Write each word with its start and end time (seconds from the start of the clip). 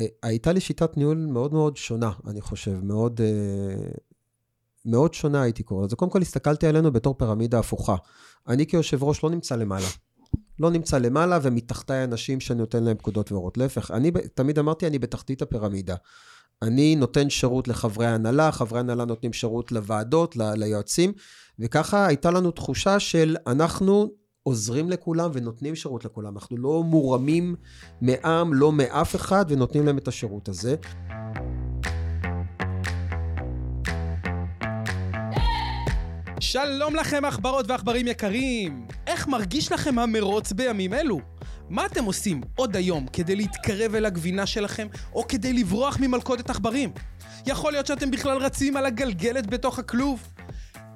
אה, 0.00 0.06
הייתה 0.22 0.52
לי 0.52 0.60
שיטת 0.60 0.96
ניהול 0.96 1.16
מאוד 1.16 1.52
מאוד 1.52 1.76
שונה, 1.76 2.10
אני 2.26 2.40
חושב, 2.40 2.84
מאוד, 2.84 3.20
אה, 3.20 3.90
מאוד 4.84 5.14
שונה 5.14 5.42
הייתי 5.42 5.62
קורא 5.62 5.84
לזה. 5.86 5.96
קודם 5.96 6.10
כל 6.10 6.22
הסתכלתי 6.22 6.66
עלינו 6.66 6.92
בתור 6.92 7.14
פירמידה 7.18 7.58
הפוכה. 7.58 7.96
אני 8.48 8.66
כיושב 8.66 9.04
ראש 9.04 9.24
לא 9.24 9.30
נמצא 9.30 9.56
למעלה. 9.56 9.86
לא 10.58 10.70
נמצא 10.70 10.98
למעלה 10.98 11.38
ומתחתיי 11.42 12.04
אנשים 12.04 12.40
שאני 12.40 12.58
נותן 12.58 12.84
להם 12.84 12.96
פקודות 12.96 13.32
והורות. 13.32 13.58
להפך, 13.58 13.90
אני 13.90 14.10
תמיד 14.34 14.58
אמרתי, 14.58 14.86
אני 14.86 14.98
בתחתית 14.98 15.42
הפירמידה. 15.42 15.94
אני 16.62 16.96
נותן 16.96 17.30
שירות 17.30 17.68
לחברי 17.68 18.06
ההנהלה, 18.06 18.52
חברי 18.52 18.78
ההנהלה 18.78 19.04
נותנים 19.04 19.32
שירות 19.32 19.72
לוועדות, 19.72 20.36
ל- 20.36 20.54
ליועצים, 20.54 21.12
וככה 21.58 22.06
הייתה 22.06 22.30
לנו 22.30 22.50
תחושה 22.50 23.00
של 23.00 23.36
אנחנו 23.46 24.10
עוזרים 24.42 24.90
לכולם 24.90 25.30
ונותנים 25.34 25.76
שירות 25.76 26.04
לכולם. 26.04 26.34
אנחנו 26.34 26.56
לא 26.56 26.82
מורמים 26.82 27.56
מעם, 28.00 28.54
לא 28.54 28.72
מאף 28.72 29.16
אחד, 29.16 29.44
ונותנים 29.48 29.86
להם 29.86 29.98
את 29.98 30.08
השירות 30.08 30.48
הזה. 30.48 30.76
שלום 36.40 36.94
לכם 36.94 37.24
עכברות 37.24 37.70
ועכברים 37.70 38.06
יקרים! 38.06 38.86
איך 39.06 39.28
מרגיש 39.28 39.72
לכם 39.72 39.98
המרוץ 39.98 40.52
בימים 40.52 40.94
אלו? 40.94 41.20
מה 41.68 41.86
אתם 41.86 42.04
עושים 42.04 42.40
עוד 42.56 42.76
היום 42.76 43.06
כדי 43.06 43.36
להתקרב 43.36 43.94
אל 43.94 44.06
הגבינה 44.06 44.46
שלכם, 44.46 44.88
או 45.12 45.28
כדי 45.28 45.52
לברוח 45.52 45.98
ממלכודת 46.00 46.50
עכברים? 46.50 46.92
יכול 47.46 47.72
להיות 47.72 47.86
שאתם 47.86 48.10
בכלל 48.10 48.36
רצים 48.36 48.76
על 48.76 48.86
הגלגלת 48.86 49.46
בתוך 49.46 49.78
הכלוב? 49.78 50.28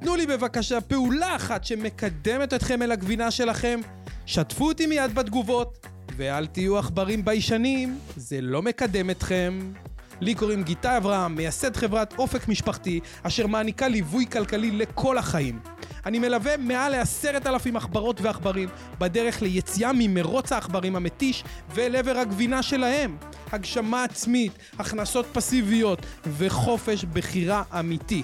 תנו 0.05 0.17
לי 0.17 0.27
בבקשה 0.27 0.81
פעולה 0.81 1.37
אחת 1.37 1.65
שמקדמת 1.65 2.55
אתכם 2.55 2.83
אל 2.83 2.93
הגבינה 2.93 3.31
שלכם, 3.31 3.81
שתפו 4.27 4.69
אותי 4.69 4.87
מיד 4.87 5.15
בתגובות, 5.15 5.87
ואל 6.17 6.47
תהיו 6.47 6.79
עכברים 6.79 7.25
ביישנים, 7.25 7.99
זה 8.17 8.41
לא 8.41 8.63
מקדם 8.63 9.11
אתכם. 9.11 9.73
לי 10.21 10.35
קוראים 10.35 10.63
גיטה 10.63 10.97
אברהם, 10.97 11.35
מייסד 11.35 11.77
חברת 11.77 12.15
אופק 12.19 12.49
משפחתי, 12.49 13.01
אשר 13.23 13.47
מעניקה 13.47 13.89
ליווי 13.89 14.27
כלכלי 14.27 14.71
לכל 14.71 15.19
החיים. 15.19 15.59
אני 16.07 16.19
מלווה 16.19 16.57
מעל 16.57 16.93
לעשרת 16.93 17.47
אלפים 17.47 17.77
עכברות 17.77 18.21
ועכברים 18.21 18.69
בדרך 18.99 19.43
ליציאה 19.43 19.91
ממרוץ 19.95 20.53
העכברים 20.53 20.97
המתיש 20.97 21.45
ואל 21.75 21.97
עבר 21.97 22.19
הגבינה 22.19 22.63
שלהם. 22.63 23.17
הגשמה 23.53 24.05
עצמית, 24.05 24.53
הכנסות 24.79 25.27
פסיביות 25.33 25.99
וחופש 26.27 27.05
בחירה 27.05 27.63
אמיתי. 27.79 28.23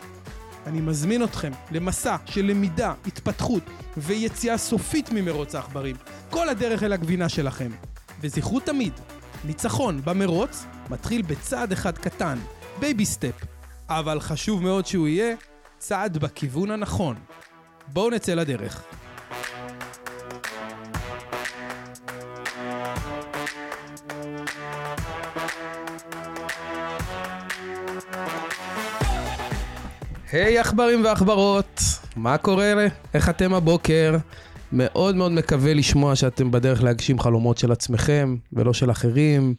אני 0.66 0.80
מזמין 0.80 1.24
אתכם 1.24 1.52
למסע 1.70 2.16
של 2.26 2.44
למידה, 2.44 2.94
התפתחות 3.06 3.62
ויציאה 3.96 4.58
סופית 4.58 5.10
ממרוץ 5.12 5.54
העכברים. 5.54 5.96
כל 6.30 6.48
הדרך 6.48 6.82
אל 6.82 6.92
הגבינה 6.92 7.28
שלכם. 7.28 7.70
וזכרו 8.20 8.60
תמיד, 8.60 8.92
ניצחון 9.44 10.00
במרוץ 10.04 10.64
מתחיל 10.90 11.22
בצעד 11.22 11.72
אחד 11.72 11.98
קטן, 11.98 12.38
baby 12.80 13.06
step. 13.06 13.34
אבל 13.88 14.20
חשוב 14.20 14.62
מאוד 14.62 14.86
שהוא 14.86 15.08
יהיה 15.08 15.34
צעד 15.78 16.18
בכיוון 16.18 16.70
הנכון. 16.70 17.16
בואו 17.88 18.10
נצא 18.10 18.34
לדרך. 18.34 18.82
היי 30.32 30.58
hey, 30.58 30.60
עכברים 30.60 31.04
ועכברות, 31.04 31.80
מה 32.16 32.38
קורה? 32.38 32.72
איך 33.14 33.28
אתם 33.28 33.54
הבוקר? 33.54 34.16
מאוד 34.72 35.16
מאוד 35.16 35.32
מקווה 35.32 35.74
לשמוע 35.74 36.16
שאתם 36.16 36.50
בדרך 36.50 36.82
להגשים 36.82 37.18
חלומות 37.18 37.58
של 37.58 37.72
עצמכם 37.72 38.36
ולא 38.52 38.72
של 38.72 38.90
אחרים. 38.90 39.54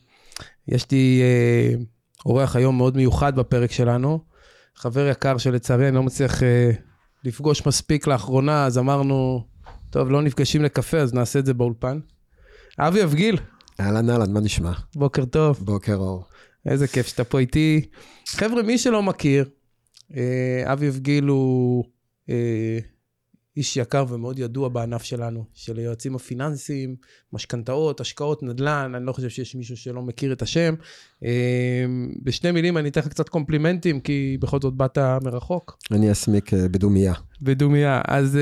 יש 0.68 0.92
לי 0.92 1.22
אה, 1.22 1.74
אורח 2.26 2.56
היום 2.56 2.78
מאוד 2.78 2.98
מיוחד 2.98 3.36
בפרק 3.36 3.72
שלנו, 3.72 4.20
חבר 4.76 5.08
יקר 5.08 5.38
שלצערי 5.38 5.88
אני 5.88 5.96
לא 5.96 6.04
מצליח 6.04 6.44
אה, 6.44 6.72
לפגוש 7.24 7.68
מספיק 7.68 8.08
לאחרונה, 8.08 8.66
אז 8.66 8.78
אמרנו, 8.78 9.46
טוב, 9.90 10.10
לא 10.12 10.22
נפגשים 10.22 10.64
לקפה, 10.64 10.98
אז 10.98 11.14
נעשה 11.14 11.40
את 11.40 11.46
זה 11.46 11.54
באולפן. 11.54 12.00
אבי 12.80 13.04
אבגיל. 13.04 13.38
אהלן 13.80 14.10
אהלן, 14.10 14.34
מה 14.34 14.40
נשמע? 14.40 14.72
בוקר 14.96 15.26
טוב. 15.26 15.60
בוקר 15.62 15.96
אור. 15.96 16.26
איזה 16.66 16.88
כיף 16.88 17.08
שאתה 17.08 17.24
פה 17.24 17.40
איתי. 17.40 17.90
חבר'ה, 18.28 18.64
מי 18.64 18.78
שלא 18.78 19.04
מכיר, 19.04 19.46
אה, 20.16 20.74
אבי 20.74 20.90
אבגיל 20.90 21.24
הוא 21.24 21.84
אה, 22.30 22.80
איש 23.58 23.78
יקר 23.78 24.06
ומאוד 24.10 24.40
ידוע 24.40 24.70
בענף 24.70 25.04
שלנו, 25.04 25.46
של 25.54 25.78
היועצים 25.78 26.16
הפיננסיים, 26.16 26.96
משכנתאות, 27.34 28.02
השקעות, 28.02 28.44
נדל"ן, 28.44 28.92
אני 28.96 29.06
לא 29.06 29.12
חושב 29.12 29.30
שיש 29.30 29.56
מישהו 29.56 29.78
שלא 29.78 30.02
מכיר 30.02 30.34
את 30.34 30.42
השם. 30.42 30.76
אה, 31.24 31.86
בשני 32.24 32.52
מילים 32.52 32.78
אני 32.78 32.90
אתן 32.90 33.02
לך 33.02 33.08
קצת 33.08 33.30
קומפלימנטים, 33.30 34.00
כי 34.00 34.38
בכל 34.42 34.60
זאת 34.62 34.74
באת 34.74 34.98
מרחוק. 34.98 35.78
אני 35.92 36.12
אסמיק 36.12 36.54
בדומייה. 36.54 37.14
בדומייה. 37.42 38.02
אז 38.08 38.38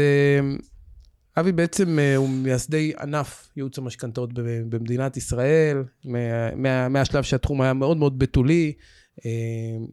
אבי 1.37 1.51
בעצם 1.51 1.99
הוא 2.15 2.29
מייסדי 2.29 2.93
ענף 2.99 3.49
ייעוץ 3.57 3.77
המשכנתאות 3.77 4.29
במדינת 4.69 5.17
ישראל, 5.17 5.83
מה, 6.05 6.55
מה, 6.55 6.89
מהשלב 6.89 7.23
שהתחום 7.23 7.61
היה 7.61 7.73
מאוד 7.73 7.97
מאוד 7.97 8.19
בתולי. 8.19 8.73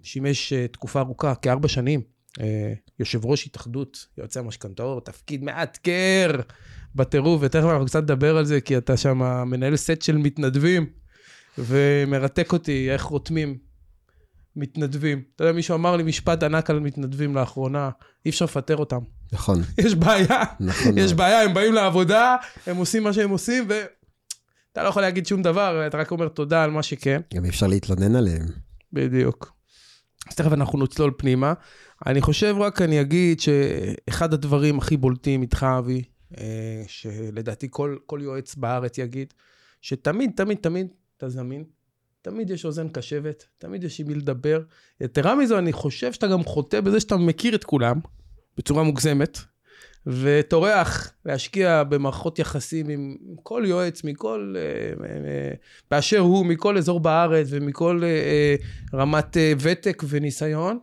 שימש 0.03 0.53
תקופה 0.73 1.01
ארוכה, 1.01 1.35
כארבע 1.35 1.69
שנים, 1.69 2.01
יושב 2.99 3.25
ראש 3.25 3.47
התאחדות 3.47 4.07
יועצי 4.19 4.39
המשכנתאות, 4.39 5.07
תפקיד 5.07 5.45
מאתגר 5.45 6.41
בטירוף, 6.95 7.41
ותכף 7.45 7.65
אנחנו 7.65 7.87
קצת 7.87 8.03
נדבר 8.03 8.37
על 8.37 8.45
זה, 8.45 8.61
כי 8.61 8.79
אתה 8.79 8.97
שם 8.97 9.19
מנהל 9.47 9.77
סט 9.77 10.03
של 10.03 10.17
מתנדבים, 10.17 10.87
ומרתק 11.59 12.53
אותי 12.53 12.91
איך 12.91 13.03
רותמים 13.03 13.59
מתנדבים. 14.57 15.23
אתה 15.37 15.45
יודע, 15.45 15.53
מישהו 15.53 15.75
אמר 15.75 15.97
לי 15.97 16.03
משפט 16.03 16.43
ענק 16.43 16.71
על 16.71 16.81
מתנדבים 16.81 17.35
לאחרונה, 17.35 17.91
אי 18.25 18.31
אפשר 18.31 18.45
לפטר 18.45 18.77
אותם. 18.77 18.99
נכון. 19.33 19.63
יש 19.85 19.95
בעיה, 19.95 20.43
נכון. 20.61 20.99
יש 20.99 21.13
בעיה, 21.13 21.43
הם 21.43 21.55
באים 21.55 21.75
לעבודה, 21.75 22.37
הם 22.67 22.77
עושים 22.77 23.03
מה 23.03 23.13
שהם 23.13 23.31
עושים, 23.31 23.65
ואתה 23.69 24.83
לא 24.83 24.89
יכול 24.89 25.03
להגיד 25.03 25.27
שום 25.27 25.43
דבר, 25.43 25.87
אתה 25.87 25.99
רק 25.99 26.11
אומר 26.11 26.29
תודה 26.29 26.65
על 26.65 26.71
מה 26.71 26.83
שכן. 26.83 27.21
גם 27.35 27.45
אפשר 27.45 27.67
להתלונן 27.67 28.17
עליהם. 28.17 28.66
בדיוק. 28.97 29.53
אז 30.29 30.35
תכף 30.35 30.53
אנחנו 30.53 30.85
נצלול 30.85 31.13
פנימה. 31.17 31.55
אני 32.07 32.21
חושב 32.21 32.57
רק, 32.59 32.83
אני 32.83 33.01
אגיד 33.01 33.41
שאחד 33.41 34.35
הדברים 34.35 34.79
הכי 34.79 34.97
בולטים 34.97 35.43
איתך, 35.43 35.67
אבי, 35.79 36.03
אה, 36.39 36.83
שלדעתי 36.87 37.67
כל, 37.71 37.97
כל 38.07 38.21
יועץ 38.23 38.55
בארץ 38.55 38.99
יגיד, 38.99 39.35
שתמיד, 39.81 40.31
תמיד, 40.37 40.59
תמיד 40.59 40.87
אתה 41.17 41.29
זמין, 41.29 41.65
תמיד 42.23 42.51
יש 42.51 42.65
אוזן 42.65 42.89
קשבת, 42.89 43.45
תמיד 43.59 43.85
יש 43.85 44.01
עם 44.01 44.07
מי 44.07 44.15
לדבר. 44.15 44.63
יתרה 45.01 45.35
מזו, 45.35 45.59
אני 45.59 45.73
חושב 45.73 46.13
שאתה 46.13 46.27
גם 46.27 46.45
חוטא 46.45 46.81
בזה 46.81 47.01
שאתה 47.01 47.17
מכיר 47.17 47.55
את 47.55 47.65
כולם, 47.65 48.01
בצורה 48.57 48.83
מוגזמת, 48.83 49.39
וטורח 50.07 51.13
להשקיע 51.25 51.83
במערכות 51.85 52.39
יחסים 52.39 52.89
עם 52.89 53.17
כל 53.43 53.63
יועץ, 53.67 54.05
מכל, 54.05 54.55
אה, 54.57 55.07
אה, 55.07 55.53
באשר 55.91 56.19
הוא, 56.19 56.47
מכל 56.47 56.79
אזור 56.79 57.01
בארץ 57.01 57.47
ומכל 57.51 58.03
אה, 58.05 58.55
רמת 58.95 59.37
ותק 59.61 60.03
וניסיון. 60.09 60.79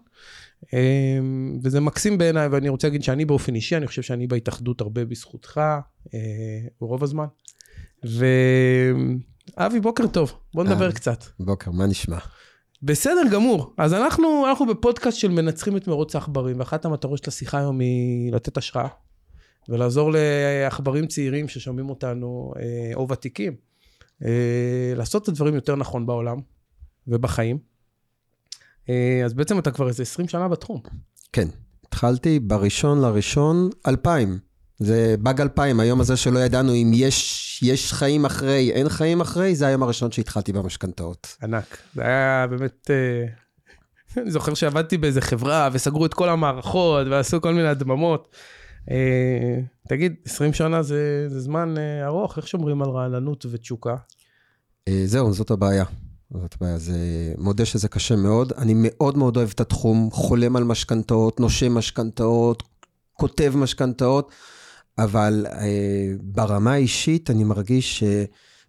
וזה 1.64 1.80
מקסים 1.80 2.18
בעיניי, 2.18 2.48
ואני 2.48 2.70
רוצה 2.70 2.88
להגיד 2.88 3.04
שאני 3.04 3.26
באופן 3.26 3.56
אישי, 3.56 3.78
אני 3.78 3.88
חושב 3.88 4.02
שאני 4.02 4.28
בהתאחדות 4.28 4.82
הרבה 4.82 5.06
בזכותך, 5.06 5.62
ברוב 6.82 7.04
הזמן. 7.04 7.26
ואבי, 8.04 9.80
בוקר 9.80 10.08
טוב, 10.08 10.34
בוא 10.54 10.64
נדבר 10.64 10.92
קצת. 10.92 11.24
בוקר, 11.40 11.72
מה 11.72 11.86
נשמע? 11.86 12.18
בסדר 12.84 13.22
גמור. 13.32 13.74
אז 13.78 13.94
אנחנו, 13.94 14.48
אנחנו 14.50 14.66
בפודקאסט 14.66 15.18
של 15.18 15.32
מנצחים 15.32 15.78
את 15.78 15.88
מרוץ 15.88 16.16
העכברים, 16.16 16.60
ואחת 16.60 16.86
המטרות 16.86 17.24
של 17.24 17.30
השיחה 17.30 17.58
היום 17.58 17.80
היא 17.80 18.34
לתת 18.34 18.58
השראה. 18.58 18.88
ולעזור 19.70 20.12
לעכברים 20.14 21.08
צעירים 21.08 21.48
ששומעים 21.48 21.90
אותנו, 21.90 22.54
אה, 22.60 22.96
או 22.96 23.10
ותיקים, 23.10 23.56
אה, 24.26 24.94
לעשות 24.96 25.24
את 25.24 25.28
הדברים 25.28 25.56
יותר 25.56 25.76
נכון 25.76 26.06
בעולם 26.06 26.38
ובחיים. 27.08 27.58
אה, 28.90 29.22
אז 29.26 29.34
בעצם 29.34 29.60
אתה 29.60 29.72
כבר 29.72 29.88
איזה 29.88 30.04
20 30.04 30.28
שנה 30.28 30.48
בתחום. 30.48 30.82
כן, 31.34 31.48
התחלתי 31.86 32.40
בראשון 32.40 33.02
לראשון 33.02 33.70
2000. 33.88 34.40
זה 34.80 35.16
באג 35.20 35.42
2000, 35.42 35.80
היום 35.80 36.02
הזה 36.02 36.18
שלא 36.18 36.40
ידענו 36.40 36.74
אם 36.74 36.92
יש, 36.94 37.60
יש 37.64 37.94
חיים 37.94 38.26
אחרי, 38.26 38.72
אין 38.72 38.90
חיים 38.90 39.22
אחרי, 39.22 39.56
זה 39.56 39.68
היום 39.68 39.84
הראשון 39.84 40.12
שהתחלתי 40.12 40.54
במשכנתאות. 40.54 41.38
ענק. 41.44 41.78
זה 41.96 42.02
היה 42.02 42.48
באמת... 42.50 42.90
אני 44.18 44.32
זוכר 44.32 44.54
שעבדתי 44.54 44.98
באיזה 44.98 45.22
חברה 45.22 45.70
וסגרו 45.72 46.06
את 46.06 46.14
כל 46.14 46.30
המערכות 46.30 47.08
ועשו 47.08 47.42
כל 47.42 47.54
מיני 47.54 47.68
הדממות. 47.68 48.36
אה, 48.92 49.60
תגיד, 49.88 50.16
20 50.26 50.54
שנה 50.54 50.84
זה, 50.84 51.26
זה 51.30 51.40
זמן 51.40 51.76
אה, 51.78 52.06
ארוך, 52.06 52.38
איך 52.38 52.48
שומרים 52.48 52.82
על 52.82 52.90
רעננות 52.90 53.46
ותשוקה? 53.52 53.96
אה, 54.88 55.04
זהו, 55.06 55.34
זאת 55.34 55.52
הבעיה. 55.52 55.86
זאת 56.34 56.56
הבעיה, 56.56 56.78
זה 56.78 56.98
מודה 57.38 57.66
שזה 57.66 57.88
קשה 57.88 58.16
מאוד. 58.16 58.54
אני 58.54 58.74
מאוד 58.76 59.18
מאוד 59.18 59.38
אוהב 59.38 59.50
את 59.56 59.60
התחום, 59.60 60.10
חולם 60.12 60.56
על 60.56 60.64
משכנתאות, 60.64 61.40
נושם 61.40 61.74
משכנתאות, 61.74 62.64
כותב 63.14 63.54
משכנתאות, 63.56 64.32
אבל 64.98 65.46
אה, 65.50 66.14
ברמה 66.22 66.74
האישית 66.74 67.30
אני 67.30 67.44
מרגיש 67.44 68.04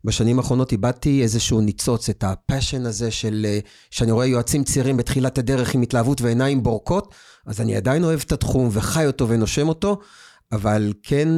בשנים 0.04 0.38
האחרונות 0.38 0.72
איבדתי 0.72 1.22
איזשהו 1.22 1.60
ניצוץ, 1.60 2.08
את 2.08 2.24
הפאשן 2.24 2.86
הזה 2.86 3.10
של, 3.10 3.46
אה, 3.48 3.58
שאני 3.90 4.12
רואה 4.12 4.26
יועצים 4.26 4.64
צעירים 4.64 4.96
בתחילת 4.96 5.38
הדרך 5.38 5.74
עם 5.74 5.82
התלהבות 5.82 6.20
ועיניים 6.20 6.62
בורקות, 6.62 7.14
אז 7.46 7.60
אני 7.60 7.76
עדיין 7.76 8.04
אוהב 8.04 8.20
את 8.26 8.32
התחום 8.32 8.68
וחי 8.72 9.06
אותו 9.06 9.28
ונושם 9.28 9.68
אותו, 9.68 9.98
אבל 10.52 10.92
כן, 11.02 11.28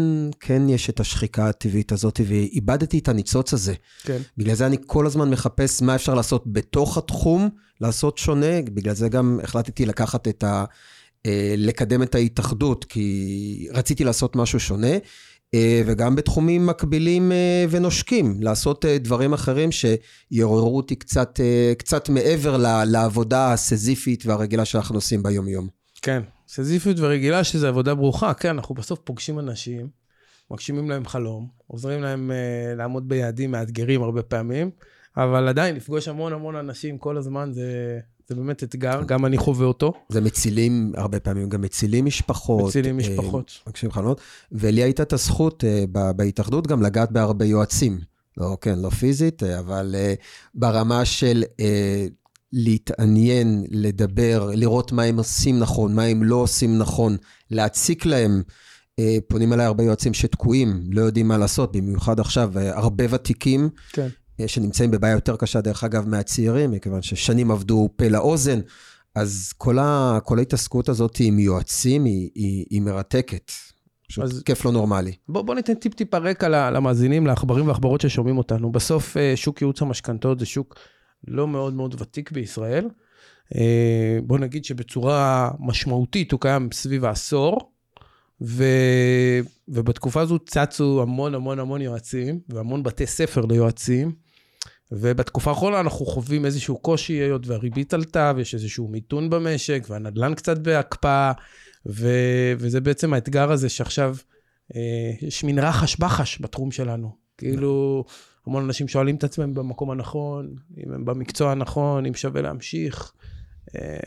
כן 0.41 0.69
יש 0.69 0.91
את 0.91 1.01
השחיקה 1.01 1.49
הטבעית 1.49 1.93
הזאת, 1.93 2.21
ואיבדתי 2.27 2.99
את 2.99 3.09
הניצוץ 3.09 3.53
הזה. 3.53 3.75
כן. 4.03 4.19
בגלל 4.39 4.55
זה 4.55 4.67
אני 4.67 4.77
כל 4.87 5.07
הזמן 5.07 5.31
מחפש 5.31 5.83
מה 5.83 5.95
אפשר 5.95 6.15
לעשות 6.15 6.45
בתוך 6.47 6.99
התחום, 6.99 7.49
לעשות 7.81 8.19
שונה, 8.19 8.63
בגלל 8.63 8.95
זה 8.95 9.09
גם 9.09 9.41
החלטתי 9.43 9.87
לקחת 9.87 10.29
את 10.29 10.45
ה... 10.45 10.65
אה, 11.27 11.55
לקדם 11.57 12.03
את 12.03 12.15
ההתאחדות, 12.15 12.85
כי 12.85 13.69
רציתי 13.73 14.05
לעשות 14.05 14.37
משהו 14.37 14.61
שונה. 14.61 14.97
אה, 15.55 15.83
וגם 15.87 16.17
בתחומים 16.17 16.67
מקבילים 16.67 17.33
אה, 17.33 17.65
ונושקים, 17.71 18.43
לעשות 18.43 18.85
דברים 18.85 19.33
אחרים 19.33 19.71
שיעוררו 19.73 20.77
אותי 20.77 20.97
קצת, 20.97 21.41
קצת 21.79 22.09
מעבר 22.09 22.57
לעבודה 22.87 23.53
הסזיפית 23.53 24.27
והרגילה 24.27 24.65
שאנחנו 24.65 24.95
עושים 24.95 25.23
ביום-יום. 25.23 25.69
כן, 26.03 26.23
סזיפיות 26.49 26.97
ורגילה 27.01 27.45
שזה 27.45 27.69
עבודה 27.69 27.95
ברוכה, 27.95 28.35
כן, 28.35 28.49
אנחנו 28.49 28.75
בסוף 28.75 28.99
פוגשים 29.05 29.39
אנשים, 29.39 29.89
מגשימים 30.51 30.91
להם 30.91 31.07
חלום, 31.07 31.49
עוזרים 31.67 32.03
להם 32.03 32.31
לעמוד 32.77 33.09
ביעדים 33.09 33.51
מאתגרים 33.51 34.03
הרבה 34.03 34.23
פעמים, 34.23 34.71
אבל 35.17 35.49
עדיין 35.49 35.77
לפגוש 35.77 36.09
המון 36.09 36.33
המון 36.33 36.57
אנשים 36.57 36.99
כל 36.99 37.17
הזמן 37.17 37.51
זה, 37.53 37.99
זה 38.29 38.35
באמת 38.35 38.63
אתגר, 38.63 39.03
גם 39.07 39.27
אני 39.27 39.39
חווה 39.39 39.67
אותו. 39.67 39.93
זה 40.09 40.21
מצילים, 40.21 40.93
הרבה 40.97 41.21
פעמים 41.21 41.49
גם 41.49 41.61
מצילים 41.61 42.05
משפחות. 42.05 42.69
מצילים 42.69 43.01
אה, 43.01 43.01
משפחות. 43.01 43.53
מגשימים 43.69 43.93
חלומות. 43.93 44.21
ולי 44.53 44.83
הייתה 44.83 45.03
את 45.03 45.13
הזכות 45.13 45.65
uh, 45.65 45.91
בהתאחדות 46.17 46.67
גם 46.67 46.83
לגעת 46.83 47.13
בהרבה 47.13 47.45
יועצים. 47.45 47.99
לא, 48.37 48.57
כן, 48.61 48.79
לא 48.79 48.91
פיזית, 48.91 49.43
אבל 49.43 49.95
uh, 49.95 50.23
ברמה 50.55 51.05
של... 51.05 51.45
להתעניין, 52.53 53.65
לדבר, 53.71 54.51
לראות 54.55 54.93
מה 54.93 55.03
הם 55.03 55.19
עושים 55.19 55.59
נכון, 55.59 55.95
מה 55.95 56.03
הם 56.03 56.23
לא 56.23 56.37
עושים 56.37 56.79
נכון, 56.79 57.17
להציק 57.51 58.07
להם. 58.07 58.43
אה, 58.99 59.17
פונים 59.29 59.53
אליי 59.53 59.67
הרבה 59.67 59.85
יועצים 59.85 60.15
שתקועים, 60.15 60.83
לא 60.91 61.01
יודעים 61.01 61.29
מה 61.29 61.39
לעשות, 61.39 61.77
במיוחד 61.77 62.21
עכשיו, 62.21 62.59
אה, 62.59 62.79
הרבה 62.79 63.05
ותיקים, 63.11 63.69
כן. 63.93 64.09
אה, 64.41 64.49
שנמצאים 64.49 64.91
בבעיה 64.91 65.13
יותר 65.13 65.37
קשה, 65.37 65.61
דרך 65.61 65.85
אגב, 65.85 66.09
מהצעירים, 66.09 66.71
מכיוון 66.71 67.03
ששנים 67.03 67.51
עבדו 67.51 67.89
פה 67.97 68.09
לאוזן, 68.09 68.61
אז 69.15 69.53
כל, 69.57 69.79
ה, 69.79 70.19
כל 70.25 70.39
ההתעסקות 70.39 70.89
הזאת 70.89 71.17
עם 71.21 71.39
יועצים 71.39 72.05
היא, 72.05 72.31
היא, 72.35 72.65
היא 72.71 72.83
מרתקת. 72.83 73.53
פשוט 74.09 74.25
אז 74.25 74.43
כיף 74.43 74.65
לא 74.65 74.73
נורמלי. 74.73 75.13
בוא, 75.29 75.43
בוא 75.43 75.55
ניתן 75.55 75.75
טיפ-טיפה 75.75 76.19
רקע 76.19 76.71
למאזינים, 76.71 77.27
לעכברים 77.27 77.69
ועכברות 77.69 78.01
ששומעים 78.01 78.39
אותנו. 78.39 78.73
בסוף, 78.73 79.17
שוק 79.35 79.63
ייעוץ 79.63 79.83
המשכנתאות 79.83 80.39
זה 80.39 80.47
שוק 80.47 80.79
לא 81.29 81.49
מאוד 81.49 81.75
מאוד 81.75 82.01
ותיק 82.01 82.33
בישראל. 82.33 82.89
אה, 83.55 84.19
בוא 84.23 84.39
נגיד 84.39 84.65
שבצורה 84.65 85.51
משמעותית 85.61 86.33
הוא 86.33 86.41
קיים 86.41 86.69
סביב 86.73 87.05
העשור, 87.05 87.73
ו... 88.41 88.65
ובתקופה 89.69 90.21
הזו 90.21 90.39
צצו 90.39 91.03
המון 91.03 91.35
המון 91.35 91.59
המון 91.59 91.81
יועצים, 91.81 92.41
והמון 92.49 92.83
בתי 92.83 93.07
ספר 93.07 93.45
ליועצים, 93.47 94.13
ובתקופה 94.93 95.51
האחרונה 95.51 95.81
אנחנו 95.81 96.07
חווים 96.07 96.45
איזשהו 96.45 96.79
קושי, 96.79 97.13
היות 97.13 97.47
והריבית 97.47 97.95
עלתה, 97.95 98.33
ויש 98.37 98.55
איזשהו 98.55 98.89
מיתון 98.89 99.31
במשק, 99.31 99.87
והנדלן 99.89 100.35
קצת 100.35 100.59
בהקפאה, 100.59 101.33
ו... 101.87 102.09
וזה 102.59 102.81
בעצם 102.81 103.15
האתגר 103.15 103.53
הזה 103.53 103.69
שעכשיו 103.69 104.17
אה, 104.75 104.81
יש 105.21 105.45
מין 105.45 105.59
רחש 105.59 105.97
בחש 105.97 106.39
בתחום 106.41 106.71
שלנו. 106.71 107.27
כאילו, 107.39 108.05
המון 108.47 108.65
אנשים 108.65 108.89
שואלים 108.89 109.17
את 109.17 109.25
עצמם 109.25 109.55
במקום 109.55 109.91
הנכון, 109.91 110.55
אם 110.87 110.93
הם 110.93 111.05
במקצוע 111.05 111.53
הנכון, 111.53 112.07
אם 112.07 112.15
שווה 112.15 112.43
להמשיך. 112.43 113.13
אה, 113.77 113.99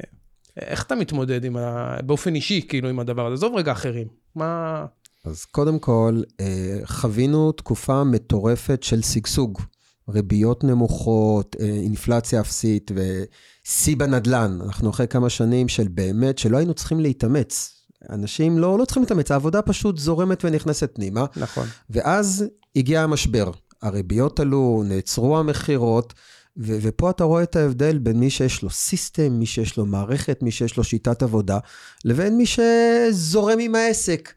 איך 0.57 0.83
אתה 0.83 0.95
מתמודד 0.95 1.45
עם 1.45 1.57
ה... 1.57 1.97
באופן 2.05 2.35
אישי, 2.35 2.61
כאילו, 2.67 2.89
עם 2.89 2.99
הדבר 2.99 3.25
הזה? 3.25 3.33
עזוב 3.33 3.55
רגע 3.55 3.71
אחרים. 3.71 4.07
מה... 4.35 4.85
אז 5.25 5.45
קודם 5.45 5.79
כל, 5.79 6.21
אה, 6.39 6.79
חווינו 6.85 7.51
תקופה 7.51 8.03
מטורפת 8.03 8.83
של 8.83 9.01
שגשוג. 9.01 9.61
ריביות 10.09 10.63
נמוכות, 10.63 11.55
אה, 11.59 11.65
אינפלציה 11.65 12.41
אפסית 12.41 12.91
ושיא 12.95 13.95
בנדלן. 13.95 14.59
אנחנו 14.65 14.89
אחרי 14.89 15.07
כמה 15.07 15.29
שנים 15.29 15.67
של 15.67 15.87
באמת 15.87 16.37
שלא 16.37 16.57
היינו 16.57 16.73
צריכים 16.73 16.99
להתאמץ. 16.99 17.75
אנשים 18.09 18.57
לא, 18.57 18.79
לא 18.79 18.85
צריכים 18.85 19.03
להתאמץ, 19.03 19.31
העבודה 19.31 19.61
פשוט 19.61 19.97
זורמת 19.97 20.45
ונכנסת 20.45 20.91
פנימה. 20.93 21.25
נכון. 21.35 21.67
ואז 21.89 22.45
הגיע 22.75 23.01
המשבר. 23.01 23.51
הריביות 23.81 24.39
עלו, 24.39 24.83
נעצרו 24.85 25.37
המכירות, 25.37 26.13
ו- 26.57 26.77
ופה 26.81 27.09
אתה 27.09 27.23
רואה 27.23 27.43
את 27.43 27.55
ההבדל 27.55 27.97
בין 27.97 28.19
מי 28.19 28.29
שיש 28.29 28.61
לו 28.61 28.69
סיסטם, 28.69 29.31
מי 29.31 29.45
שיש 29.45 29.77
לו 29.77 29.85
מערכת, 29.85 30.43
מי 30.43 30.51
שיש 30.51 30.77
לו 30.77 30.83
שיטת 30.83 31.23
עבודה, 31.23 31.59
לבין 32.05 32.37
מי 32.37 32.45
שזורם 32.45 33.59
עם 33.59 33.75
העסק. 33.75 34.33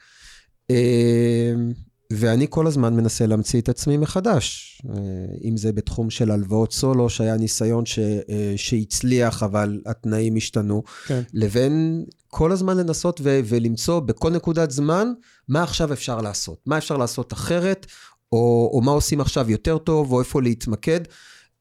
ואני 2.14 2.46
כל 2.50 2.66
הזמן 2.66 2.94
מנסה 2.94 3.26
להמציא 3.26 3.60
את 3.60 3.68
עצמי 3.68 3.96
מחדש. 3.96 4.78
אה, 4.90 4.94
אם 5.44 5.56
זה 5.56 5.72
בתחום 5.72 6.10
של 6.10 6.30
הלוואות 6.30 6.72
סולו, 6.72 7.10
שהיה 7.10 7.36
ניסיון 7.36 7.86
ש, 7.86 7.98
אה, 7.98 8.52
שהצליח, 8.56 9.42
אבל 9.42 9.80
התנאים 9.86 10.36
השתנו, 10.36 10.82
כן. 11.06 11.22
לבין 11.34 12.04
כל 12.28 12.52
הזמן 12.52 12.76
לנסות 12.76 13.20
ו, 13.24 13.40
ולמצוא 13.44 14.00
בכל 14.00 14.30
נקודת 14.30 14.70
זמן 14.70 15.12
מה 15.48 15.62
עכשיו 15.62 15.92
אפשר 15.92 16.20
לעשות. 16.20 16.58
מה 16.66 16.78
אפשר 16.78 16.96
לעשות 16.96 17.32
אחרת, 17.32 17.86
או, 18.32 18.70
או 18.74 18.80
מה 18.80 18.92
עושים 18.92 19.20
עכשיו 19.20 19.50
יותר 19.50 19.78
טוב, 19.78 20.12
או 20.12 20.20
איפה 20.20 20.42
להתמקד. 20.42 21.00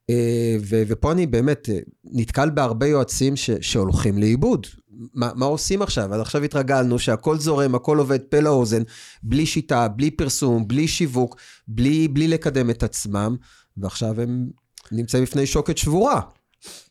אה, 0.10 0.56
ו, 0.62 0.84
ופה 0.88 1.12
אני 1.12 1.28
באמת 1.28 1.70
נתקל 2.04 2.50
בהרבה 2.50 2.88
יועצים 2.88 3.36
ש, 3.36 3.50
שהולכים 3.62 4.18
לאיבוד. 4.18 4.68
מה, 5.14 5.32
מה 5.36 5.46
עושים 5.46 5.82
עכשיו? 5.82 6.14
אז 6.14 6.22
עכשיו 6.22 6.44
התרגלנו 6.44 7.00
שהכל 7.00 7.38
זורם, 7.38 7.76
הכל 7.76 7.98
עובד 7.98 8.20
פה 8.20 8.40
לאוזן, 8.40 8.82
בלי 9.24 9.46
שיטה, 9.46 9.88
בלי 9.88 10.12
פרסום, 10.12 10.68
בלי 10.68 10.88
שיווק, 10.88 11.36
בלי, 11.68 12.08
בלי 12.08 12.28
לקדם 12.28 12.70
את 12.70 12.84
עצמם, 12.84 13.36
ועכשיו 13.78 14.22
הם 14.22 14.50
נמצאים 14.92 15.24
בפני 15.24 15.46
שוקת 15.46 15.78
שבורה. 15.78 16.22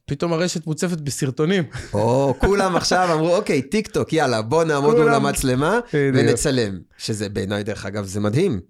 פתאום 0.07 0.33
הרשת 0.33 0.67
מוצפת 0.67 1.01
בסרטונים. 1.01 1.65
או, 1.93 2.35
כולם 2.41 2.77
עכשיו 2.77 3.09
אמרו, 3.13 3.37
אוקיי, 3.37 3.63
טיק 3.63 3.89
טוק, 3.89 4.13
יאללה, 4.13 4.43
בוא 4.43 4.65
נעמוד 4.65 4.97
מול 4.97 5.15
המצלמה 5.15 5.81
ונצלם. 5.95 6.79
שזה 6.99 7.29
בעיניי, 7.29 7.63
דרך 7.63 7.87
אגב, 7.87 8.05
זה 8.07 8.21
מדהים. 8.21 8.61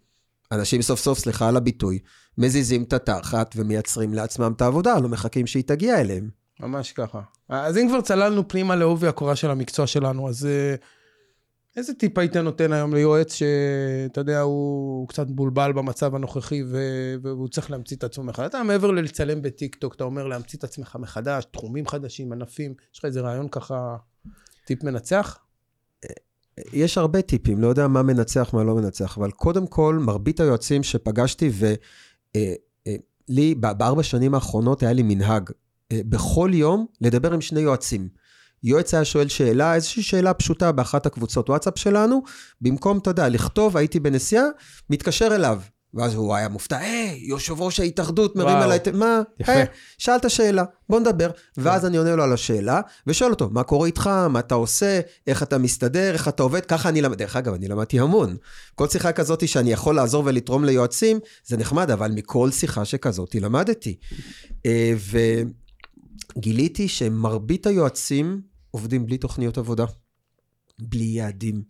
אנשים 0.52 0.82
סוף 0.82 1.00
סוף, 1.00 1.18
סליחה 1.18 1.48
על 1.48 1.56
הביטוי, 1.56 1.98
מזיזים 2.38 2.82
את 2.82 2.92
התחת 2.92 3.54
ומייצרים 3.56 4.14
לעצמם 4.14 4.52
את 4.56 4.62
העבודה, 4.62 4.98
לא 4.98 5.08
מחכים 5.08 5.46
שהיא 5.46 5.64
תגיע 5.66 6.00
אליהם. 6.00 6.39
ממש 6.60 6.92
ככה. 6.92 7.20
אז 7.48 7.76
אם 7.76 7.86
כבר 7.88 8.00
צללנו 8.00 8.48
פנימה 8.48 8.76
לעובי 8.76 9.06
הקורה 9.06 9.36
של 9.36 9.50
המקצוע 9.50 9.86
שלנו, 9.86 10.28
אז 10.28 10.46
אה, 10.46 10.74
איזה 11.76 11.94
טיפ 11.94 12.18
היית 12.18 12.36
נותן 12.36 12.72
היום 12.72 12.94
ליועץ 12.94 13.34
שאתה 13.34 14.20
יודע, 14.20 14.40
הוא 14.40 15.08
קצת 15.08 15.26
מבולבל 15.28 15.72
במצב 15.72 16.14
הנוכחי 16.14 16.62
והוא 17.22 17.48
צריך 17.48 17.70
להמציא 17.70 17.96
את 17.96 18.04
עצמו 18.04 18.24
מחדש? 18.24 18.46
אתה 18.46 18.62
מעבר 18.62 18.90
ללצלם 18.90 19.42
בטיקטוק, 19.42 19.94
אתה 19.94 20.04
אומר 20.04 20.26
להמציא 20.26 20.58
את 20.58 20.64
עצמך 20.64 20.96
מחדש, 21.00 21.44
תחומים 21.44 21.86
חדשים, 21.86 22.32
ענפים, 22.32 22.74
יש 22.92 22.98
לך 22.98 23.04
איזה 23.04 23.20
רעיון 23.20 23.48
ככה, 23.48 23.96
טיפ 24.64 24.84
מנצח? 24.84 25.38
יש 26.72 26.98
הרבה 26.98 27.22
טיפים, 27.22 27.58
לא 27.58 27.68
יודע 27.68 27.88
מה 27.88 28.02
מנצח, 28.02 28.54
מה 28.54 28.64
לא 28.64 28.74
מנצח, 28.74 29.18
אבל 29.18 29.30
קודם 29.30 29.66
כל, 29.66 29.98
מרבית 30.00 30.40
היועצים 30.40 30.82
שפגשתי, 30.82 31.50
ולי, 31.54 31.76
אה, 32.36 33.70
אה, 33.70 33.74
בארבע 33.74 34.02
שנים 34.02 34.34
האחרונות 34.34 34.82
היה 34.82 34.92
לי 34.92 35.02
מנהג, 35.02 35.50
בכל 35.92 36.50
יום 36.52 36.86
לדבר 37.00 37.32
עם 37.32 37.40
שני 37.40 37.60
יועצים. 37.60 38.08
יועץ 38.62 38.94
היה 38.94 39.04
שואל 39.04 39.28
שאלה, 39.28 39.74
איזושהי 39.74 40.02
שאלה 40.02 40.34
פשוטה 40.34 40.72
באחת 40.72 41.06
הקבוצות 41.06 41.50
וואטסאפ 41.50 41.78
שלנו, 41.78 42.22
במקום, 42.60 42.98
אתה 42.98 43.10
יודע, 43.10 43.28
לכתוב, 43.28 43.76
הייתי 43.76 44.00
בנסיעה, 44.00 44.44
מתקשר 44.90 45.34
אליו. 45.34 45.60
ואז 45.94 46.14
הוא 46.14 46.34
היה 46.34 46.48
מופתע, 46.48 46.78
היי, 46.78 47.20
יושב 47.22 47.60
ראש 47.60 47.80
ההתאחדות 47.80 48.36
מרים 48.36 48.56
עליי, 48.56 48.78
מה? 48.94 49.22
יפה. 49.40 49.52
היי, 49.52 49.64
שאלת 49.98 50.30
שאלה, 50.30 50.64
בוא 50.88 51.00
נדבר. 51.00 51.30
ואז 51.56 51.86
אני 51.86 51.96
עונה 51.96 52.16
לו 52.16 52.22
על 52.22 52.32
השאלה, 52.32 52.80
ושואל 53.06 53.30
אותו, 53.30 53.48
מה 53.50 53.62
קורה 53.62 53.86
איתך, 53.86 54.06
מה 54.06 54.38
אתה 54.38 54.54
עושה, 54.54 55.00
איך 55.26 55.42
אתה 55.42 55.58
מסתדר, 55.58 56.12
איך 56.12 56.28
אתה 56.28 56.42
עובד, 56.42 56.60
ככה 56.60 56.88
אני 56.88 57.02
למד, 57.02 57.18
דרך 57.18 57.36
אגב, 57.36 57.54
אני 57.54 57.68
למדתי 57.68 58.00
המון. 58.00 58.36
כל 58.74 58.88
שיחה 58.88 59.12
כזאת 59.12 59.48
שאני 59.48 59.72
יכול 59.72 59.94
לעזור 59.94 60.22
ולתרום 60.26 60.64
ליועצים, 60.64 61.18
זה 61.44 61.56
נחמד, 61.56 61.90
אבל 61.90 62.10
מכל 62.14 62.50
שיחה 62.50 62.84
שכזאת 62.84 63.34
למדתי. 63.34 63.96
אה, 64.66 64.92
וגיליתי 66.36 66.88
שמרבית 66.88 67.66
היועצים 67.66 68.40
עובדים 68.70 69.06
בלי 69.06 69.18
תוכניות 69.18 69.58
עבודה, 69.58 69.84
בלי 70.78 71.04
יעדים. 71.04 71.62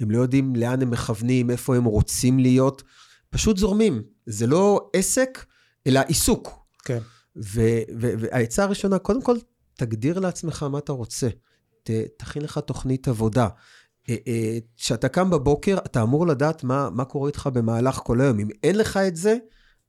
הם 0.00 0.10
לא 0.10 0.18
יודעים 0.18 0.56
לאן 0.56 0.82
הם 0.82 0.90
מכוונים, 0.90 1.50
איפה 1.50 1.76
הם 1.76 1.84
רוצים 1.84 2.38
להיות. 2.38 2.82
פשוט 3.30 3.56
זורמים. 3.56 4.02
זה 4.26 4.46
לא 4.46 4.90
עסק, 4.92 5.44
אלא 5.86 6.00
עיסוק. 6.00 6.66
כן. 6.84 6.98
והעצה 7.36 8.64
הראשונה, 8.64 8.98
קודם 8.98 9.22
כל, 9.22 9.36
תגדיר 9.74 10.18
לעצמך 10.18 10.62
מה 10.62 10.78
אתה 10.78 10.92
רוצה. 10.92 11.28
ת, 11.82 11.90
תכין 12.16 12.42
לך 12.42 12.58
תוכנית 12.58 13.08
עבודה. 13.08 13.48
אה, 14.08 14.16
אה, 14.26 14.58
כשאתה 14.76 15.08
קם 15.08 15.30
בבוקר, 15.30 15.78
אתה 15.78 16.02
אמור 16.02 16.26
לדעת 16.26 16.64
מה, 16.64 16.90
מה 16.90 17.04
קורה 17.04 17.28
איתך 17.28 17.48
במהלך 17.52 17.94
כל 17.94 18.20
היום. 18.20 18.38
אם 18.38 18.48
אין 18.62 18.78
לך 18.78 18.96
את 18.96 19.16
זה, 19.16 19.36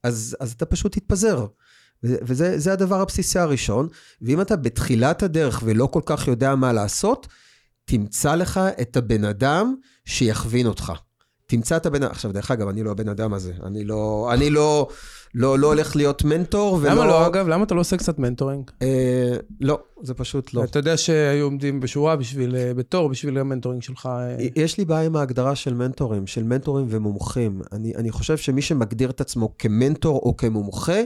אז, 0.03 0.37
אז 0.39 0.51
אתה 0.51 0.65
פשוט 0.65 0.97
תתפזר. 0.97 1.45
וזה 2.03 2.59
זה 2.59 2.73
הדבר 2.73 3.01
הבסיסי 3.01 3.39
הראשון. 3.39 3.87
ואם 4.21 4.41
אתה 4.41 4.55
בתחילת 4.55 5.23
הדרך 5.23 5.61
ולא 5.65 5.85
כל 5.85 6.01
כך 6.05 6.27
יודע 6.27 6.55
מה 6.55 6.73
לעשות, 6.73 7.27
תמצא 7.85 8.35
לך 8.35 8.59
את 8.81 8.97
הבן 8.97 9.25
אדם 9.25 9.75
שיכווין 10.05 10.67
אותך. 10.67 10.93
תמצא 11.47 11.77
את 11.77 11.85
הבן 11.85 12.03
אדם, 12.03 12.11
עכשיו 12.11 12.31
דרך 12.31 12.51
אגב, 12.51 12.67
אני 12.67 12.83
לא 12.83 12.91
הבן 12.91 13.09
אדם 13.09 13.33
הזה, 13.33 13.53
אני 13.63 13.83
לא, 13.83 14.29
אני 14.33 14.49
לא, 14.49 14.87
לא, 15.35 15.59
לא 15.59 15.67
הולך 15.67 15.95
להיות 15.95 16.23
מנטור 16.23 16.79
ולא... 16.81 16.91
למה 16.91 17.05
לא, 17.05 17.27
אגב? 17.27 17.47
למה 17.47 17.63
אתה 17.63 17.75
לא 17.75 17.79
עושה 17.79 17.97
קצת 17.97 18.19
מנטורינג? 18.19 18.71
אה, 18.81 19.37
לא, 19.61 19.79
זה 20.03 20.13
פשוט 20.13 20.53
לא. 20.53 20.63
אתה 20.63 20.79
יודע 20.79 20.97
שהיו 20.97 21.45
עומדים 21.45 21.79
בשורה 21.79 22.15
בשביל, 22.15 22.55
אה, 22.55 22.73
בתור, 22.73 23.09
בשביל 23.09 23.37
המנטורינג 23.37 23.81
שלך. 23.81 24.05
אה, 24.05 24.37
יש 24.55 24.77
לי 24.77 24.85
בעיה 24.85 25.05
עם 25.05 25.15
ההגדרה 25.15 25.55
של 25.55 25.73
מנטורים, 25.73 26.27
של 26.27 26.43
מנטורים 26.43 26.85
ומומחים. 26.89 27.61
אני, 27.71 27.95
אני 27.95 28.11
חושב 28.11 28.37
שמי 28.37 28.61
שמגדיר 28.61 29.09
את 29.09 29.21
עצמו 29.21 29.57
כמנטור 29.57 30.19
או 30.19 30.37
כמומחה, 30.37 31.01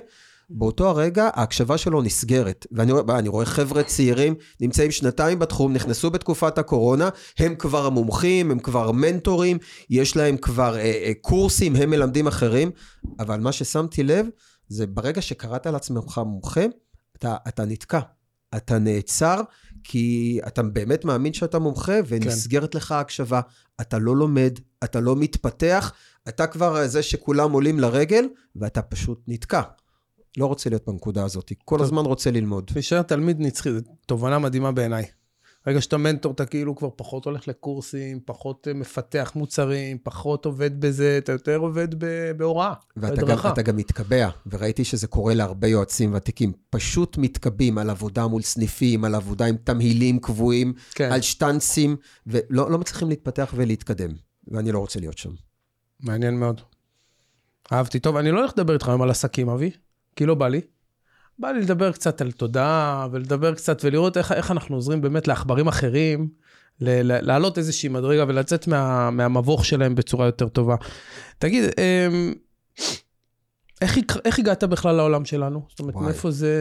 באותו 0.53 0.89
הרגע 0.89 1.29
ההקשבה 1.33 1.77
שלו 1.77 2.01
נסגרת. 2.01 2.67
ואני 2.71 2.91
רואה, 2.91 3.19
אני 3.19 3.29
רואה 3.29 3.45
חבר'ה 3.45 3.83
צעירים, 3.83 4.35
נמצאים 4.61 4.91
שנתיים 4.91 5.39
בתחום, 5.39 5.73
נכנסו 5.73 6.11
בתקופת 6.11 6.57
הקורונה, 6.57 7.09
הם 7.39 7.55
כבר 7.55 7.85
המומחים, 7.85 8.51
הם 8.51 8.59
כבר 8.59 8.91
מנטורים, 8.91 9.57
יש 9.89 10.17
להם 10.17 10.37
כבר 10.37 10.75
אה, 10.75 10.81
אה, 10.81 11.11
קורסים, 11.21 11.75
הם 11.75 11.89
מלמדים 11.89 12.27
אחרים, 12.27 12.71
אבל 13.19 13.39
מה 13.39 13.51
ששמתי 13.51 14.03
לב, 14.03 14.25
זה 14.67 14.87
ברגע 14.87 15.21
שקראת 15.21 15.67
לעצמך 15.67 16.17
מומחה, 16.17 16.65
אתה, 17.17 17.35
אתה 17.47 17.65
נתקע. 17.65 17.99
אתה 18.55 18.79
נעצר, 18.79 19.41
כי 19.83 20.39
אתה 20.47 20.63
באמת 20.63 21.05
מאמין 21.05 21.33
שאתה 21.33 21.59
מומחה, 21.59 21.93
ונסגרת 22.07 22.71
כן. 22.71 22.77
לך 22.77 22.91
ההקשבה. 22.91 23.41
אתה 23.81 23.99
לא 23.99 24.15
לומד, 24.15 24.59
אתה 24.83 24.99
לא 24.99 25.15
מתפתח, 25.15 25.93
אתה 26.27 26.47
כבר 26.47 26.87
זה 26.87 27.03
שכולם 27.03 27.51
עולים 27.51 27.79
לרגל, 27.79 28.25
ואתה 28.55 28.81
פשוט 28.81 29.23
נתקע. 29.27 29.61
לא 30.37 30.45
רוצה 30.45 30.69
להיות 30.69 30.87
בנקודה 30.87 31.25
הזאת, 31.25 31.51
כל 31.65 31.77
טוב. 31.77 31.85
הזמן 31.85 32.05
רוצה 32.05 32.31
ללמוד. 32.31 32.71
להישאר 32.75 33.01
תלמיד 33.01 33.39
נצחי, 33.39 33.71
זו 33.71 33.79
תובנה 34.05 34.39
מדהימה 34.39 34.71
בעיניי. 34.71 35.05
רגע 35.67 35.81
שאתה 35.81 35.97
מנטור, 35.97 36.31
אתה 36.31 36.45
כאילו 36.45 36.75
כבר 36.75 36.89
פחות 36.95 37.25
הולך 37.25 37.47
לקורסים, 37.47 38.19
פחות 38.25 38.67
אה, 38.67 38.73
מפתח 38.73 39.31
מוצרים, 39.35 39.97
פחות 40.03 40.45
עובד 40.45 40.81
בזה, 40.81 41.17
אתה 41.17 41.31
יותר 41.31 41.57
עובד 41.57 41.87
בהוראה, 42.37 42.73
ואתה 42.97 43.21
גם, 43.21 43.37
אתה 43.53 43.61
גם 43.61 43.75
מתקבע, 43.77 44.29
וראיתי 44.45 44.85
שזה 44.85 45.07
קורה 45.07 45.33
להרבה 45.33 45.67
יועצים 45.67 46.13
ותיקים, 46.13 46.53
פשוט 46.69 47.17
מתקבעים 47.17 47.77
על 47.77 47.89
עבודה 47.89 48.27
מול 48.27 48.41
סניפים, 48.41 49.05
על 49.05 49.15
עבודה 49.15 49.45
עם 49.45 49.55
תמהילים 49.63 50.19
קבועים, 50.19 50.73
כן. 50.95 51.11
על 51.11 51.21
שטנצים, 51.21 51.95
ולא 52.27 52.71
לא 52.71 52.77
מצליחים 52.77 53.09
להתפתח 53.09 53.53
ולהתקדם, 53.55 54.11
ואני 54.47 54.71
לא 54.71 54.79
רוצה 54.79 54.99
להיות 54.99 55.17
שם. 55.17 55.31
מעניין 55.99 56.39
מאוד. 56.39 56.61
אהבתי. 57.73 57.99
טוב, 57.99 58.15
אני 58.15 58.31
לא 58.31 58.39
הולך 58.39 58.51
לדבר 58.57 58.73
איתך 58.73 58.87
היום 58.87 59.01
על 59.01 59.09
עסקים, 59.09 59.49
אבי. 59.49 59.71
כי 60.15 60.25
לא 60.25 60.35
בא 60.35 60.47
לי. 60.47 60.61
בא 61.39 61.51
לי 61.51 61.61
לדבר 61.61 61.91
קצת 61.91 62.21
על 62.21 62.31
תודעה, 62.31 63.07
ולדבר 63.11 63.55
קצת, 63.55 63.81
ולראות 63.83 64.17
איך, 64.17 64.31
איך 64.31 64.51
אנחנו 64.51 64.75
עוזרים 64.75 65.01
באמת 65.01 65.27
לעכברים 65.27 65.67
אחרים, 65.67 66.29
לעלות 66.81 67.57
איזושהי 67.57 67.89
מדרגה 67.89 68.25
ולצאת 68.27 68.67
מה, 68.67 69.11
מהמבוך 69.11 69.65
שלהם 69.65 69.95
בצורה 69.95 70.25
יותר 70.25 70.47
טובה. 70.47 70.75
תגיד, 71.37 71.63
אמ, 71.63 72.33
איך, 73.81 73.97
איך 74.25 74.39
הגעת 74.39 74.63
בכלל 74.63 74.95
לעולם 74.95 75.25
שלנו? 75.25 75.65
זאת 75.69 75.79
אומרת, 75.79 75.95
וואי. 75.95 76.05
מאיפה 76.05 76.31
זה... 76.31 76.55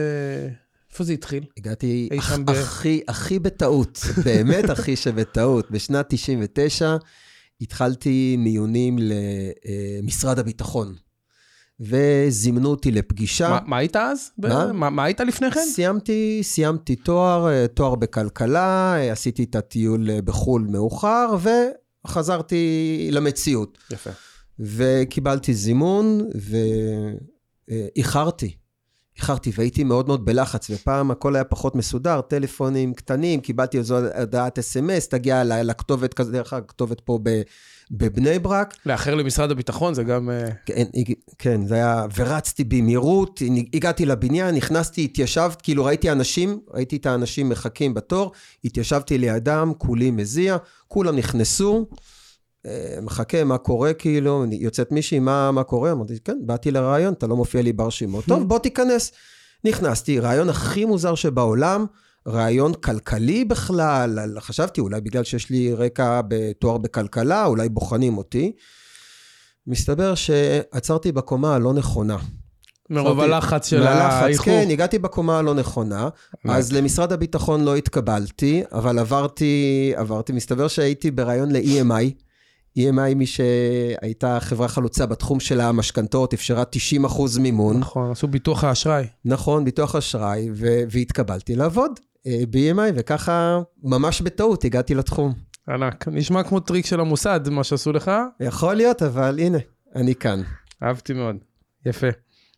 איפה 0.91 1.03
זה 1.03 1.13
התחיל? 1.13 1.43
הגעתי 1.57 2.09
אח, 2.19 2.37
ב... 2.37 2.49
הכי, 2.49 3.01
הכי 3.07 3.39
בטעות, 3.39 3.99
באמת 4.25 4.69
הכי 4.69 4.95
שבטעות. 4.95 5.71
בשנת 5.71 6.05
99 6.09 6.95
התחלתי 7.61 8.35
מיונים 8.39 8.97
למשרד 10.01 10.39
הביטחון. 10.39 10.95
וזימנו 11.81 12.69
אותי 12.69 12.91
לפגישה. 12.91 13.49
מה, 13.49 13.59
מה 13.65 13.77
היית 13.77 13.95
אז? 13.95 14.31
מה? 14.37 14.73
מה, 14.73 14.89
מה 14.89 15.03
היית 15.03 15.19
לפני 15.19 15.51
כן? 15.51 15.65
סיימתי, 15.65 16.39
סיימתי 16.43 16.95
תואר, 16.95 17.49
אה, 17.49 17.67
תואר 17.67 17.95
בכלכלה, 17.95 18.93
אה, 18.95 19.11
עשיתי 19.11 19.43
את 19.43 19.55
הטיול 19.55 20.09
אה, 20.09 20.21
בחו"ל 20.21 20.67
מאוחר, 20.69 21.35
וחזרתי 22.05 23.09
למציאות. 23.11 23.77
יפה. 23.91 24.09
וקיבלתי 24.59 25.53
זימון, 25.53 26.29
ואיחרתי. 27.69 28.55
איחרתי 29.17 29.51
והייתי 29.55 29.83
מאוד 29.83 30.07
מאוד 30.07 30.25
בלחץ, 30.25 30.69
ופעם 30.69 31.11
הכל 31.11 31.35
היה 31.35 31.43
פחות 31.43 31.75
מסודר, 31.75 32.21
טלפונים 32.21 32.93
קטנים, 32.93 33.41
קיבלתי 33.41 33.77
איזו 33.77 33.97
הודעת 33.97 34.59
אס.אם.אס, 34.59 35.07
תגיע 35.07 35.43
לכתובת 35.43 36.13
כזה, 36.13 36.31
דרך 36.31 36.53
אגב, 36.53 36.65
כתובת 36.67 36.99
פה 36.99 37.19
ב... 37.23 37.41
בבני 37.91 38.39
ברק. 38.39 38.75
לאחר 38.85 39.15
למשרד 39.15 39.51
הביטחון 39.51 39.93
זה 39.93 40.03
גם... 40.03 40.29
אה, 40.29 40.49
כן, 40.65 40.83
כן, 41.37 41.65
זה 41.65 41.75
היה... 41.75 42.05
ורצתי 42.15 42.63
במהירות, 42.63 43.41
הגעתי 43.73 44.05
לבניין, 44.05 44.55
נכנסתי, 44.55 45.03
התיישבת, 45.03 45.61
כאילו 45.61 45.85
ראיתי 45.85 46.11
אנשים, 46.11 46.59
ראיתי 46.73 46.95
את 46.95 47.05
האנשים 47.05 47.49
מחכים 47.49 47.93
בתור, 47.93 48.31
התיישבתי 48.65 49.17
לידם, 49.17 49.71
כולי 49.77 50.11
מזיע, 50.11 50.57
כולם 50.87 51.15
נכנסו, 51.15 51.85
אה, 52.65 52.97
מחכה, 53.01 53.43
מה 53.43 53.57
קורה, 53.57 53.93
כאילו, 53.93 54.45
יוצאת 54.51 54.91
מישהי, 54.91 55.19
מה, 55.19 55.51
מה 55.51 55.63
קורה? 55.63 55.91
אמרתי, 55.91 56.13
כן, 56.23 56.37
באתי 56.41 56.71
לרעיון, 56.71 57.13
אתה 57.13 57.27
לא 57.27 57.35
מופיע 57.35 57.61
לי 57.61 57.73
ברשימות. 57.73 58.25
טוב, 58.25 58.47
בוא 58.47 58.59
תיכנס. 58.59 59.11
נכנסתי, 59.63 60.19
רעיון 60.19 60.49
הכי 60.49 60.85
מוזר 60.85 61.15
שבעולם, 61.15 61.85
רעיון 62.27 62.73
כלכלי 62.73 63.45
בכלל, 63.45 64.19
חשבתי 64.39 64.81
אולי 64.81 65.01
בגלל 65.01 65.23
שיש 65.23 65.49
לי 65.49 65.73
רקע 65.73 66.21
בתואר 66.27 66.77
בכלכלה, 66.77 67.45
אולי 67.45 67.69
בוחנים 67.69 68.17
אותי. 68.17 68.51
מסתבר 69.67 70.15
שעצרתי 70.15 71.11
בקומה 71.11 71.55
הלא 71.55 71.73
נכונה. 71.73 72.17
מרוב 72.89 73.19
הלחץ 73.19 73.67
של 73.67 73.83
האיחור. 73.87 74.45
כן, 74.45 74.67
הגעתי 74.71 74.99
בקומה 74.99 75.37
הלא 75.37 75.53
נכונה, 75.53 76.09
אז 76.49 76.73
למשרד 76.73 77.13
הביטחון 77.13 77.63
לא 77.63 77.75
התקבלתי, 77.75 78.63
אבל 78.71 78.99
עברתי, 78.99 79.93
עברתי, 79.95 80.33
מסתבר 80.33 80.67
שהייתי 80.67 81.11
בריאיון 81.11 81.51
ל-EMI. 81.51 82.11
EMI, 82.79 83.15
מי 83.15 83.25
שהייתה 83.25 84.37
חברה 84.39 84.67
חלוצה 84.67 85.05
בתחום 85.05 85.39
של 85.39 85.61
המשכנתאות, 85.61 86.33
אפשרה 86.33 86.65
90 86.65 87.05
אחוז 87.05 87.37
מימון. 87.37 87.79
נכון, 87.79 88.11
עשו 88.11 88.27
ביטוח 88.27 88.63
האשראי. 88.63 89.05
נכון, 89.25 89.65
ביטוח 89.65 89.95
אשראי, 89.95 90.49
והתקבלתי 90.89 91.55
לעבוד. 91.55 91.99
אה, 92.27 92.43
ב-EMI, 92.49 92.91
וככה, 92.95 93.61
ממש 93.83 94.21
בטעות, 94.21 94.63
הגעתי 94.63 94.95
לתחום. 94.95 95.33
ענק. 95.69 96.07
נשמע 96.07 96.43
כמו 96.43 96.59
טריק 96.59 96.85
של 96.85 96.99
המוסד, 96.99 97.49
מה 97.49 97.63
שעשו 97.63 97.91
לך. 97.91 98.11
יכול 98.39 98.75
להיות, 98.75 99.01
אבל 99.01 99.39
הנה, 99.39 99.57
אני 99.95 100.15
כאן. 100.15 100.41
אהבתי 100.83 101.13
מאוד. 101.13 101.35
יפה. 101.85 102.07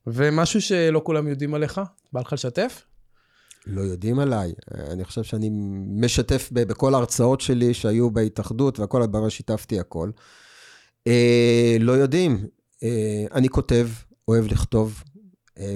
ומשהו 0.08 0.62
שלא 0.62 1.02
כולם 1.04 1.28
יודעים 1.28 1.54
עליך? 1.54 1.82
בא 2.14 2.22
לך 2.22 2.34
לשתף? 2.34 2.86
לא 3.68 3.82
יודעים 3.82 4.20
עליי. 4.20 4.52
אני 4.92 5.06
חושב 5.06 5.24
שאני 5.24 5.50
משתף 6.02 6.50
בכל 6.54 6.94
ההרצאות 6.94 7.42
שלי 7.42 7.74
שהיו 7.74 8.12
בהתאחדות 8.12 8.80
והכל, 8.80 9.02
הבמה 9.02 9.30
שיתפתי 9.30 9.80
הכל. 9.80 10.12
אה, 11.08 11.78
לא 11.80 11.92
יודעים. 11.92 12.46
אה, 12.84 13.26
אני 13.34 13.50
כותב, 13.50 13.88
אוהב 14.28 14.46
לכתוב, 14.46 15.04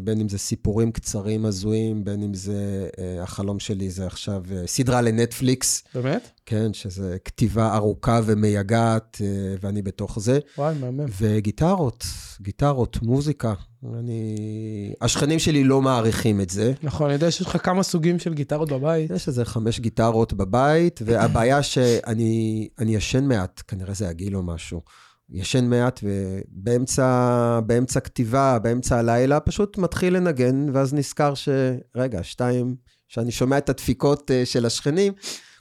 בין 0.04 0.22
אם 0.22 0.30
זה 0.30 0.38
סיפורים 0.38 0.92
קצרים 0.92 1.46
הזויים, 1.46 2.04
בין 2.04 2.24
אם 2.24 2.34
זה, 2.34 2.90
אה, 3.00 3.24
החלום 3.24 3.60
שלי 3.60 3.90
זה 3.90 4.06
עכשיו 4.06 4.44
אה, 4.52 4.68
סדרה 4.68 5.02
לנטפליקס. 5.02 5.84
באמת? 5.96 6.30
כן, 6.46 6.74
שזה 6.74 7.18
כתיבה 7.26 7.76
ארוכה 7.76 8.20
ומייגעת, 8.26 9.22
ואני 9.62 9.82
בתוך 9.82 10.20
זה. 10.20 10.40
וואי, 10.58 10.76
מהמם. 10.80 11.06
וגיטרות, 11.20 12.06
גיטרות, 12.42 13.02
מוזיקה. 13.02 13.54
אני... 13.94 14.94
השכנים 15.02 15.40
שלי 15.40 15.64
לא 15.64 15.82
מעריכים 15.82 16.42
את 16.42 16.50
זה. 16.50 16.74
נכון, 16.84 17.06
אני 17.06 17.14
יודע 17.14 17.32
שיש 17.32 17.48
לך 17.48 17.66
כמה 17.66 17.84
סוגים 17.84 18.20
של 18.20 18.34
גיטרות 18.34 18.72
בבית. 18.72 19.12
יש 19.12 19.28
איזה 19.28 19.46
חמש 19.46 19.80
גיטרות 19.80 20.34
בבית, 20.34 21.00
והבעיה 21.06 21.64
שאני 21.64 22.70
ישן 22.80 23.24
מעט, 23.26 23.62
כנראה 23.68 23.94
זה 23.94 24.10
הגיל 24.10 24.36
או 24.36 24.44
משהו. 24.44 24.82
ישן 25.30 25.66
מעט, 25.66 26.00
ובאמצע 26.04 28.00
כתיבה, 28.04 28.60
באמצע 28.60 29.00
הלילה, 29.00 29.40
פשוט 29.40 29.78
מתחיל 29.78 30.18
לנגן, 30.18 30.66
ואז 30.74 30.94
נזכר 30.94 31.34
ש... 31.34 31.50
רגע, 31.96 32.24
שתיים, 32.24 32.76
שאני 33.08 33.32
שומע 33.32 33.58
את 33.58 33.70
הדפיקות 33.70 34.32
אה, 34.32 34.46
של 34.46 34.66
השכנים, 34.66 35.14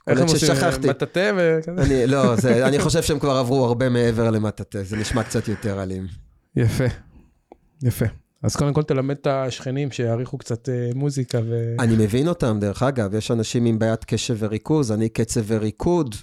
איך 0.07 0.19
הם 0.19 0.27
עושים? 0.27 0.49
מטאטא 0.89 1.31
וכזה? 1.37 1.81
אני, 1.81 2.07
לא, 2.07 2.35
זה, 2.35 2.67
אני 2.67 2.79
חושב 2.79 3.01
שהם 3.01 3.19
כבר 3.19 3.37
עברו 3.37 3.65
הרבה 3.65 3.89
מעבר 3.89 4.31
למטאטא, 4.31 4.83
זה 4.83 4.97
נשמע 4.97 5.23
קצת 5.23 5.47
יותר 5.47 5.83
אלים. 5.83 6.07
יפה, 6.55 6.85
יפה. 7.83 8.05
אז 8.43 8.55
קודם 8.55 8.73
כל 8.73 8.83
תלמד 8.83 9.15
את 9.21 9.27
השכנים 9.27 9.91
שיעריכו 9.91 10.37
קצת 10.37 10.69
אה, 10.69 10.89
מוזיקה 10.95 11.39
ו... 11.49 11.75
אני 11.79 11.95
מבין 11.97 12.27
אותם, 12.27 12.57
דרך 12.61 12.83
אגב, 12.83 13.13
יש 13.13 13.31
אנשים 13.31 13.65
עם 13.65 13.79
בעיית 13.79 14.03
קשב 14.05 14.35
וריכוז, 14.39 14.91
אני 14.91 15.09
קצב 15.09 15.41
וריקוד, 15.47 16.15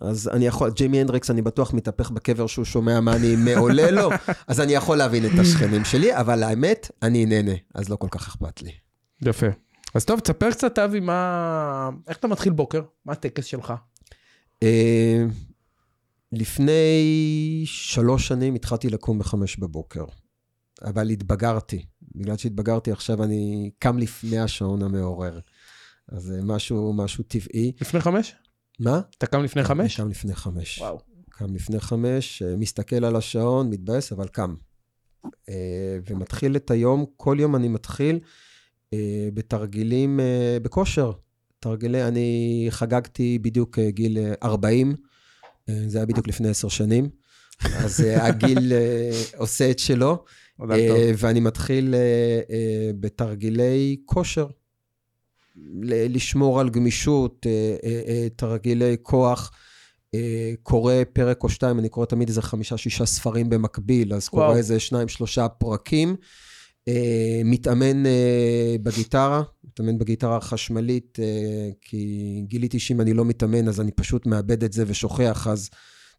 אז 0.00 0.28
אני 0.28 0.46
יכול, 0.46 0.70
ג'יימי 0.70 1.00
הנדריקס, 1.00 1.30
אני 1.30 1.42
בטוח 1.42 1.74
מתהפך 1.74 2.10
בקבר 2.10 2.46
שהוא 2.46 2.64
שומע 2.64 3.00
מה 3.00 3.16
אני 3.16 3.36
מעולה 3.36 3.90
לו, 3.90 4.10
אז 4.48 4.60
אני 4.60 4.72
יכול 4.72 4.96
להבין 4.96 5.26
את 5.26 5.38
השכנים 5.40 5.84
שלי, 5.84 6.16
אבל 6.16 6.42
האמת, 6.42 6.90
אני 7.02 7.26
נהנה, 7.26 7.52
אז 7.74 7.88
לא 7.88 7.96
כל 7.96 8.08
כך 8.10 8.28
אכפת 8.28 8.62
לי. 8.62 8.72
יפה. 9.22 9.46
אז 9.94 10.04
טוב, 10.04 10.20
תספר 10.20 10.50
קצת, 10.50 10.78
אבי, 10.78 11.00
מה... 11.00 11.90
איך 12.08 12.16
אתה 12.16 12.28
מתחיל 12.28 12.52
בוקר? 12.52 12.82
מה 13.04 13.12
הטקס 13.12 13.44
שלך? 13.44 13.72
אה, 14.62 15.24
לפני 16.32 17.62
שלוש 17.64 18.28
שנים 18.28 18.54
התחלתי 18.54 18.88
לקום 18.88 19.18
בחמש 19.18 19.56
בבוקר. 19.56 20.04
אבל 20.84 21.10
התבגרתי. 21.10 21.86
בגלל 22.14 22.36
שהתבגרתי 22.36 22.92
עכשיו 22.92 23.24
אני 23.24 23.70
קם 23.78 23.98
לפני 23.98 24.38
השעון 24.38 24.82
המעורר. 24.82 25.40
אז 26.08 26.22
זה 26.22 26.40
משהו, 26.42 26.92
משהו 26.92 27.24
טבעי. 27.24 27.72
לפני 27.80 28.00
חמש? 28.00 28.34
מה? 28.80 29.00
אתה 29.18 29.26
קם 29.26 29.42
לפני 29.42 29.64
חמש? 29.64 29.96
קם 29.96 30.08
לפני 30.08 30.34
חמש. 30.34 30.78
וואו. 30.78 30.98
קם 31.30 31.54
לפני 31.54 31.80
חמש, 31.80 32.42
אה, 32.42 32.56
מסתכל 32.56 33.04
על 33.04 33.16
השעון, 33.16 33.70
מתבאס, 33.70 34.12
אבל 34.12 34.28
קם. 34.28 34.54
אה, 35.48 35.98
ומתחיל 36.10 36.56
את 36.56 36.70
היום, 36.70 37.04
כל 37.16 37.36
יום 37.40 37.56
אני 37.56 37.68
מתחיל 37.68 38.18
אה, 38.92 39.28
בתרגילים, 39.34 40.20
בכושר. 40.62 41.12
תרגילי, 41.60 42.04
אני 42.04 42.66
חגגתי 42.70 43.38
בדיוק 43.38 43.78
גיל 43.78 44.18
40, 44.42 44.94
זה 45.86 45.98
היה 45.98 46.06
בדיוק 46.06 46.28
לפני 46.28 46.48
עשר 46.48 46.68
שנים, 46.68 47.08
אז 47.64 48.00
הגיל 48.22 48.72
עושה 49.36 49.70
את 49.70 49.78
שלו, 49.78 50.24
ואני 51.18 51.40
מתחיל 51.40 51.94
בתרגילי 53.00 53.96
כושר. 54.04 54.46
לשמור 55.84 56.60
על 56.60 56.70
גמישות, 56.70 57.46
תרגילי 58.36 58.96
כוח. 59.02 59.50
אה, 60.14 60.52
קורא 60.62 60.94
פרק 61.12 61.42
או 61.42 61.48
שתיים, 61.48 61.78
אני 61.78 61.88
קורא 61.88 62.06
תמיד 62.06 62.28
איזה 62.28 62.42
חמישה-שישה 62.42 63.06
ספרים 63.06 63.50
במקביל, 63.50 64.14
אז 64.14 64.28
וואו. 64.32 64.46
קורא 64.46 64.58
איזה 64.58 64.80
שניים-שלושה 64.80 65.48
פרקים. 65.48 66.16
אה, 66.88 67.40
מתאמן 67.44 68.06
אה, 68.06 68.76
בגיטרה, 68.82 69.42
מתאמן 69.64 69.98
בגיטרה 69.98 70.36
החשמלית, 70.36 71.18
כי 71.80 72.42
גיליתי 72.46 72.78
שאם 72.78 73.00
אני 73.00 73.12
לא 73.12 73.24
מתאמן, 73.24 73.68
אז 73.68 73.80
אני 73.80 73.90
פשוט 73.90 74.26
מאבד 74.26 74.64
את 74.64 74.72
זה 74.72 74.84
ושוכח, 74.86 75.46
אז 75.46 75.70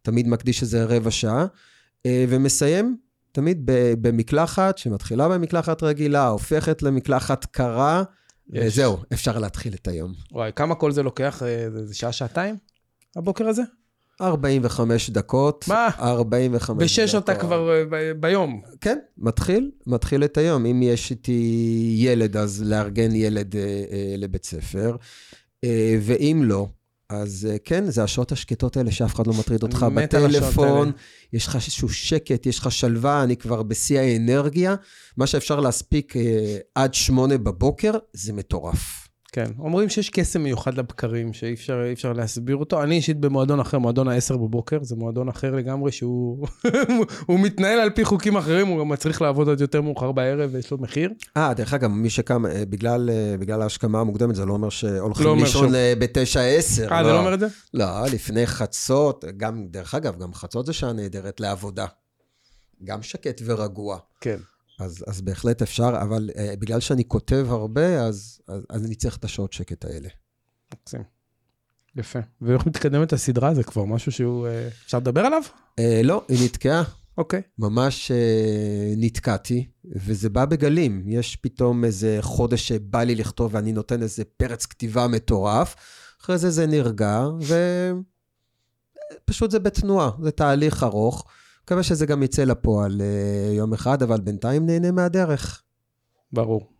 תמיד 0.01 0.27
מקדיש 0.27 0.61
איזה 0.61 0.85
רבע 0.85 1.11
שעה. 1.11 1.45
ומסיים 2.07 2.97
תמיד 3.31 3.61
במקלחת, 4.01 4.77
שמתחילה 4.77 5.29
במקלחת 5.29 5.83
רגילה, 5.83 6.27
הופכת 6.27 6.81
למקלחת 6.81 7.45
קרה, 7.45 8.03
וזהו, 8.53 8.97
אפשר 9.13 9.39
להתחיל 9.39 9.73
את 9.73 9.87
היום. 9.87 10.13
וואי, 10.31 10.51
כמה 10.55 10.75
כל 10.75 10.91
זה 10.91 11.03
לוקח? 11.03 11.41
זה 11.75 11.95
שעה-שעתיים? 11.95 12.55
הבוקר 13.15 13.47
הזה? 13.47 13.61
45 14.21 15.09
דקות. 15.09 15.65
מה? 15.67 15.89
45 15.99 16.61
דקות. 16.69 16.77
בשש 16.83 17.15
אתה 17.15 17.35
כבר 17.35 17.69
אה, 17.73 17.83
ב- 17.89 18.11
ביום. 18.19 18.61
כן, 18.81 18.97
מתחיל, 19.17 19.71
מתחיל 19.87 20.23
את 20.23 20.37
היום. 20.37 20.65
אם 20.65 20.81
יש 20.83 21.11
איתי 21.11 21.41
ילד, 21.97 22.37
אז 22.37 22.63
לארגן 22.63 23.15
ילד 23.15 23.55
אה, 23.55 23.61
אה, 23.61 24.15
לבית 24.17 24.45
ספר, 24.45 24.95
אה, 25.63 25.95
ואם 26.01 26.41
לא, 26.45 26.67
אז 27.11 27.47
אה, 27.51 27.57
כן, 27.65 27.91
זה 27.91 28.03
השעות 28.03 28.31
השקטות 28.31 28.77
האלה 28.77 28.91
שאף 28.91 29.15
אחד 29.15 29.27
לא 29.27 29.33
מטריד 29.39 29.63
אותך 29.63 29.85
בטלפון, 29.95 30.91
יש 31.33 31.47
לך 31.47 31.55
איזשהו 31.55 31.89
שקט, 31.89 32.45
יש 32.45 32.59
לך 32.59 32.71
שלווה, 32.71 33.23
אני 33.23 33.37
כבר 33.37 33.63
בשיא 33.63 33.99
האנרגיה. 33.99 34.75
מה 35.17 35.27
שאפשר 35.27 35.59
להספיק 35.59 36.17
אה, 36.17 36.57
עד 36.75 36.93
שמונה 36.93 37.37
בבוקר, 37.37 37.91
זה 38.13 38.33
מטורף. 38.33 39.07
כן, 39.33 39.45
אומרים 39.59 39.89
שיש 39.89 40.09
קסם 40.09 40.43
מיוחד 40.43 40.73
לבקרים, 40.73 41.33
שאי 41.33 41.53
אפשר, 41.53 41.83
אפשר 41.91 42.13
להסביר 42.13 42.55
אותו. 42.55 42.83
אני 42.83 42.95
אישית 42.95 43.19
במועדון 43.19 43.59
אחר, 43.59 43.79
מועדון 43.79 44.07
ה-10 44.07 44.33
בבוקר, 44.33 44.77
זה 44.81 44.95
מועדון 44.95 45.29
אחר 45.29 45.51
לגמרי, 45.51 45.91
שהוא 45.91 46.47
הוא 47.27 47.39
מתנהל 47.39 47.79
על 47.79 47.89
פי 47.89 48.05
חוקים 48.05 48.37
אחרים, 48.37 48.67
הוא 48.67 48.79
גם 48.79 48.89
מצליח 48.89 49.21
לעבוד 49.21 49.49
עד 49.49 49.61
יותר 49.61 49.81
מאוחר 49.81 50.11
בערב, 50.11 50.49
ויש 50.53 50.71
לו 50.71 50.77
מחיר. 50.77 51.11
אה, 51.37 51.53
דרך 51.53 51.73
אגב, 51.73 51.89
מי 51.89 52.09
שקם, 52.09 52.45
אה, 52.45 52.63
בגלל, 52.69 53.09
אה, 53.09 53.35
בגלל 53.39 53.61
ההשכמה 53.61 53.99
המוקדמת, 53.99 54.35
זה 54.35 54.45
לא 54.45 54.53
אומר 54.53 54.69
שהולכים 54.69 55.25
לא 55.25 55.37
לישון 55.37 55.75
אה, 55.75 55.93
ב-9-10. 55.99 56.91
אה, 56.91 57.01
לא. 57.01 57.07
זה 57.07 57.13
לא 57.13 57.19
אומר 57.19 57.33
את 57.33 57.39
זה? 57.39 57.47
לא, 57.73 58.05
לפני 58.13 58.47
חצות, 58.47 59.25
גם, 59.37 59.67
דרך 59.67 59.95
אגב, 59.95 60.19
גם 60.19 60.33
חצות 60.33 60.65
זה 60.65 60.73
שעה 60.73 60.93
נהדרת 60.93 61.39
לעבודה. 61.39 61.85
גם 62.83 63.03
שקט 63.03 63.41
ורגוע. 63.45 63.97
כן. 64.21 64.37
אז, 64.81 65.03
אז 65.07 65.21
בהחלט 65.21 65.61
אפשר, 65.61 65.93
אבל 66.01 66.29
uh, 66.33 66.55
בגלל 66.59 66.79
שאני 66.79 67.07
כותב 67.07 67.47
הרבה, 67.49 68.05
אז, 68.05 68.41
אז, 68.47 68.65
אז 68.69 68.85
אני 68.85 68.95
צריך 68.95 69.17
את 69.17 69.25
השעות 69.25 69.53
שקט 69.53 69.85
האלה. 69.85 70.09
מקסים. 70.73 71.03
יפה. 71.95 72.19
ואיך 72.41 72.65
מתקדמת 72.65 73.13
הסדרה? 73.13 73.53
זה 73.53 73.63
כבר 73.63 73.85
משהו 73.85 74.11
שהוא... 74.11 74.47
Uh, 74.47 74.49
אפשר 74.85 74.97
לדבר 74.97 75.21
עליו? 75.21 75.41
Uh, 75.79 75.83
לא, 76.03 76.23
היא 76.27 76.45
נתקעה. 76.45 76.83
אוקיי. 77.17 77.39
Okay. 77.39 77.43
ממש 77.59 78.11
uh, 78.11 78.95
נתקעתי, 78.97 79.67
וזה 79.95 80.29
בא 80.29 80.45
בגלים. 80.45 81.03
יש 81.07 81.35
פתאום 81.35 81.85
איזה 81.85 82.17
חודש 82.21 82.67
שבא 82.67 83.03
לי 83.03 83.15
לכתוב 83.15 83.55
ואני 83.55 83.71
נותן 83.71 84.01
איזה 84.01 84.23
פרץ 84.37 84.65
כתיבה 84.65 85.07
מטורף, 85.07 85.75
אחרי 86.21 86.37
זה 86.37 86.49
זה 86.49 86.67
נרגע, 86.67 87.25
ופשוט 89.25 89.51
זה 89.51 89.59
בתנועה, 89.59 90.09
זה 90.21 90.31
תהליך 90.31 90.83
ארוך. 90.83 91.25
מקווה 91.63 91.83
שזה 91.83 92.05
גם 92.05 92.23
יצא 92.23 92.43
לפועל 92.43 93.01
uh, 93.01 93.53
יום 93.53 93.73
אחד, 93.73 94.03
אבל 94.03 94.21
בינתיים 94.21 94.65
נהנה 94.65 94.91
מהדרך. 94.91 95.63
ברור. 96.33 96.71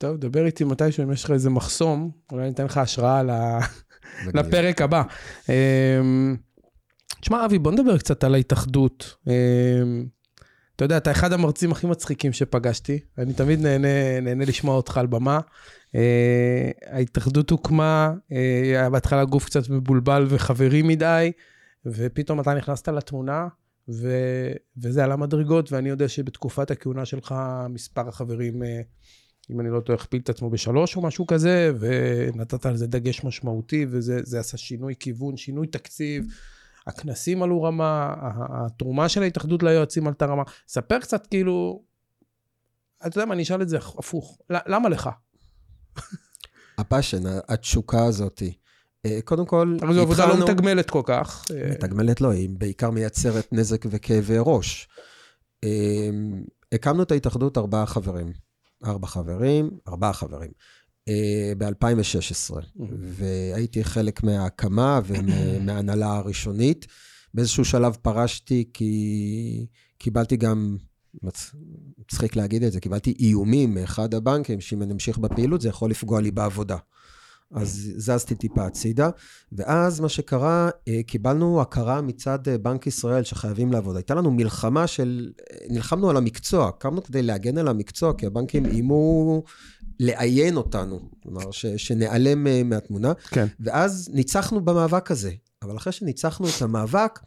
טוב, 0.00 0.16
דבר 0.16 0.46
איתי 0.46 0.64
מתישהו 0.64 1.04
אם 1.04 1.12
יש 1.12 1.24
לך 1.24 1.30
איזה 1.30 1.50
מחסום, 1.50 2.10
אולי 2.32 2.42
אני 2.42 2.52
אתן 2.52 2.64
לך 2.64 2.76
השראה 2.76 3.22
לפרק 4.34 4.82
הבא. 4.82 5.02
אמ, 5.48 6.36
תשמע, 7.20 7.44
אבי, 7.44 7.58
בוא 7.58 7.72
נדבר 7.72 7.98
קצת 7.98 8.24
על 8.24 8.34
ההתאחדות. 8.34 9.14
אמ, 9.26 10.06
אתה 10.76 10.84
יודע, 10.84 10.96
אתה 10.96 11.10
אחד 11.10 11.32
המרצים 11.32 11.72
הכי 11.72 11.86
מצחיקים 11.86 12.32
שפגשתי, 12.32 12.98
אני 13.18 13.32
תמיד 13.32 13.60
נהנה, 13.60 14.20
נהנה 14.22 14.44
לשמוע 14.44 14.76
אותך 14.76 14.98
על 14.98 15.06
במה. 15.06 15.40
Uh, 15.92 15.96
ההתאחדות 16.86 17.50
הוקמה, 17.50 18.12
uh, 18.14 18.34
היה 18.64 18.90
בהתחלה 18.90 19.24
גוף 19.24 19.44
קצת 19.44 19.68
מבולבל 19.68 20.26
וחברי 20.28 20.82
מדי, 20.82 21.32
ופתאום 21.86 22.40
אתה 22.40 22.54
נכנסת 22.54 22.88
לתמונה, 22.88 23.48
ו, 23.92 24.08
וזה 24.82 25.04
על 25.04 25.12
המדרגות, 25.12 25.72
ואני 25.72 25.88
יודע 25.88 26.08
שבתקופת 26.08 26.70
הכהונה 26.70 27.04
שלך 27.04 27.34
מספר 27.68 28.08
החברים, 28.08 28.62
אה, 28.62 28.80
אם 29.50 29.60
אני 29.60 29.70
לא 29.70 29.80
טועה, 29.80 29.98
הכפיל 29.98 30.20
את 30.20 30.28
עצמו 30.28 30.50
בשלוש 30.50 30.96
או 30.96 31.02
משהו 31.02 31.26
כזה, 31.26 31.72
ונתת 31.80 32.66
על 32.66 32.76
זה 32.76 32.86
דגש 32.86 33.24
משמעותי, 33.24 33.86
וזה 33.90 34.40
עשה 34.40 34.56
שינוי 34.56 34.94
כיוון, 35.00 35.36
שינוי 35.36 35.66
תקציב. 35.66 36.24
הכנסים 36.86 37.42
עלו 37.42 37.62
רמה, 37.62 38.14
התרומה 38.50 39.08
של 39.08 39.22
ההתאחדות 39.22 39.62
ליועצים 39.62 40.06
עלתה 40.06 40.26
רמה. 40.26 40.42
ספר 40.68 40.98
קצת 40.98 41.26
כאילו, 41.26 41.82
אתה 43.06 43.18
יודע 43.18 43.26
מה, 43.26 43.34
אני 43.34 43.42
אשאל 43.42 43.62
את 43.62 43.68
זה 43.68 43.78
הפוך. 43.78 44.38
למה 44.50 44.88
לך? 44.88 45.10
הפאשן, 46.78 47.22
התשוקה 47.48 48.04
הזאתי. 48.04 48.59
אה, 49.06 49.18
קודם 49.24 49.46
כל, 49.46 49.76
אבל 49.82 49.94
זו 49.94 50.00
עבודה 50.00 50.26
לא 50.26 50.44
מתגמלת 50.44 50.90
כל 50.90 51.02
כך. 51.04 51.44
אה. 51.50 51.70
מתגמלת 51.70 52.20
לא, 52.20 52.30
היא 52.30 52.48
בעיקר 52.52 52.90
מייצרת 52.90 53.52
נזק 53.52 53.84
וכאבי 53.90 54.36
ראש. 54.38 54.88
אה, 55.64 56.10
הקמנו 56.72 57.02
את 57.02 57.12
ההתאחדות 57.12 57.58
ארבעה 57.58 57.86
חברים. 57.86 58.32
ארבע 58.84 59.06
חברים, 59.06 59.70
ארבעה 59.88 60.12
חברים. 60.12 60.50
ב-2016, 61.58 62.54
mm-hmm. 62.54 62.82
והייתי 63.00 63.84
חלק 63.84 64.22
מההקמה 64.22 65.00
ומההנהלה 65.04 66.16
הראשונית. 66.16 66.86
באיזשהו 67.34 67.64
שלב 67.64 67.96
פרשתי 68.02 68.64
כי 68.72 69.66
קיבלתי 69.98 70.36
גם, 70.36 70.76
מצחיק 71.98 72.36
להגיד 72.36 72.62
את 72.62 72.72
זה, 72.72 72.80
קיבלתי 72.80 73.14
איומים 73.18 73.74
מאחד 73.74 74.14
הבנקים, 74.14 74.60
שאם 74.60 74.82
אני 74.82 74.92
אמשיך 74.92 75.18
בפעילות 75.18 75.60
זה 75.60 75.68
יכול 75.68 75.90
לפגוע 75.90 76.20
לי 76.20 76.30
בעבודה. 76.30 76.76
אז 77.54 77.92
זזתי 77.96 78.34
טיפה 78.34 78.66
הצידה, 78.66 79.10
ואז 79.52 80.00
מה 80.00 80.08
שקרה, 80.08 80.70
אה, 80.88 81.00
קיבלנו 81.06 81.60
הכרה 81.60 82.00
מצד 82.00 82.48
אה, 82.48 82.58
בנק 82.58 82.86
ישראל 82.86 83.24
שחייבים 83.24 83.72
לעבוד. 83.72 83.96
הייתה 83.96 84.14
לנו 84.14 84.30
מלחמה 84.30 84.86
של, 84.86 85.30
אה, 85.40 85.56
נלחמנו 85.70 86.10
על 86.10 86.16
המקצוע, 86.16 86.70
קמנו 86.78 87.02
כדי 87.02 87.22
להגן 87.22 87.58
על 87.58 87.68
המקצוע, 87.68 88.12
כי 88.18 88.26
הבנקים 88.26 88.66
איימו 88.66 89.42
לעיין 90.00 90.56
אותנו, 90.56 91.00
כלומר, 91.22 91.50
ש, 91.50 91.66
שנעלם 91.66 92.68
מהתמונה. 92.68 93.12
כן. 93.14 93.46
ואז 93.60 94.10
ניצחנו 94.12 94.64
במאבק 94.64 95.10
הזה. 95.10 95.30
אבל 95.62 95.76
אחרי 95.76 95.92
שניצחנו 95.92 96.48
את 96.48 96.62
המאבק, 96.62 97.20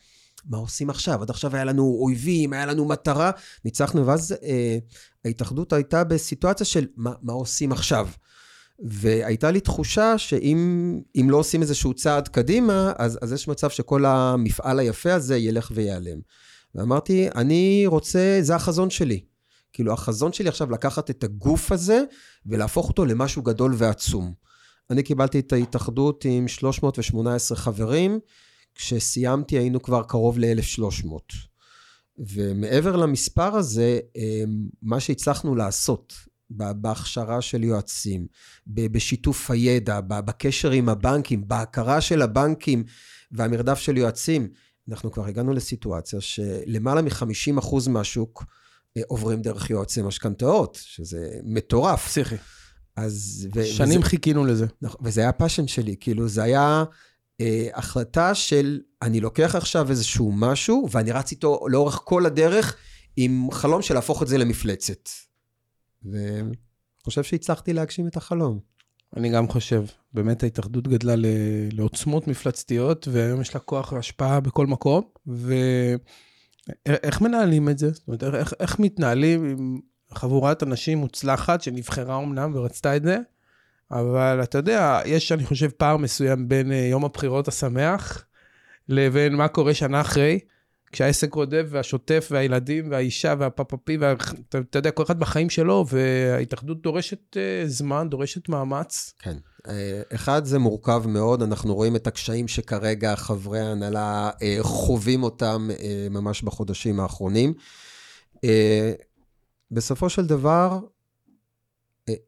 מה 0.45 0.57
עושים 0.57 0.89
עכשיו? 0.89 1.21
עד 1.21 1.29
עכשיו 1.29 1.55
היה 1.55 1.63
לנו 1.63 1.97
אויבים, 2.01 2.53
היה 2.53 2.65
לנו 2.65 2.85
מטרה, 2.85 3.31
ניצחנו, 3.65 4.07
ואז 4.07 4.35
אה, 4.43 4.77
ההתאחדות 5.25 5.73
הייתה 5.73 6.03
בסיטואציה 6.03 6.65
של 6.65 6.87
מה, 6.95 7.13
מה 7.21 7.33
עושים 7.33 7.71
עכשיו? 7.71 8.07
והייתה 8.79 9.51
לי 9.51 9.59
תחושה 9.59 10.17
שאם 10.17 11.29
לא 11.29 11.37
עושים 11.37 11.61
איזשהו 11.61 11.93
צעד 11.93 12.27
קדימה, 12.27 12.93
אז, 12.97 13.19
אז 13.21 13.31
יש 13.33 13.47
מצב 13.47 13.69
שכל 13.69 14.05
המפעל 14.05 14.79
היפה 14.79 15.13
הזה 15.13 15.37
ילך 15.37 15.71
וייעלם. 15.75 16.19
ואמרתי, 16.75 17.27
אני 17.35 17.83
רוצה, 17.87 18.37
זה 18.41 18.55
החזון 18.55 18.89
שלי. 18.89 19.23
כאילו, 19.73 19.93
החזון 19.93 20.33
שלי 20.33 20.49
עכשיו 20.49 20.71
לקחת 20.71 21.09
את 21.09 21.23
הגוף 21.23 21.71
הזה 21.71 22.03
ולהפוך 22.45 22.89
אותו 22.89 23.05
למשהו 23.05 23.41
גדול 23.41 23.73
ועצום. 23.77 24.33
אני 24.89 25.03
קיבלתי 25.03 25.39
את 25.39 25.53
ההתאחדות 25.53 26.25
עם 26.25 26.47
318 26.47 27.57
חברים, 27.57 28.19
כשסיימתי 28.75 29.57
היינו 29.57 29.81
כבר 29.81 30.03
קרוב 30.03 30.39
ל-1,300. 30.39 31.07
ומעבר 32.17 32.95
למספר 32.95 33.55
הזה, 33.55 33.99
אה, 34.17 34.43
מה 34.81 34.99
שהצלחנו 34.99 35.55
לעשות 35.55 36.13
בהכשרה 36.57 37.41
של 37.41 37.63
יועצים, 37.63 38.27
בשיתוף 38.67 39.51
הידע, 39.51 39.99
בקשר 40.07 40.71
עם 40.71 40.89
הבנקים, 40.89 41.47
בהכרה 41.47 42.01
של 42.01 42.21
הבנקים 42.21 42.83
והמרדף 43.31 43.79
של 43.79 43.97
יועצים, 43.97 44.47
אנחנו 44.89 45.11
כבר 45.11 45.25
הגענו 45.25 45.53
לסיטואציה 45.53 46.21
שלמעלה 46.21 47.01
מ-50% 47.01 47.89
מהשוק 47.89 48.45
אה, 48.97 49.01
עוברים 49.07 49.41
דרך 49.41 49.69
יועצי 49.69 50.01
משכנתאות, 50.01 50.79
שזה 50.81 51.39
מטורף. 51.43 52.07
פסיכי. 52.07 52.35
אז... 52.95 53.47
ו- 53.55 53.65
שנים 53.65 53.99
וזה, 53.99 54.09
חיכינו 54.09 54.45
לזה. 54.45 54.65
נכון, 54.81 55.01
וזה 55.03 55.21
היה 55.21 55.29
הפאשן 55.29 55.67
שלי, 55.67 55.95
כאילו, 55.99 56.27
זה 56.27 56.43
היה 56.43 56.83
אה, 57.41 57.67
החלטה 57.73 58.35
של, 58.35 58.79
אני 59.01 59.19
לוקח 59.19 59.55
עכשיו 59.55 59.89
איזשהו 59.89 60.31
משהו, 60.31 60.87
ואני 60.91 61.11
רץ 61.11 61.31
איתו 61.31 61.65
לאורך 61.67 62.01
כל 62.03 62.25
הדרך, 62.25 62.75
עם 63.15 63.47
חלום 63.51 63.81
של 63.81 63.93
להפוך 63.93 64.23
את 64.23 64.27
זה 64.27 64.37
למפלצת. 64.37 65.09
ואני 66.11 66.55
חושב 67.03 67.23
שהצלחתי 67.23 67.73
להגשים 67.73 68.07
את 68.07 68.17
החלום. 68.17 68.59
אני 69.17 69.29
גם 69.29 69.47
חושב. 69.47 69.83
באמת 70.13 70.43
ההתאחדות 70.43 70.87
גדלה 70.87 71.15
ל... 71.15 71.25
לעוצמות 71.71 72.27
מפלצתיות, 72.27 73.07
והיום 73.11 73.41
יש 73.41 73.55
לה 73.55 73.59
כוח 73.59 73.91
והשפעה 73.91 74.39
בכל 74.39 74.67
מקום. 74.67 75.03
ואיך 76.87 77.21
מנהלים 77.21 77.69
את 77.69 77.77
זה? 77.77 77.91
זאת 77.91 78.07
אומרת, 78.07 78.23
איך, 78.23 78.53
איך 78.59 78.79
מתנהלים 78.79 79.45
עם 79.45 79.79
חבורת 80.11 80.63
אנשים 80.63 80.97
מוצלחת 80.97 81.61
שנבחרה 81.61 82.17
אמנם 82.17 82.51
ורצתה 82.55 82.95
את 82.95 83.03
זה, 83.03 83.17
אבל 83.91 84.39
אתה 84.43 84.57
יודע, 84.57 85.01
יש, 85.05 85.31
אני 85.31 85.45
חושב, 85.45 85.69
פער 85.69 85.97
מסוים 85.97 86.49
בין 86.49 86.71
אה, 86.71 86.77
יום 86.77 87.05
הבחירות 87.05 87.47
השמח 87.47 88.25
לבין 88.89 89.35
מה 89.35 89.47
קורה 89.47 89.73
שנה 89.73 90.01
אחרי, 90.01 90.39
כשהעסק 90.93 91.33
רודף 91.33 91.65
והשוטף 91.69 92.27
והילדים 92.31 92.91
והאישה 92.91 93.35
והפפפי, 93.39 93.97
ואתה 93.97 94.31
וה... 94.53 94.61
יודע, 94.75 94.91
כל 94.91 95.03
אחד 95.03 95.19
בחיים 95.19 95.49
שלו, 95.49 95.85
וההתאחדות 95.89 96.81
דורשת 96.81 97.37
uh, 97.37 97.67
זמן, 97.67 98.09
דורשת 98.09 98.49
מאמץ. 98.49 99.13
כן. 99.19 99.37
אה, 99.67 100.01
אחד, 100.15 100.45
זה 100.45 100.59
מורכב 100.59 101.03
מאוד, 101.07 101.41
אנחנו 101.41 101.75
רואים 101.75 101.95
את 101.95 102.07
הקשיים 102.07 102.47
שכרגע 102.47 103.15
חברי 103.15 103.59
ההנהלה 103.59 104.31
חווים 104.61 105.23
אותם 105.23 105.69
ממש 106.09 106.41
בחודשים 106.41 106.99
האחרונים. 106.99 107.53
בסופו 109.71 110.09
של 110.09 110.25
דבר, 110.25 110.79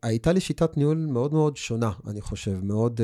הייתה 0.04 0.32
לי 0.32 0.40
שיטת 0.40 0.78
ניהול 0.78 0.98
מאוד 0.98 1.34
מאוד 1.34 1.58
שונה, 1.58 1.92
אני 2.08 2.22
חושב, 2.22 2.64
מאוד, 2.64 3.02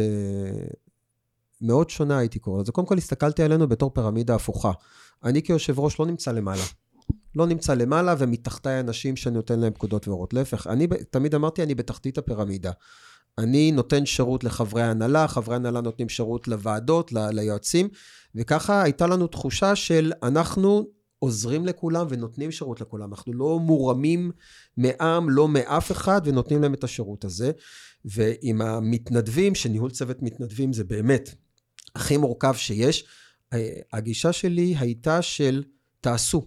מאוד 1.61 1.89
שונה 1.89 2.17
הייתי 2.17 2.39
קורא 2.39 2.61
לזה. 2.61 2.71
קודם 2.71 2.87
כל 2.87 2.97
הסתכלתי 2.97 3.43
עלינו 3.43 3.67
בתור 3.67 3.91
פירמידה 3.93 4.35
הפוכה. 4.35 4.71
אני 5.23 5.43
כיושב 5.43 5.79
ראש 5.79 5.99
לא 5.99 6.05
נמצא 6.05 6.31
למעלה. 6.31 6.63
לא 7.35 7.47
נמצא 7.47 7.73
למעלה, 7.73 8.15
ומתחתיי 8.17 8.79
אנשים 8.79 9.15
שאני 9.15 9.35
נותן 9.35 9.59
להם 9.59 9.73
פקודות 9.73 10.07
ואורות. 10.07 10.33
להפך, 10.33 10.67
אני 10.67 10.87
תמיד 11.09 11.35
אמרתי, 11.35 11.63
אני 11.63 11.75
בתחתית 11.75 12.17
הפירמידה. 12.17 12.71
אני 13.37 13.71
נותן 13.71 14.05
שירות 14.05 14.43
לחברי 14.43 14.81
ההנהלה, 14.81 15.27
חברי 15.27 15.55
ההנהלה 15.55 15.81
נותנים 15.81 16.09
שירות 16.09 16.47
לוועדות, 16.47 17.13
ל- 17.13 17.29
ליועצים, 17.31 17.89
וככה 18.35 18.81
הייתה 18.81 19.07
לנו 19.07 19.27
תחושה 19.27 19.75
של 19.75 20.13
אנחנו 20.23 20.87
עוזרים 21.19 21.65
לכולם 21.65 22.07
ונותנים 22.09 22.51
שירות 22.51 22.81
לכולם. 22.81 23.11
אנחנו 23.11 23.33
לא 23.33 23.59
מורמים 23.59 24.31
מעם, 24.77 25.29
לא 25.29 25.47
מאף 25.47 25.91
אחד, 25.91 26.21
ונותנים 26.25 26.61
להם 26.61 26.73
את 26.73 26.83
השירות 26.83 27.25
הזה. 27.25 27.51
ועם 28.05 28.61
המתנדבים, 28.61 29.55
שניהול 29.55 29.91
צוות 29.91 30.21
מתנדבים 30.21 30.73
זה 30.73 30.83
באמת 30.83 31.35
הכי 31.95 32.17
מורכב 32.17 32.53
שיש, 32.53 33.05
הגישה 33.93 34.33
שלי 34.33 34.75
הייתה 34.79 35.21
של 35.21 35.63
תעשו. 36.01 36.45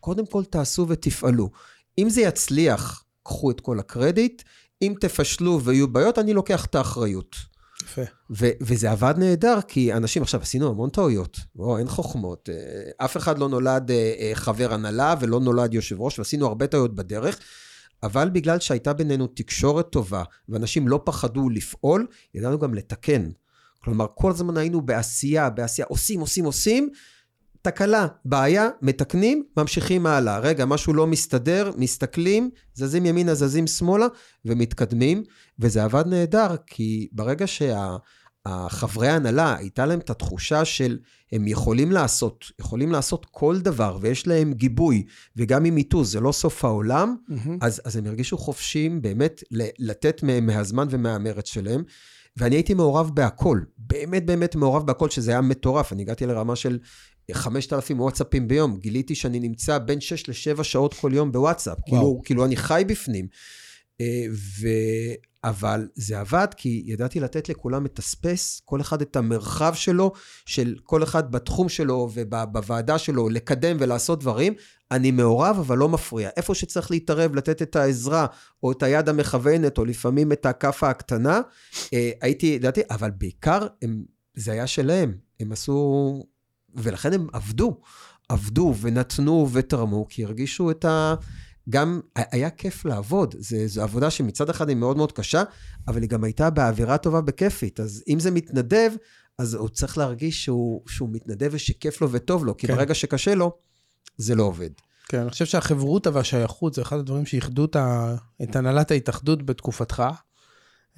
קודם 0.00 0.26
כל 0.26 0.44
תעשו 0.44 0.86
ותפעלו. 0.88 1.50
אם 1.98 2.10
זה 2.10 2.20
יצליח, 2.20 3.04
קחו 3.22 3.50
את 3.50 3.60
כל 3.60 3.78
הקרדיט. 3.78 4.42
אם 4.82 4.94
תפשלו 5.00 5.60
ויהיו 5.64 5.88
בעיות, 5.88 6.18
אני 6.18 6.32
לוקח 6.34 6.64
את 6.64 6.74
האחריות. 6.74 7.36
יפה. 7.82 8.02
ו- 8.30 8.50
וזה 8.60 8.90
עבד 8.90 9.14
נהדר, 9.18 9.58
כי 9.68 9.92
אנשים, 9.92 10.22
עכשיו 10.22 10.40
עשינו 10.42 10.68
המון 10.68 10.90
טעויות, 10.90 11.38
בוא, 11.54 11.78
אין 11.78 11.88
חוכמות. 11.88 12.48
אה, 12.52 13.04
אף 13.04 13.16
אחד 13.16 13.38
לא 13.38 13.48
נולד 13.48 13.90
אה, 13.90 14.14
אה, 14.18 14.30
חבר 14.34 14.74
הנהלה 14.74 15.14
ולא 15.20 15.40
נולד 15.40 15.74
יושב 15.74 16.00
ראש, 16.00 16.18
ועשינו 16.18 16.46
הרבה 16.46 16.66
טעויות 16.66 16.94
בדרך, 16.94 17.38
אבל 18.02 18.30
בגלל 18.30 18.60
שהייתה 18.60 18.92
בינינו 18.92 19.26
תקשורת 19.26 19.90
טובה, 19.90 20.22
ואנשים 20.48 20.88
לא 20.88 21.00
פחדו 21.04 21.50
לפעול, 21.50 22.06
ידענו 22.34 22.58
גם 22.58 22.74
לתקן. 22.74 23.30
כלומר, 23.84 24.06
כל 24.14 24.30
הזמן 24.30 24.56
היינו 24.56 24.82
בעשייה, 24.82 25.50
בעשייה, 25.50 25.86
עושים, 25.90 26.20
עושים, 26.20 26.44
עושים, 26.44 26.90
תקלה, 27.62 28.06
בעיה, 28.24 28.68
מתקנים, 28.82 29.44
ממשיכים 29.56 30.06
הלאה. 30.06 30.38
רגע, 30.38 30.64
משהו 30.64 30.94
לא 30.94 31.06
מסתדר, 31.06 31.70
מסתכלים, 31.76 32.50
זזים 32.74 33.06
ימינה, 33.06 33.34
זזים 33.34 33.66
שמאלה, 33.66 34.06
ומתקדמים. 34.44 35.22
וזה 35.58 35.84
עבד 35.84 36.04
נהדר, 36.06 36.56
כי 36.66 37.08
ברגע 37.12 37.46
שהחברי 37.46 39.08
ההנהלה, 39.08 39.56
הייתה 39.56 39.86
להם 39.86 39.98
את 39.98 40.10
התחושה 40.10 40.64
של 40.64 40.98
הם 41.32 41.48
יכולים 41.48 41.92
לעשות, 41.92 42.44
יכולים 42.60 42.92
לעשות 42.92 43.26
כל 43.30 43.60
דבר, 43.60 43.98
ויש 44.00 44.26
להם 44.26 44.52
גיבוי, 44.52 45.04
וגם 45.36 45.66
אם 45.66 45.78
יטעו, 45.78 46.04
זה 46.04 46.20
לא 46.20 46.32
סוף 46.32 46.64
העולם, 46.64 47.16
mm-hmm. 47.30 47.50
אז, 47.60 47.80
אז 47.84 47.96
הם 47.96 48.06
הרגישו 48.06 48.38
חופשיים 48.38 49.02
באמת 49.02 49.42
לתת 49.78 50.22
מהזמן 50.22 50.86
ומהמרץ 50.90 51.48
שלהם. 51.48 51.82
ואני 52.36 52.56
הייתי 52.56 52.74
מעורב 52.74 53.10
בהכל, 53.14 53.60
באמת 53.78 54.26
באמת 54.26 54.56
מעורב 54.56 54.86
בהכל, 54.86 55.10
שזה 55.10 55.30
היה 55.30 55.40
מטורף. 55.40 55.92
אני 55.92 56.02
הגעתי 56.02 56.26
לרמה 56.26 56.56
של 56.56 56.78
5,000 57.32 58.00
וואטסאפים 58.00 58.48
ביום. 58.48 58.76
גיליתי 58.76 59.14
שאני 59.14 59.40
נמצא 59.40 59.78
בין 59.78 60.00
6 60.00 60.28
ל-7 60.28 60.62
שעות 60.62 60.94
כל 60.94 61.10
יום 61.14 61.32
בוואטסאפ. 61.32 61.78
כאילו, 61.86 62.20
כאילו 62.24 62.44
אני 62.44 62.56
חי 62.56 62.84
בפנים. 62.86 63.26
אה, 64.00 64.24
ו... 64.60 64.68
אבל 65.44 65.88
זה 65.94 66.20
עבד 66.20 66.46
כי 66.56 66.82
ידעתי 66.86 67.20
לתת 67.20 67.48
לכולם 67.48 67.86
את 67.86 67.98
הספייס, 67.98 68.62
כל 68.64 68.80
אחד 68.80 69.02
את 69.02 69.16
המרחב 69.16 69.74
שלו, 69.74 70.12
של 70.46 70.74
כל 70.82 71.02
אחד 71.02 71.32
בתחום 71.32 71.68
שלו 71.68 72.10
ובוועדה 72.14 72.98
שלו, 72.98 73.28
לקדם 73.28 73.76
ולעשות 73.80 74.20
דברים. 74.20 74.54
אני 74.90 75.10
מעורב, 75.10 75.56
אבל 75.58 75.78
לא 75.78 75.88
מפריע. 75.88 76.30
איפה 76.36 76.54
שצריך 76.54 76.90
להתערב, 76.90 77.34
לתת 77.34 77.62
את 77.62 77.76
העזרה, 77.76 78.26
או 78.62 78.72
את 78.72 78.82
היד 78.82 79.08
המכוונת, 79.08 79.78
או 79.78 79.84
לפעמים 79.84 80.32
את 80.32 80.46
הכאפה 80.46 80.90
הקטנה, 80.90 81.40
אה, 81.92 82.10
הייתי, 82.20 82.46
ידעתי, 82.46 82.80
אבל 82.90 83.10
בעיקר, 83.10 83.66
הם, 83.82 84.04
זה 84.34 84.52
היה 84.52 84.66
שלהם. 84.66 85.14
הם 85.40 85.52
עשו 85.52 86.22
ולכן 86.74 87.12
הם 87.12 87.26
עבדו, 87.32 87.80
עבדו 88.28 88.74
ונתנו 88.80 89.48
ותרמו, 89.52 90.06
כי 90.08 90.24
הרגישו 90.24 90.70
את 90.70 90.84
ה... 90.84 91.14
גם 91.70 92.00
היה 92.16 92.50
כיף 92.50 92.84
לעבוד. 92.84 93.34
זה, 93.38 93.66
זו 93.66 93.82
עבודה 93.82 94.10
שמצד 94.10 94.50
אחד 94.50 94.68
היא 94.68 94.76
מאוד 94.76 94.96
מאוד 94.96 95.12
קשה, 95.12 95.42
אבל 95.88 96.02
היא 96.02 96.10
גם 96.10 96.24
הייתה 96.24 96.50
באווירה 96.50 96.98
טובה 96.98 97.20
בכיפית. 97.20 97.80
אז 97.80 98.02
אם 98.08 98.20
זה 98.20 98.30
מתנדב, 98.30 98.90
אז 99.38 99.54
הוא 99.54 99.68
צריך 99.68 99.98
להרגיש 99.98 100.44
שהוא, 100.44 100.82
שהוא 100.88 101.08
מתנדב 101.12 101.48
ושכיף 101.52 102.00
לו 102.00 102.12
וטוב 102.12 102.44
לו, 102.44 102.56
כי 102.56 102.66
כן. 102.66 102.74
ברגע 102.74 102.94
שקשה 102.94 103.34
לו, 103.34 103.52
זה 104.16 104.34
לא 104.34 104.42
עובד. 104.42 104.70
כן, 105.08 105.20
אני 105.20 105.30
חושב 105.30 105.44
שהחברותה 105.44 106.10
והשייכות 106.12 106.74
זה 106.74 106.82
אחד 106.82 106.98
הדברים 106.98 107.26
שאיחדו 107.26 107.64
את 108.42 108.56
הנהלת 108.56 108.90
ההתאחדות 108.90 109.46
בתקופתך, 109.46 110.02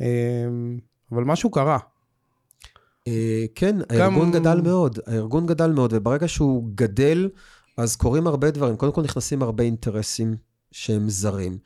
אמ, 0.01 0.79
אבל 1.13 1.25
משהו 1.25 1.51
קרה. 1.51 1.79
אה, 3.09 3.45
כן, 3.55 3.77
הארגון 3.91 4.33
גם... 4.33 4.41
גדל 4.41 4.61
מאוד, 4.61 4.99
הארגון 5.07 5.47
גדל 5.47 5.71
מאוד, 5.71 5.93
וברגע 5.93 6.29
שהוא 6.29 6.71
גדל, 6.75 7.29
אז 7.77 7.97
קורים 7.97 8.27
הרבה 8.27 8.51
דברים. 8.51 8.77
קודם 8.77 8.93
כל 8.93 9.03
נכנסים 9.03 9.43
הרבה 9.43 9.65
אינטרסים 9.65 10.37
שהם 10.77 11.09
זרים. 11.09 11.59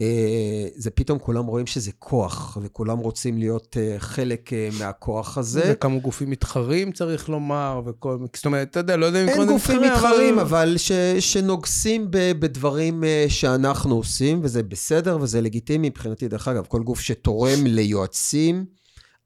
אה, 0.00 0.66
זה 0.76 0.90
פתאום 0.90 1.18
כולם 1.18 1.46
רואים 1.46 1.66
שזה 1.66 1.90
כוח, 1.98 2.58
וכולם 2.62 2.98
רוצים 2.98 3.38
להיות 3.38 3.76
אה, 3.80 3.94
חלק 3.98 4.50
מהכוח 4.78 5.38
הזה. 5.38 5.70
וכמה 5.72 5.98
גופים 5.98 6.30
מתחרים, 6.30 6.92
צריך 6.92 7.28
לומר, 7.28 7.80
וכל... 7.86 8.18
זאת 8.34 8.46
אומרת, 8.46 8.70
אתה 8.70 8.80
יודע, 8.80 8.96
לא 8.96 9.06
יודע 9.06 9.20
אם 9.20 9.26
מתחרים, 9.26 9.48
אין 9.48 9.52
גופים 9.52 9.82
מתחרים, 9.82 10.38
אבל, 10.38 10.68
אבל 10.68 10.76
ש... 10.78 10.92
שנוגסים 11.20 12.06
בדברים 12.10 13.04
שאנחנו 13.28 13.94
עושים, 13.94 14.40
וזה 14.42 14.62
בסדר 14.62 15.18
וזה 15.20 15.40
לגיטימי 15.40 15.88
מבחינתי. 15.88 16.28
דרך 16.28 16.48
אגב, 16.48 16.66
כל 16.68 16.82
גוף 16.82 17.00
שתורם 17.00 17.66
ליועצים, 17.66 18.64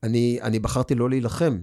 אני, 0.03 0.38
אני 0.42 0.59
בחרתי 0.59 0.94
לא 0.94 1.11
להילחם. 1.11 1.59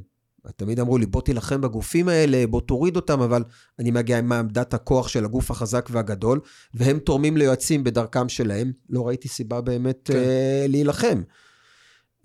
תמיד 0.55 0.79
אמרו 0.79 0.97
לי, 0.97 1.05
בוא 1.05 1.21
תילחם 1.21 1.61
בגופים 1.61 2.09
האלה, 2.09 2.47
בוא 2.47 2.61
תוריד 2.61 2.95
אותם, 2.95 3.21
אבל 3.21 3.43
אני 3.79 3.91
מגיע 3.91 4.17
עם 4.17 4.31
עמדת 4.31 4.73
הכוח 4.73 5.07
של 5.07 5.25
הגוף 5.25 5.51
החזק 5.51 5.89
והגדול, 5.91 6.39
והם 6.73 6.99
תורמים 6.99 7.37
ליועצים 7.37 7.83
בדרכם 7.83 8.29
שלהם. 8.29 8.71
לא 8.89 9.07
ראיתי 9.07 9.27
סיבה 9.27 9.61
באמת 9.61 10.01
כן. 10.05 10.17
אה, 10.17 10.65
להילחם. 10.69 11.21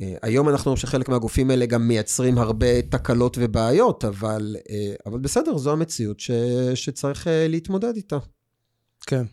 אה, 0.00 0.14
היום 0.22 0.48
אנחנו 0.48 0.68
רואים 0.68 0.76
שחלק 0.76 1.08
מהגופים 1.08 1.50
האלה 1.50 1.66
גם 1.66 1.88
מייצרים 1.88 2.38
הרבה 2.38 2.82
תקלות 2.82 3.36
ובעיות, 3.40 4.04
אבל, 4.04 4.56
אה, 4.70 4.94
אבל 5.06 5.18
בסדר, 5.18 5.58
זו 5.58 5.72
המציאות 5.72 6.20
ש, 6.20 6.30
שצריך 6.74 7.26
אה, 7.26 7.48
להתמודד 7.48 7.96
איתה. 7.96 8.18
כן. 9.06 9.24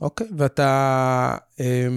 אוקיי, 0.00 0.26
ואתה... 0.36 1.36
אה, 1.60 1.88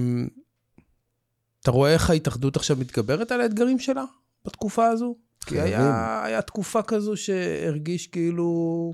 אתה 1.61 1.71
רואה 1.71 1.93
איך 1.93 2.09
ההתאחדות 2.09 2.55
עכשיו 2.55 2.77
מתגברת 2.77 3.31
על 3.31 3.41
האתגרים 3.41 3.79
שלה 3.79 4.03
בתקופה 4.45 4.87
הזו? 4.87 5.15
כי 5.45 5.61
היה, 5.61 6.23
היה 6.23 6.41
תקופה 6.41 6.81
כזו 6.81 7.17
שהרגיש 7.17 8.07
כאילו... 8.07 8.93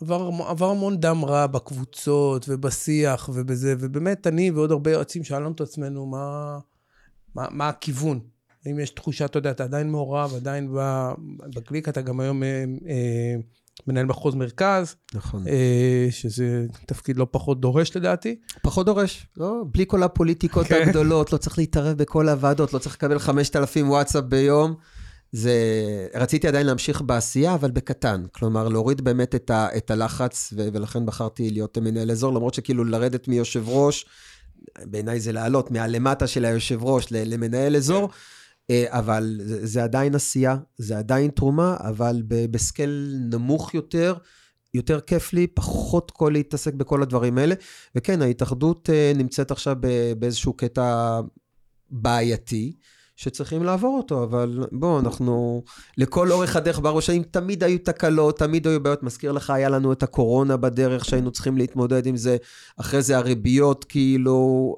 עבר, 0.00 0.30
עבר 0.46 0.70
המון 0.70 1.00
דם 1.00 1.24
רע 1.24 1.46
בקבוצות 1.46 2.46
ובשיח 2.48 3.30
ובזה, 3.34 3.74
ובאמת 3.78 4.26
אני 4.26 4.50
ועוד 4.50 4.70
הרבה 4.70 4.90
יועצים 4.90 5.24
שאלנו 5.24 5.52
את 5.52 5.60
עצמנו 5.60 6.06
מה, 6.06 6.58
מה, 7.34 7.46
מה 7.50 7.68
הכיוון. 7.68 8.20
אם 8.70 8.78
יש 8.78 8.90
תחושה, 8.90 9.24
אתה 9.24 9.38
יודע, 9.38 9.50
אתה 9.50 9.64
עדיין 9.64 9.90
מעורב, 9.90 10.34
עדיין 10.34 10.74
בקליק, 11.54 11.88
אתה 11.88 12.00
גם 12.00 12.20
היום 12.20 12.42
אה, 12.42 12.64
אה, 12.88 13.34
מנהל 13.86 14.06
מחוז 14.06 14.34
מרכז, 14.34 14.96
נכון. 15.14 15.48
אה, 15.48 16.06
שזה 16.10 16.66
תפקיד 16.86 17.16
לא 17.16 17.26
פחות 17.30 17.60
דורש 17.60 17.96
לדעתי. 17.96 18.36
פחות 18.62 18.86
דורש, 18.86 19.26
לא? 19.36 19.64
בלי 19.72 19.84
כל 19.88 20.02
הפוליטיקות 20.02 20.66
כן. 20.66 20.82
הגדולות, 20.82 21.32
לא 21.32 21.38
צריך 21.38 21.58
להתערב 21.58 21.98
בכל 21.98 22.28
הוועדות, 22.28 22.72
לא 22.72 22.78
צריך 22.78 22.94
לקבל 22.94 23.18
5,000 23.18 23.90
וואטסאפ 23.90 24.24
ביום. 24.24 24.74
זה... 25.36 25.54
רציתי 26.14 26.48
עדיין 26.48 26.66
להמשיך 26.66 27.02
בעשייה, 27.02 27.54
אבל 27.54 27.70
בקטן. 27.70 28.24
כלומר, 28.32 28.68
להוריד 28.68 29.00
באמת 29.00 29.34
את, 29.34 29.50
ה... 29.50 29.68
את 29.76 29.90
הלחץ, 29.90 30.52
ו... 30.56 30.68
ולכן 30.72 31.06
בחרתי 31.06 31.50
להיות 31.50 31.78
מנהל 31.78 32.10
אזור, 32.10 32.34
למרות 32.34 32.54
שכאילו 32.54 32.84
לרדת 32.84 33.28
מיושב 33.28 33.68
ראש, 33.68 34.06
בעיניי 34.84 35.20
זה 35.20 35.32
לעלות 35.32 35.70
מהלמטה 35.70 36.26
של 36.26 36.44
היושב 36.44 36.84
ראש. 36.84 37.06
למנהל 37.10 37.76
אזור, 37.76 38.08
אה, 38.70 38.84
אבל 38.88 39.40
זה, 39.44 39.66
זה 39.66 39.84
עדיין 39.84 40.14
עשייה, 40.14 40.56
זה 40.78 40.98
עדיין 40.98 41.30
תרומה, 41.30 41.76
אבל 41.80 42.22
ב... 42.28 42.46
בסקייל 42.50 43.18
נמוך 43.30 43.74
יותר. 43.74 44.14
יותר 44.74 45.00
כיף 45.00 45.32
לי, 45.32 45.46
פחות 45.46 46.10
כל 46.10 46.30
להתעסק 46.32 46.74
בכל 46.74 47.02
הדברים 47.02 47.38
האלה. 47.38 47.54
וכן, 47.94 48.22
ההתאחדות 48.22 48.90
אה, 48.90 49.12
נמצאת 49.14 49.50
עכשיו 49.50 49.76
באיזשהו 50.18 50.52
קטע 50.52 51.20
בעייתי, 51.90 52.72
שצריכים 53.16 53.64
לעבור 53.64 53.96
אותו, 53.96 54.24
אבל 54.24 54.66
בואו, 54.72 55.00
אנחנו, 55.00 55.62
לכל 55.98 56.32
אורך 56.32 56.56
הדרך 56.56 56.78
בארבע 56.78 57.00
שנים 57.00 57.22
תמיד 57.22 57.64
היו 57.64 57.78
תקלות, 57.78 58.38
תמיד 58.38 58.66
היו 58.66 58.82
בעיות. 58.82 59.02
מזכיר 59.02 59.32
לך, 59.32 59.50
היה 59.50 59.68
לנו 59.68 59.92
את 59.92 60.02
הקורונה 60.02 60.56
בדרך, 60.56 61.04
שהיינו 61.04 61.30
צריכים 61.30 61.56
להתמודד 61.56 62.06
עם 62.06 62.16
זה, 62.16 62.36
אחרי 62.76 63.02
זה 63.02 63.16
הריביות, 63.16 63.84
כאילו... 63.84 64.76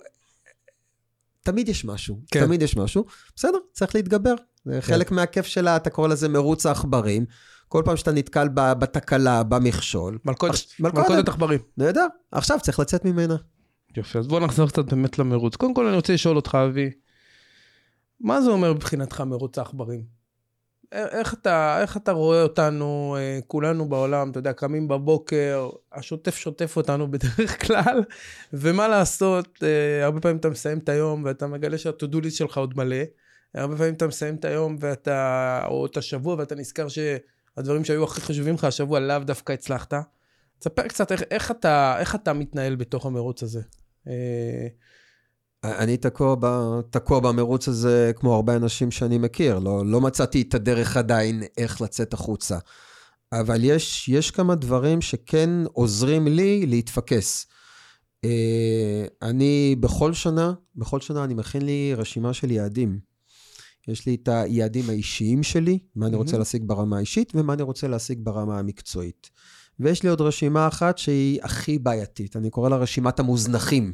תמיד 1.43 1.69
יש 1.69 1.85
משהו, 1.85 2.21
כן. 2.31 2.45
תמיד 2.47 2.63
יש 2.63 2.77
משהו. 2.77 3.05
בסדר, 3.37 3.59
צריך 3.73 3.95
להתגבר. 3.95 4.35
זה 4.65 4.73
כן. 4.73 4.81
חלק 4.81 5.11
מהכיף 5.11 5.47
שלה, 5.47 5.77
אתה 5.77 5.91
קורא 5.91 6.09
לזה 6.09 6.29
מרוץ 6.29 6.67
העכברים. 6.67 7.25
כל 7.69 7.83
פעם 7.85 7.97
שאתה 7.97 8.13
נתקל 8.13 8.49
ב- 8.55 8.73
בתקלה, 8.73 9.43
במכשול. 9.43 10.19
מלכודת, 10.25 10.55
מלכודת. 10.81 11.29
עכברים. 11.29 11.61
נהדר, 11.77 12.07
עכשיו 12.33 12.59
צריך 12.63 12.81
לצאת 12.81 13.05
ממנה. 13.05 13.37
יופי, 13.97 14.19
אז 14.19 14.27
בוא 14.27 14.41
נחזור 14.41 14.69
קצת 14.69 14.85
באמת 14.85 15.19
למרוץ. 15.19 15.57
קודם 15.57 15.75
כל 15.75 15.87
אני 15.87 15.97
רוצה 15.97 16.13
לשאול 16.13 16.37
אותך, 16.37 16.59
אבי, 16.69 16.91
מה 18.21 18.41
זה 18.41 18.51
אומר 18.51 18.73
מבחינתך 18.73 19.21
מרוץ 19.21 19.59
העכברים? 19.59 20.19
א- 20.91 20.97
איך 20.97 21.35
אתה, 21.35 21.81
איך 21.81 21.97
אתה 21.97 22.13
רואה 22.13 22.43
אותנו, 22.43 23.17
אה, 23.19 23.39
כולנו 23.47 23.89
בעולם, 23.89 24.31
אתה 24.31 24.39
יודע, 24.39 24.53
קמים 24.53 24.89
בבוקר, 24.89 25.71
השוטף 25.93 26.37
שוטף 26.37 26.77
אותנו 26.77 27.09
בדרך 27.13 27.67
כלל, 27.67 28.03
ומה 28.53 28.89
לעשות, 28.89 29.59
אה, 29.63 30.05
הרבה 30.05 30.21
פעמים 30.21 30.37
אתה 30.37 30.49
מסיים 30.49 30.79
את 30.79 30.89
היום 30.89 31.25
ואתה 31.25 31.47
מגלה 31.47 31.79
שה-to-do 31.79 32.17
list 32.25 32.31
שלך 32.31 32.59
עוד 32.59 32.77
מלא, 32.77 32.97
הרבה 33.55 33.77
פעמים 33.77 33.95
אתה 33.95 34.07
מסיים 34.07 34.35
את 34.35 34.45
היום 34.45 34.77
ואתה, 34.81 35.61
או 35.67 35.87
את 35.87 35.97
השבוע 35.97 36.35
ואתה 36.39 36.55
נזכר 36.55 36.87
שהדברים 36.89 37.85
שהיו 37.85 38.05
הכי 38.05 38.21
חשובים 38.21 38.55
לך 38.55 38.65
השבוע 38.65 39.01
לאו 39.01 39.19
דווקא 39.19 39.53
הצלחת. 39.53 39.95
תספר 40.59 40.89
קצת 40.89 41.13
איך, 41.13 41.23
איך, 41.31 41.51
אתה, 41.51 41.97
איך 41.99 42.15
אתה 42.15 42.33
מתנהל 42.33 42.77
בתוך 42.77 43.07
המרוץ 43.07 43.43
הזה. 43.43 43.61
אני 45.79 45.97
תקוע, 45.97 46.37
ב, 46.41 46.47
תקוע 46.91 47.21
במרוץ 47.21 47.69
הזה 47.69 48.13
כמו 48.17 48.35
הרבה 48.35 48.57
אנשים 48.57 48.91
שאני 48.91 49.19
מכיר. 49.19 49.59
לא, 49.59 49.87
לא 49.87 50.01
מצאתי 50.01 50.43
את 50.43 50.55
הדרך 50.55 50.97
עדיין 50.97 51.43
איך 51.59 51.81
לצאת 51.81 52.13
החוצה. 52.13 52.59
אבל 53.33 53.65
יש, 53.65 54.09
יש 54.09 54.31
כמה 54.31 54.55
דברים 54.55 55.01
שכן 55.01 55.51
עוזרים 55.73 56.29
לי 56.29 56.67
להתפקס. 56.67 57.47
אה, 58.25 59.05
אני 59.23 59.77
בכל 59.81 60.13
שנה, 60.13 60.53
בכל 60.77 61.01
שנה 61.01 61.25
אני 61.25 61.35
מכין 61.35 61.63
לי 61.63 61.95
רשימה 61.97 62.33
של 62.33 62.51
יעדים. 62.51 62.99
יש 63.89 64.07
לי 64.07 64.15
את 64.15 64.29
היעדים 64.29 64.91
האישיים 64.91 65.43
שלי, 65.43 65.79
מה 65.97 66.07
אני 66.07 66.17
רוצה. 66.17 66.39
להשיג 66.39 66.63
ברמה 66.67 66.97
האישית 66.97 67.33
ומה 67.35 67.53
אני 67.53 67.63
רוצה 67.63 67.89
להשיג 67.89 68.19
ברמה 68.23 68.59
המקצועית. 68.59 69.31
ויש 69.81 70.03
לי 70.03 70.09
עוד 70.09 70.21
רשימה 70.21 70.69
אחת 70.69 70.99
שהיא 70.99 71.41
הכי 71.43 71.79
בעייתית, 71.79 72.37
אני 72.37 72.51
קורא 72.51 72.69
לה 72.69 72.77
רשימת 72.77 73.21
המוזנחים. 73.21 73.93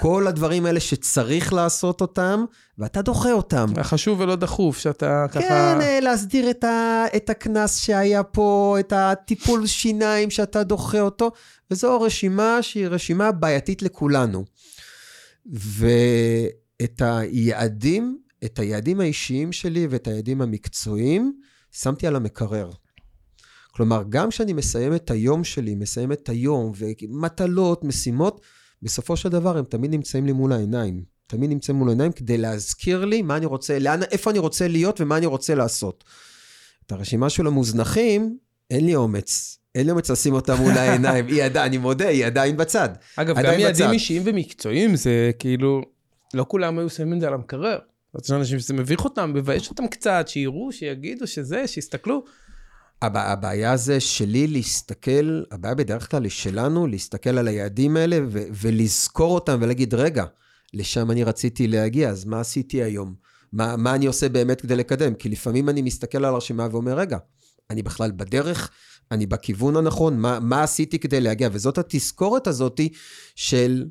כל 0.00 0.26
הדברים 0.26 0.66
האלה 0.66 0.80
שצריך 0.80 1.52
לעשות 1.52 2.00
אותם, 2.00 2.44
ואתה 2.78 3.02
דוחה 3.02 3.32
אותם. 3.32 3.66
חשוב 3.82 4.20
ולא 4.20 4.36
דחוף, 4.36 4.78
שאתה 4.78 5.26
ככה... 5.28 5.40
כן, 5.40 5.80
אה, 5.80 6.00
להסדיר 6.00 6.50
את, 7.16 7.30
הקנס 7.30 7.78
שהיה 7.78 8.22
פה, 8.22 8.76
את 8.80 8.92
הטיפול 8.96 9.66
שיניים 9.66 10.30
שאתה 10.30 10.62
דוחה 10.62 11.00
אותו, 11.00 11.30
וזו 11.70 12.00
רשימה 12.00 12.58
שהיא 12.62 12.86
רשימה 12.86 13.32
בעייתית 13.32 13.82
לכולנו. 13.82 14.44
ואת 15.46 17.02
היעדים, 17.04 18.18
את 18.44 18.58
היעדים 18.58 19.00
האישיים 19.00 19.52
שלי 19.52 19.86
ואת 19.90 20.06
היעדים 20.06 20.42
המקצועיים, 20.42 21.32
שמתי 21.72 22.06
על 22.06 22.16
המקרר. 22.16 22.70
כלומר, 23.78 24.02
גם 24.08 24.28
כשאני 24.28 24.52
מסיים 24.52 24.94
את 24.94 25.10
היום 25.10 25.44
שלי, 25.44 25.74
מסיים 25.74 26.12
את 26.12 26.28
היום, 26.28 26.72
ומטלות, 26.78 27.84
משימות, 27.84 28.40
בסופו 28.82 29.16
של 29.16 29.28
דבר 29.28 29.58
הם 29.58 29.64
תמיד 29.64 29.90
נמצאים 29.90 30.26
לי 30.26 30.32
מול 30.32 30.52
העיניים. 30.52 31.02
תמיד 31.26 31.50
נמצאים 31.50 31.76
מול 31.76 31.88
העיניים 31.88 32.12
כדי 32.12 32.38
להזכיר 32.38 33.04
לי 33.04 33.22
מה 33.22 33.36
אני 33.36 33.46
רוצה, 33.46 33.78
לאן, 33.78 34.02
איפה 34.02 34.30
אני 34.30 34.38
רוצה 34.38 34.68
להיות 34.68 35.00
ומה 35.00 35.16
אני 35.16 35.26
רוצה 35.26 35.54
לעשות. 35.54 36.04
את 36.86 36.92
הרשימה 36.92 37.30
של 37.30 37.46
המוזנחים, 37.46 38.38
אין 38.70 38.86
לי 38.86 38.94
אומץ. 38.94 39.58
אין 39.74 39.86
לי 39.86 39.92
אומץ 39.92 40.10
לשים 40.10 40.34
אותה 40.34 40.56
מול 40.56 40.72
העיניים. 40.72 41.26
היא 41.32 41.42
עדיין, 41.42 41.66
אני 41.66 41.78
מודה, 41.78 42.08
היא 42.08 42.26
עדיין 42.26 42.56
בצד. 42.56 42.88
אגב, 43.16 43.34
גם 43.34 43.38
עדיין 43.38 43.60
יעדים 43.60 43.86
בצד. 43.86 43.92
אישיים 43.92 44.22
ומקצועיים 44.24 44.96
זה 44.96 45.30
כאילו, 45.38 45.82
לא 46.34 46.44
כולם 46.48 46.78
היו 46.78 46.90
שמים 46.90 47.14
את 47.14 47.20
זה 47.20 47.28
על 47.28 47.34
המקרר. 47.34 47.78
יש 48.24 48.30
אנשים 48.30 48.58
שזה 48.58 48.74
מביך 48.74 49.04
אותם, 49.04 49.32
מבייש 49.34 49.70
אותם 49.70 49.86
קצת, 49.86 50.24
שיראו, 50.28 50.72
שיגידו 50.72 51.26
שזה, 51.26 51.66
שיסתכלו. 51.66 52.24
הבע- 53.02 53.32
הבעיה 53.32 53.76
זה 53.76 54.00
שלי 54.00 54.46
להסתכל, 54.46 55.42
הבעיה 55.50 55.74
בדרך 55.74 56.10
כלל 56.10 56.22
היא 56.24 56.30
שלנו, 56.30 56.86
להסתכל 56.86 57.38
על 57.38 57.48
היעדים 57.48 57.96
האלה 57.96 58.18
ו- 58.28 58.46
ולזכור 58.52 59.34
אותם 59.34 59.58
ולהגיד, 59.60 59.94
רגע, 59.94 60.24
לשם 60.74 61.10
אני 61.10 61.24
רציתי 61.24 61.66
להגיע, 61.66 62.10
אז 62.10 62.24
מה 62.24 62.40
עשיתי 62.40 62.82
היום? 62.82 63.14
מה, 63.52 63.76
מה 63.76 63.94
אני 63.94 64.06
עושה 64.06 64.28
באמת 64.28 64.60
כדי 64.60 64.76
לקדם? 64.76 65.14
כי 65.14 65.28
לפעמים 65.28 65.68
אני 65.68 65.82
מסתכל 65.82 66.18
על 66.18 66.24
הרשימה 66.24 66.68
ואומר, 66.70 66.98
רגע, 66.98 67.18
אני 67.70 67.82
בכלל 67.82 68.10
בדרך, 68.10 68.70
אני 69.10 69.26
בכיוון 69.26 69.76
הנכון, 69.76 70.18
מה, 70.20 70.40
מה 70.40 70.62
עשיתי 70.62 70.98
כדי 70.98 71.20
להגיע? 71.20 71.48
וזאת 71.52 71.78
התזכורת 71.78 72.46
הזאתי 72.46 72.88
של, 73.34 73.86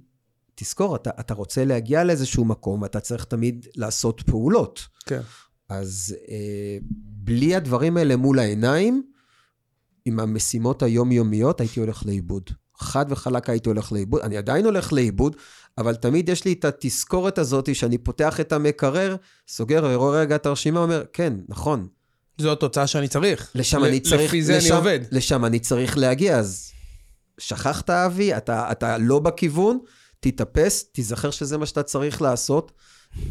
תזכור, 0.55 0.95
אתה, 0.95 1.09
אתה 1.19 1.33
רוצה 1.33 1.65
להגיע 1.65 2.03
לאיזשהו 2.03 2.45
מקום, 2.45 2.85
אתה 2.85 2.99
צריך 2.99 3.25
תמיד 3.25 3.67
לעשות 3.75 4.21
פעולות. 4.21 4.79
כן. 5.05 5.21
אז 5.69 6.15
אה, 6.29 6.77
בלי 6.99 7.55
הדברים 7.55 7.97
האלה 7.97 8.15
מול 8.15 8.39
העיניים, 8.39 9.03
עם 10.05 10.19
המשימות 10.19 10.83
היומיומיות, 10.83 11.59
הייתי 11.61 11.79
הולך 11.79 12.05
לאיבוד. 12.05 12.43
חד 12.79 13.05
וחלק 13.09 13.49
הייתי 13.49 13.69
הולך 13.69 13.91
לאיבוד. 13.91 14.21
אני 14.21 14.37
עדיין 14.37 14.65
הולך 14.65 14.93
לאיבוד, 14.93 15.35
אבל 15.77 15.95
תמיד 15.95 16.29
יש 16.29 16.45
לי 16.45 16.53
את 16.53 16.65
התזכורת 16.65 17.37
הזאת 17.37 17.75
שאני 17.75 17.97
פותח 17.97 18.39
את 18.39 18.51
המקרר, 18.51 19.15
סוגר 19.47 19.87
ורואה 19.89 20.19
רגע 20.21 20.35
את 20.35 20.45
הרשימה, 20.45 20.79
אומר, 20.79 21.03
כן, 21.13 21.33
נכון, 21.49 21.87
זו 22.37 22.51
התוצאה 22.51 22.87
שאני 22.87 23.07
צריך. 23.07 23.51
לשם 23.55 23.81
ל- 23.81 23.85
אני 23.85 23.99
צריך, 23.99 24.21
לפי 24.21 24.43
זה 24.43 24.57
לשם, 24.57 24.67
אני 24.67 24.77
עובד. 24.77 24.99
לשם 25.11 25.45
אני 25.45 25.59
צריך 25.59 25.97
להגיע, 25.97 26.39
אז 26.39 26.71
שכחת, 27.37 27.89
אבי, 27.89 28.37
אתה, 28.37 28.71
אתה 28.71 28.97
לא 28.97 29.19
בכיוון, 29.19 29.79
תתאפס, 30.19 30.83
תיזכר 30.91 31.31
שזה 31.31 31.57
מה 31.57 31.65
שאתה 31.65 31.83
צריך 31.83 32.21
לעשות, 32.21 32.71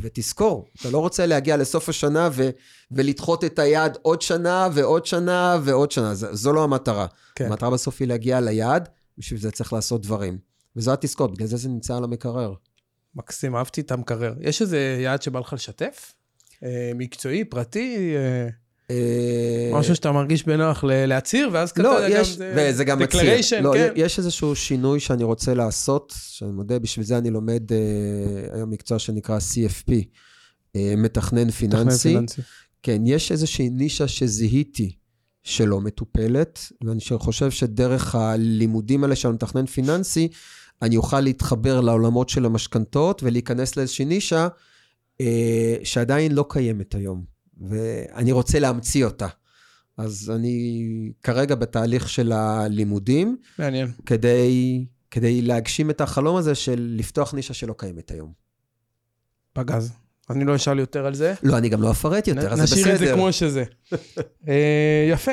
ותזכור, 0.00 0.66
אתה 0.80 0.90
לא 0.90 0.98
רוצה 0.98 1.26
להגיע 1.26 1.56
לסוף 1.56 1.88
השנה 1.88 2.28
ו, 2.32 2.50
ולדחות 2.90 3.44
את 3.44 3.58
היעד 3.58 3.98
עוד 4.02 4.22
שנה 4.22 4.68
ועוד 4.72 5.06
שנה 5.06 5.58
ועוד 5.62 5.90
שנה, 5.90 6.14
זו, 6.14 6.26
זו 6.36 6.52
לא 6.52 6.64
המטרה. 6.64 7.06
כן. 7.34 7.46
המטרה 7.46 7.70
בסוף 7.70 8.00
היא 8.00 8.08
להגיע 8.08 8.40
ליעד, 8.40 8.88
בשביל 9.18 9.40
זה 9.40 9.50
צריך 9.50 9.72
לעשות 9.72 10.02
דברים. 10.02 10.38
וזו 10.76 10.92
התזכורת, 10.92 11.30
בגלל 11.30 11.46
זה 11.46 11.56
זה 11.56 11.68
נמצא 11.68 11.96
על 11.96 12.04
המקרר. 12.04 12.54
מקסים, 13.14 13.56
אהבתי 13.56 13.80
את 13.80 13.90
המקרר. 13.90 14.34
יש 14.40 14.62
איזה 14.62 14.98
יעד 15.00 15.22
שבא 15.22 15.40
לך 15.40 15.52
לשתף? 15.52 16.14
אה, 16.62 16.92
מקצועי, 16.94 17.44
פרטי, 17.44 18.14
אה, 18.16 18.48
משהו 19.72 19.94
שאתה 19.94 20.12
מרגיש 20.12 20.44
בנוח 20.44 20.84
להצהיר, 20.86 21.48
ואז 21.52 21.72
כזה 21.72 21.82
לא, 21.88 22.00
גם 22.02 22.08
יש, 22.10 22.28
זה- 22.36 22.54
וזה 22.56 22.84
גם 22.84 22.98
מצהיר. 22.98 23.22
לא, 23.62 23.72
כן. 23.74 23.92
יש 23.96 24.18
איזשהו 24.18 24.54
שינוי 24.56 25.00
שאני 25.00 25.24
רוצה 25.24 25.54
לעשות, 25.54 26.14
שאני 26.28 26.50
מודה, 26.52 26.78
בשביל 26.78 27.06
זה 27.06 27.18
אני 27.18 27.30
לומד 27.30 27.72
אה, 27.72 27.76
היום 28.56 28.70
מקצוע 28.70 28.98
שנקרא 28.98 29.38
CFP, 29.38 29.92
אה, 30.76 30.94
מתכנן 30.96 31.50
פיננסי. 31.50 32.16
כן, 32.82 33.02
יש 33.06 33.32
איזושהי 33.32 33.68
נישה 33.70 34.08
שזיהיתי 34.08 34.96
שלא 35.42 35.80
מטופלת, 35.80 36.58
ואני 36.84 37.00
חושב 37.18 37.50
שדרך 37.50 38.14
הלימודים 38.14 39.04
האלה 39.04 39.16
של 39.16 39.28
המתכנן 39.28 39.66
פיננסי, 39.66 40.28
אני 40.82 40.96
אוכל 40.96 41.20
להתחבר 41.20 41.80
לעולמות 41.80 42.28
של 42.28 42.44
המשכנתאות 42.44 43.22
ולהיכנס 43.22 43.76
לאיזושהי 43.76 44.04
נישה 44.04 44.48
אה, 45.20 45.76
שעדיין 45.84 46.32
לא 46.32 46.44
קיימת 46.48 46.94
היום, 46.94 47.35
ואני 47.56 48.32
רוצה 48.32 48.58
להמציא 48.58 49.04
אותה. 49.04 49.28
אז 49.96 50.32
אני 50.34 51.12
כרגע 51.22 51.54
בתהליך 51.54 52.08
של 52.08 52.32
הלימודים, 52.32 53.36
מעניין. 53.58 53.92
כדי, 54.06 54.84
כדי 55.10 55.42
להגשים 55.42 55.90
את 55.90 56.00
החלום 56.00 56.36
הזה 56.36 56.54
של 56.54 56.94
לפתוח 56.98 57.34
נישה 57.34 57.54
שלא 57.54 57.74
קיימת 57.78 58.10
היום. 58.10 58.32
פגז. 59.52 59.92
אני 60.30 60.44
לא 60.44 60.56
אשאל 60.56 60.78
יותר 60.78 61.06
על 61.06 61.14
זה. 61.14 61.34
לא, 61.42 61.58
אני 61.58 61.68
גם 61.68 61.82
לא 61.82 61.90
אפרט 61.90 62.28
יותר, 62.28 62.52
אז 62.52 62.58
זה 62.58 62.62
בסדר. 62.64 62.80
נשאיר 62.80 62.94
את 62.94 62.98
זה 62.98 63.12
כמו 63.14 63.32
שזה. 63.32 63.64
אה, 64.48 65.08
יפה. 65.10 65.32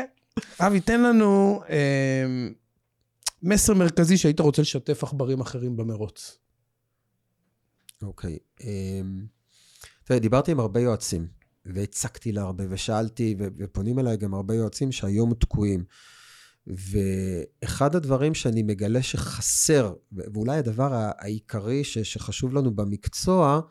אבי, 0.60 0.80
תן 0.80 1.02
לנו 1.02 1.62
אה, 1.70 2.26
מסר 3.44 3.74
מרכזי 3.74 4.18
שהיית 4.18 4.40
רוצה 4.40 4.62
לשתף 4.62 5.04
עכברים 5.04 5.42
אחרים 5.42 5.78
במרוץ. 5.78 6.38
אוקיי. 8.04 8.38
אמ, 8.64 9.26
תראה, 10.04 10.20
דיברתי 10.20 10.52
עם 10.52 10.60
הרבה 10.60 10.80
יועצים, 10.80 11.28
והצקתי 11.65 12.32
להרבה, 12.32 12.63
ושאלתי, 12.69 13.36
ו- 13.39 13.47
ופונים 13.58 13.99
אליי 13.99 14.17
גם 14.17 14.34
הרבה 14.34 14.56
יועצים 14.56 14.91
שהיום 14.91 15.34
תקועים. 15.34 15.84
ואחד 16.67 17.95
הדברים 17.95 18.34
שאני 18.34 18.63
מגלה 18.63 19.04
שחסר, 19.04 19.93
ואולי 20.12 20.58
הדבר 20.58 20.93
העיקרי 20.93 21.84
ש- 21.84 21.97
שחשוב 21.97 22.54
לנו 22.54 22.76
במקצוע, 22.76 23.62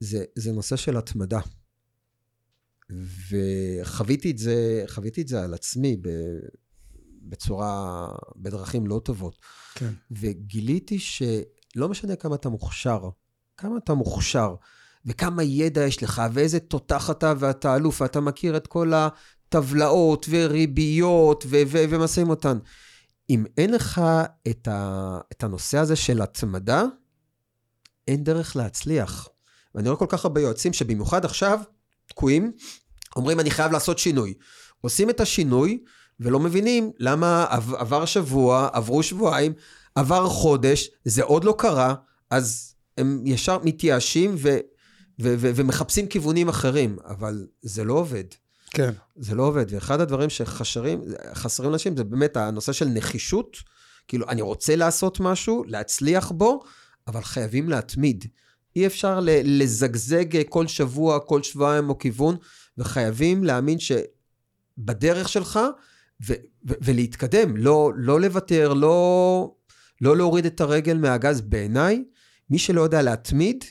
זה, 0.00 0.24
זה 0.34 0.52
נושא 0.52 0.76
של 0.76 0.96
התמדה. 0.96 1.40
וחוויתי 3.30 4.30
את 4.30 4.38
זה, 4.38 4.84
חוויתי 4.86 5.22
את 5.22 5.28
זה 5.28 5.42
על 5.42 5.54
עצמי 5.54 5.96
בצורה, 7.22 8.08
בדרכים 8.36 8.86
לא 8.86 9.00
טובות. 9.04 9.38
כן. 9.74 9.90
וגיליתי 10.10 10.98
שלא 10.98 11.88
משנה 11.88 12.16
כמה 12.16 12.34
אתה 12.34 12.48
מוכשר, 12.48 13.08
כמה 13.56 13.76
אתה 13.84 13.94
מוכשר, 13.94 14.54
וכמה 15.06 15.42
ידע 15.42 15.82
יש 15.86 16.02
לך, 16.02 16.22
ואיזה 16.32 16.60
תותח 16.60 17.10
אתה 17.10 17.32
ואתה 17.38 17.76
אלוף, 17.76 18.00
ואתה 18.00 18.20
מכיר 18.20 18.56
את 18.56 18.66
כל 18.66 18.92
הטבלאות 18.94 20.26
וריביות 20.30 21.44
ו- 21.48 21.62
ו- 21.66 21.84
ומשאים 21.90 22.30
אותן. 22.30 22.58
אם 23.30 23.44
אין 23.58 23.72
לך 23.72 24.00
את, 24.48 24.68
ה- 24.68 25.18
את 25.32 25.44
הנושא 25.44 25.78
הזה 25.78 25.96
של 25.96 26.22
התמדה, 26.22 26.84
אין 28.08 28.24
דרך 28.24 28.56
להצליח. 28.56 29.28
ואני 29.74 29.88
רואה 29.88 29.98
כל 29.98 30.06
כך 30.08 30.24
הרבה 30.24 30.40
יועצים 30.40 30.72
שבמיוחד 30.72 31.24
עכשיו 31.24 31.60
תקועים, 32.06 32.52
אומרים, 33.16 33.40
אני 33.40 33.50
חייב 33.50 33.72
לעשות 33.72 33.98
שינוי. 33.98 34.34
עושים 34.80 35.10
את 35.10 35.20
השינוי, 35.20 35.82
ולא 36.20 36.40
מבינים 36.40 36.90
למה 36.98 37.46
עב- 37.50 37.74
עבר 37.74 38.04
שבוע, 38.04 38.68
עברו 38.72 39.02
שבועיים, 39.02 39.52
עבר 39.94 40.28
חודש, 40.28 40.90
זה 41.04 41.22
עוד 41.22 41.44
לא 41.44 41.54
קרה, 41.58 41.94
אז 42.30 42.74
הם 42.98 43.22
ישר 43.26 43.58
מתייאשים 43.64 44.34
ו- 44.38 44.58
ו- 45.22 45.34
ו- 45.38 45.50
ומחפשים 45.54 46.06
כיוונים 46.06 46.48
אחרים, 46.48 46.96
אבל 47.04 47.46
זה 47.62 47.84
לא 47.84 47.94
עובד. 47.94 48.24
כן. 48.70 48.90
זה 49.16 49.34
לא 49.34 49.42
עובד. 49.42 49.66
ואחד 49.68 50.00
הדברים 50.00 50.30
שחסרים 50.30 51.02
חסרים 51.34 51.70
לאנשים 51.70 51.96
זה 51.96 52.04
באמת 52.04 52.36
הנושא 52.36 52.72
של 52.72 52.88
נחישות. 52.88 53.56
כאילו, 54.08 54.28
אני 54.28 54.42
רוצה 54.42 54.76
לעשות 54.76 55.20
משהו, 55.20 55.64
להצליח 55.66 56.30
בו, 56.30 56.62
אבל 57.06 57.22
חייבים 57.22 57.68
להתמיד. 57.68 58.24
אי 58.76 58.86
אפשר 58.86 59.20
לזגזג 59.44 60.42
כל 60.48 60.66
שבוע, 60.66 61.18
כל 61.20 61.42
שבועיים 61.42 61.88
או 61.88 61.98
כיוון, 61.98 62.36
וחייבים 62.78 63.44
להאמין 63.44 63.78
שבדרך 63.78 65.28
שלך, 65.28 65.60
ו- 66.26 66.32
ו- 66.68 66.74
ולהתקדם, 66.82 67.56
לא, 67.56 67.92
לא 67.96 68.20
לוותר, 68.20 68.72
לא, 68.72 69.54
לא 70.00 70.16
להוריד 70.16 70.46
את 70.46 70.60
הרגל 70.60 70.96
מהגז. 70.96 71.40
בעיניי, 71.40 72.04
מי 72.50 72.58
שלא 72.58 72.80
יודע 72.80 73.02
להתמיד, 73.02 73.64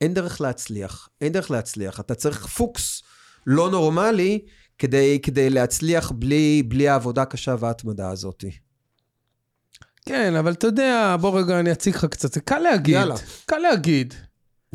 אין 0.00 0.14
דרך 0.14 0.40
להצליח. 0.40 1.08
אין 1.20 1.32
דרך 1.32 1.50
להצליח. 1.50 2.00
אתה 2.00 2.14
צריך 2.14 2.46
פוקס 2.46 3.02
לא 3.46 3.70
נורמלי 3.70 4.38
כדי, 4.78 5.18
כדי 5.22 5.50
להצליח 5.50 6.12
בלי, 6.12 6.62
בלי 6.68 6.88
העבודה 6.88 7.22
הקשה 7.22 7.54
וההתמדה 7.58 8.10
הזאת. 8.10 8.44
כן, 10.06 10.34
אבל 10.34 10.52
אתה 10.52 10.66
יודע, 10.66 11.16
בוא 11.20 11.40
רגע 11.40 11.60
אני 11.60 11.72
אציג 11.72 11.94
לך 11.94 12.04
קצת, 12.04 12.32
זה 12.32 12.40
קל 12.40 12.58
להגיד. 12.58 12.94
יאללה. 12.94 13.14
קל 13.46 13.58
להגיד. 13.58 14.14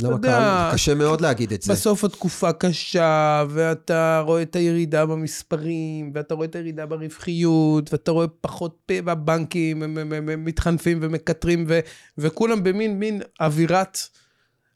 למה 0.01 0.13
יודע, 0.13 0.67
קל? 0.69 0.73
קשה 0.73 0.95
מאוד 0.95 1.21
להגיד 1.21 1.53
את 1.53 1.61
זה. 1.61 1.73
בסוף 1.73 2.03
התקופה 2.03 2.53
קשה, 2.53 3.43
ואתה 3.49 4.23
רואה 4.25 4.41
את 4.41 4.55
הירידה 4.55 5.05
במספרים, 5.05 6.11
ואתה 6.15 6.33
רואה 6.33 6.45
את 6.45 6.55
הירידה 6.55 6.85
ברווחיות, 6.85 7.93
ואתה 7.93 8.11
רואה 8.11 8.27
פחות 8.41 8.77
פה 8.85 9.01
בבנקים, 9.01 9.83
הם, 9.83 9.97
הם, 9.97 10.13
הם, 10.13 10.29
הם 10.29 10.45
מתחנפים 10.45 10.99
ומקטרים, 11.01 11.65
ו, 11.67 11.79
וכולם 12.17 12.63
במין 12.63 12.99
מין 12.99 13.21
אווירת, 13.41 13.99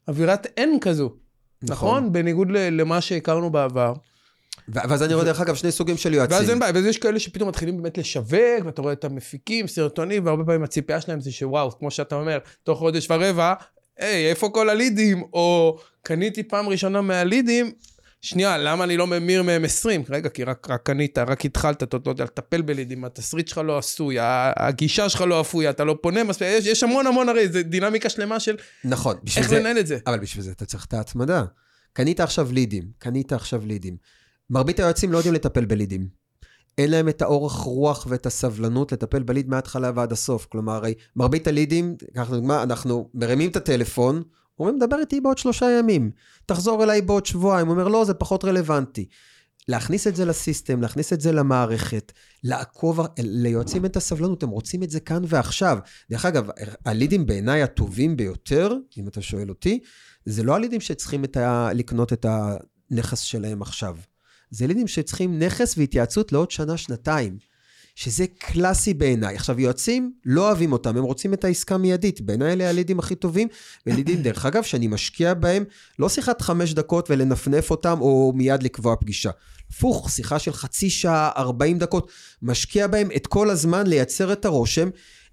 אווירת 0.08 0.46
אין 0.56 0.78
כזו, 0.80 1.12
נכון? 1.62 2.12
בניגוד 2.12 2.50
ל- 2.50 2.80
למה 2.80 3.00
שהכרנו 3.00 3.50
בעבר. 3.50 3.92
ואז 4.68 5.02
אני 5.02 5.14
רואה, 5.14 5.24
דרך 5.24 5.40
אגב, 5.40 5.54
שני 5.54 5.72
סוגים 5.72 5.96
של 5.96 6.14
יועצים. 6.14 6.36
ואז 6.36 6.50
אין 6.50 6.58
בעיה, 6.58 6.72
ואז 6.74 6.84
יש 6.86 6.98
כאלה 6.98 7.18
שפתאום 7.18 7.48
מתחילים 7.48 7.76
באמת 7.82 7.98
לשווק, 7.98 8.40
ואתה 8.64 8.82
רואה 8.82 8.92
את 8.92 9.04
המפיקים, 9.04 9.66
סרטונים, 9.66 10.26
והרבה 10.26 10.44
פעמים 10.44 10.62
הציפייה 10.62 11.00
שלהם 11.00 11.20
זה 11.20 11.32
שוואו, 11.32 11.78
כמו 11.78 11.90
שאתה 11.90 12.14
אומר, 12.14 12.38
תוך 12.62 12.78
חודש 12.78 13.10
ורבע, 13.10 13.54
היי, 13.98 14.30
איפה 14.30 14.48
כל 14.48 14.68
הלידים? 14.70 15.22
או 15.32 15.78
קניתי 16.02 16.42
פעם 16.42 16.68
ראשונה 16.68 17.00
מהלידים, 17.00 17.72
שנייה, 18.20 18.58
למה 18.58 18.84
אני 18.84 18.96
לא 18.96 19.06
ממיר 19.06 19.42
מהם 19.42 19.64
20? 19.64 20.02
רגע, 20.10 20.28
כי 20.28 20.44
רק, 20.44 20.70
רק 20.70 20.82
קנית, 20.82 21.18
רק 21.18 21.44
התחלת, 21.44 21.82
אתה 21.82 21.96
לא 22.06 22.10
יודע 22.10 22.24
לטפל 22.24 22.62
בלידים, 22.62 23.04
התסריט 23.04 23.48
שלך 23.48 23.58
לא 23.58 23.78
עשוי, 23.78 24.16
הגישה 24.20 25.08
שלך 25.08 25.20
לא 25.20 25.40
אפויה, 25.40 25.70
אתה 25.70 25.84
לא 25.84 25.98
פונה 26.02 26.24
מספיק, 26.24 26.48
יש, 26.50 26.66
יש 26.66 26.82
המון 26.82 27.06
המון 27.06 27.28
הרי, 27.28 27.48
זה 27.48 27.62
דינמיקה 27.62 28.08
שלמה 28.08 28.40
של 28.40 28.56
נכון. 28.84 29.16
איך 29.36 29.48
זה, 29.48 29.58
לנהל 29.58 29.78
את 29.78 29.86
זה. 29.86 29.98
אבל 30.06 30.18
בשביל 30.18 30.44
זה 30.44 30.50
אתה 30.50 30.64
צריך 30.64 30.84
את 30.84 30.94
ההתמדה. 30.94 31.44
קנית 31.92 32.20
עכשיו 32.20 32.52
לידים, 32.52 32.84
קנית 32.98 33.32
עכשיו 33.32 33.66
לידים. 33.66 33.96
מרבית 34.50 34.78
היועצים 34.78 35.12
לא 35.12 35.18
יודעים 35.18 35.34
לטפל 35.34 35.64
בלידים. 35.64 36.08
אין 36.78 36.90
להם 36.90 37.08
את 37.08 37.22
האורך 37.22 37.52
רוח 37.52 38.06
ואת 38.10 38.26
הסבלנות 38.26 38.92
לטפל 38.92 39.22
בליד 39.22 39.48
מההתחלה 39.48 39.90
ועד 39.94 40.12
הסוף. 40.12 40.46
כלומר, 40.46 40.82
מרבית 41.16 41.46
הלידים, 41.46 41.96
קח 42.14 42.30
לדוגמה, 42.30 42.62
אנחנו 42.62 43.10
מרימים 43.14 43.50
את 43.50 43.56
הטלפון, 43.56 44.22
אומרים, 44.58 44.78
דבר 44.78 44.98
איתי 44.98 45.20
בעוד 45.20 45.38
שלושה 45.38 45.66
ימים, 45.78 46.10
תחזור 46.46 46.84
אליי 46.84 47.02
בעוד 47.02 47.26
שבועיים. 47.26 47.66
הוא 47.66 47.74
אומר, 47.74 47.88
לא, 47.88 48.04
זה 48.04 48.14
פחות 48.14 48.44
רלוונטי. 48.44 49.08
להכניס 49.68 50.06
את 50.06 50.16
זה 50.16 50.24
לסיסטם, 50.24 50.82
להכניס 50.82 51.12
את 51.12 51.20
זה 51.20 51.32
למערכת, 51.32 52.12
לעקוב, 52.44 53.00
ליועצים 53.18 53.84
את 53.84 53.96
הסבלנות, 53.96 54.42
הם 54.42 54.48
רוצים 54.48 54.82
את 54.82 54.90
זה 54.90 55.00
כאן 55.00 55.22
ועכשיו. 55.26 55.78
דרך 56.10 56.24
אגב, 56.24 56.48
הלידים 56.84 57.26
בעיניי 57.26 57.62
הטובים 57.62 58.16
ביותר, 58.16 58.72
אם 58.98 59.08
אתה 59.08 59.22
שואל 59.22 59.48
אותי, 59.48 59.80
זה 60.24 60.42
לא 60.42 60.54
הלידים 60.54 60.80
שצריכים 60.80 61.24
את 61.24 61.36
ה... 61.36 61.70
לקנות 61.74 62.12
את 62.12 62.26
הנכס 62.28 63.20
שלהם 63.20 63.62
עכשיו. 63.62 63.96
זה 64.50 64.66
לידים 64.66 64.88
שצריכים 64.88 65.38
נכס 65.38 65.74
והתייעצות 65.78 66.32
לעוד 66.32 66.50
שנה, 66.50 66.76
שנתיים. 66.76 67.38
שזה 67.96 68.24
קלאסי 68.38 68.94
בעיניי. 68.94 69.36
עכשיו, 69.36 69.60
יועצים 69.60 70.12
לא 70.24 70.46
אוהבים 70.46 70.72
אותם, 70.72 70.96
הם 70.96 71.04
רוצים 71.04 71.34
את 71.34 71.44
העסקה 71.44 71.76
מיידית. 71.76 72.20
בעיניי 72.20 72.52
אלה 72.52 72.68
הלידים 72.68 72.98
הכי 72.98 73.14
טובים, 73.14 73.48
ולידים, 73.86 74.22
דרך 74.22 74.46
אגב, 74.46 74.62
שאני 74.62 74.86
משקיע 74.86 75.34
בהם, 75.34 75.64
לא 75.98 76.08
שיחת 76.08 76.42
חמש 76.42 76.74
דקות 76.74 77.10
ולנפנף 77.10 77.70
אותם, 77.70 78.00
או 78.00 78.32
מיד 78.34 78.62
לקבוע 78.62 78.96
פגישה. 78.96 79.30
הפוך, 79.70 80.10
שיחה 80.10 80.38
של 80.38 80.52
חצי 80.52 80.90
שעה, 80.90 81.30
40 81.36 81.78
דקות, 81.78 82.10
משקיע 82.42 82.86
בהם 82.86 83.08
את 83.16 83.26
כל 83.26 83.50
הזמן 83.50 83.86
לייצר 83.86 84.32
את 84.32 84.44
הרושם. 84.44 84.88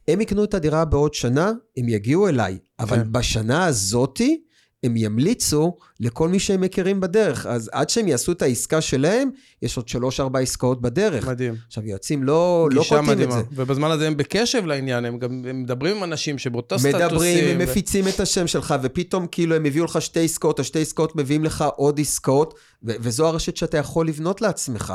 הם 0.07 0.21
יקנו 0.21 0.43
את 0.43 0.53
הדירה 0.53 0.85
בעוד 0.85 1.13
שנה, 1.13 1.51
הם 1.77 1.89
יגיעו 1.89 2.27
אליי. 2.27 2.57
אבל 2.79 2.97
כן. 2.97 3.11
בשנה 3.11 3.65
הזאתי, 3.65 4.41
הם 4.83 4.97
ימליצו 4.97 5.77
לכל 5.99 6.29
מי 6.29 6.39
שהם 6.39 6.61
מכירים 6.61 6.99
בדרך. 6.99 7.45
אז 7.45 7.69
עד 7.73 7.89
שהם 7.89 8.07
יעשו 8.07 8.31
את 8.31 8.41
העסקה 8.41 8.81
שלהם, 8.81 9.29
יש 9.61 9.77
עוד 9.77 9.87
שלוש-ארבע 9.87 10.39
עסקאות 10.39 10.81
בדרך. 10.81 11.27
מדהים. 11.27 11.55
עכשיו, 11.67 11.87
יועצים 11.87 12.23
לא, 12.23 12.67
לא 12.71 12.81
גישה 12.81 12.95
קולטים 12.95 13.09
את 13.11 13.15
מדהימה. 13.15 13.35
זה. 13.35 13.43
ובזמן 13.51 13.91
הזה 13.91 14.07
הם 14.07 14.17
בקשב 14.17 14.65
לעניין, 14.65 15.05
הם 15.05 15.19
גם 15.19 15.45
הם 15.49 15.63
מדברים 15.63 15.97
עם 15.97 16.03
אנשים 16.03 16.37
שבאותו 16.37 16.79
סטטוסים. 16.79 16.99
מדברים, 17.05 17.43
הם 17.47 17.57
ו- 17.59 17.63
מפיצים 17.63 18.07
את 18.07 18.19
השם 18.19 18.47
שלך, 18.47 18.75
ופתאום 18.83 19.27
כאילו 19.27 19.55
הם 19.55 19.65
הביאו 19.65 19.85
לך 19.85 20.01
שתי 20.01 20.25
עסקאות, 20.25 20.59
השתי 20.59 20.81
עסקאות 20.81 21.15
מביאים 21.15 21.43
לך 21.43 21.65
עוד 21.75 21.99
עסקאות, 21.99 22.53
ו- 22.83 22.91
וזו 22.99 23.27
הרשת 23.27 23.57
שאתה 23.57 23.77
יכול 23.77 24.07
לבנות 24.07 24.41
לעצמך. 24.41 24.93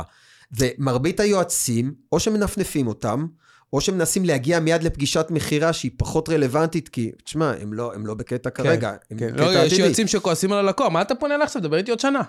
ומרבית 0.58 1.20
היועצים, 1.20 1.92
או 2.12 2.20
שמנפנפים 2.20 2.86
אותם, 2.86 3.26
או 3.72 3.80
שמנסים 3.80 4.24
להגיע 4.24 4.60
מיד 4.60 4.82
לפגישת 4.82 5.26
מכירה 5.30 5.72
שהיא 5.72 5.90
פחות 5.96 6.28
רלוונטית, 6.28 6.88
כי, 6.88 7.10
תשמע, 7.24 7.52
הם 7.60 7.72
לא, 7.72 7.94
הם 7.94 8.06
לא 8.06 8.14
בקטע 8.14 8.50
כרגע, 8.50 8.94
הם 9.10 9.18
כן. 9.18 9.26
בקטע 9.32 9.44
לא, 9.44 9.50
יש 9.50 9.72
עתידי. 9.72 9.82
יועצים 9.82 10.06
שכועסים 10.06 10.52
על 10.52 10.58
הלקוח, 10.58 10.88
מה 10.88 11.02
אתה 11.02 11.14
פונה 11.14 11.34
אליי 11.34 11.44
עכשיו? 11.44 11.62
דבר 11.62 11.76
איתי 11.76 11.90
עוד 11.90 12.00
שנה. 12.00 12.20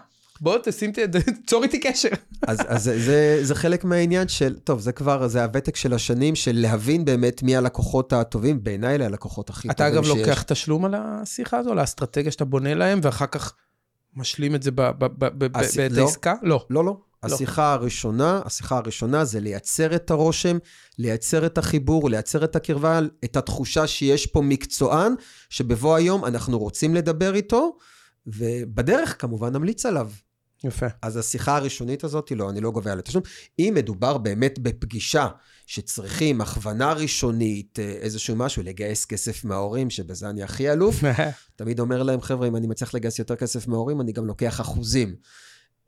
בוא 0.41 0.58
תשים, 0.63 0.91
ת- 0.91 0.99
צור 1.47 1.63
איתי 1.63 1.80
קשר. 1.80 2.10
אז, 2.47 2.58
אז 2.67 2.84
זה, 2.84 2.99
זה, 2.99 3.39
זה 3.41 3.56
חלק 3.56 3.84
מהעניין 3.84 4.28
של, 4.28 4.56
טוב, 4.63 4.80
זה 4.80 4.91
כבר, 4.91 5.28
זה 5.28 5.43
הוותק 5.43 5.75
של 5.75 5.93
השנים, 5.93 6.36
של 6.36 6.52
להבין 6.56 7.06
באמת 7.06 7.43
מי 7.43 7.56
הלקוחות 7.56 8.13
הטובים, 8.13 8.63
בעיניי 8.63 8.95
אלה 8.95 9.05
הלקוחות 9.05 9.49
הכי 9.49 9.70
אתה 9.70 9.78
טובים 9.78 9.93
אגב 9.93 10.03
שיש. 10.03 10.18
לוקח 10.18 10.41
תשלום 10.41 10.86
על 10.86 10.95
השיחה 10.97 11.57
הזו, 11.57 11.72
על 11.72 11.80
האסטרטגיה 11.80 12.32
שאתה 12.32 12.45
בונה 12.45 12.74
להם, 12.74 12.99
ואחר 13.03 13.26
כך 13.26 13.53
משלים 14.16 14.55
את 14.55 14.63
זה 14.63 14.72
בעת 14.72 15.11
לא. 15.91 16.01
העסקה? 16.01 16.34
לא. 16.41 16.66
לא, 16.70 16.86
לא. 16.86 16.97
השיחה 17.24 17.74
הראשונה, 17.74 18.41
השיחה 18.45 18.78
הראשונה 18.78 19.26
זה 19.26 19.39
לייצר 19.39 19.95
את 19.95 20.11
הרושם, 20.11 20.57
לייצר 20.97 21.45
את 21.45 21.57
החיבור, 21.57 22.09
לייצר 22.09 22.43
את 22.43 22.55
הקרבה, 22.55 22.99
את 23.24 23.38
התחושה 23.38 23.88
שיש 23.88 24.26
פה 24.26 24.41
מקצוען, 24.41 25.13
שבבוא 25.49 25.95
היום 25.95 26.26
אנחנו 26.26 26.59
רוצים 26.59 26.95
לדבר 26.95 27.36
איתו, 27.36 27.78
ובדרך 28.28 29.22
כמובן 29.22 29.53
נמליץ 29.53 29.86
עליו. 29.86 30.09
יפה. 30.63 30.86
אז 31.01 31.17
השיחה 31.17 31.55
הראשונית 31.55 32.03
הזאת, 32.03 32.32
לא, 32.32 32.49
אני 32.49 32.61
לא 32.61 32.72
גובה 32.72 32.91
על 32.91 32.99
התשלום. 32.99 33.24
אם 33.59 33.74
מדובר 33.76 34.17
באמת 34.17 34.59
בפגישה 34.59 35.28
שצריכים 35.67 36.41
הכוונה 36.41 36.93
ראשונית, 36.93 37.80
אה, 37.80 37.86
איזשהו 37.86 38.36
משהו, 38.36 38.63
לגייס 38.63 39.05
כסף 39.05 39.45
מההורים, 39.45 39.89
שבזה 39.89 40.30
אני 40.30 40.43
הכי 40.43 40.72
אלוף, 40.72 40.95
תמיד 41.55 41.80
אומר 41.80 42.03
להם, 42.03 42.22
חבר'ה, 42.22 42.47
אם 42.47 42.55
אני 42.55 42.67
מצליח 42.67 42.93
לגייס 42.93 43.20
יותר 43.20 43.36
כסף 43.36 43.67
מההורים, 43.67 44.01
אני 44.01 44.11
גם 44.11 44.26
לוקח 44.26 44.61
אחוזים. 44.61 45.15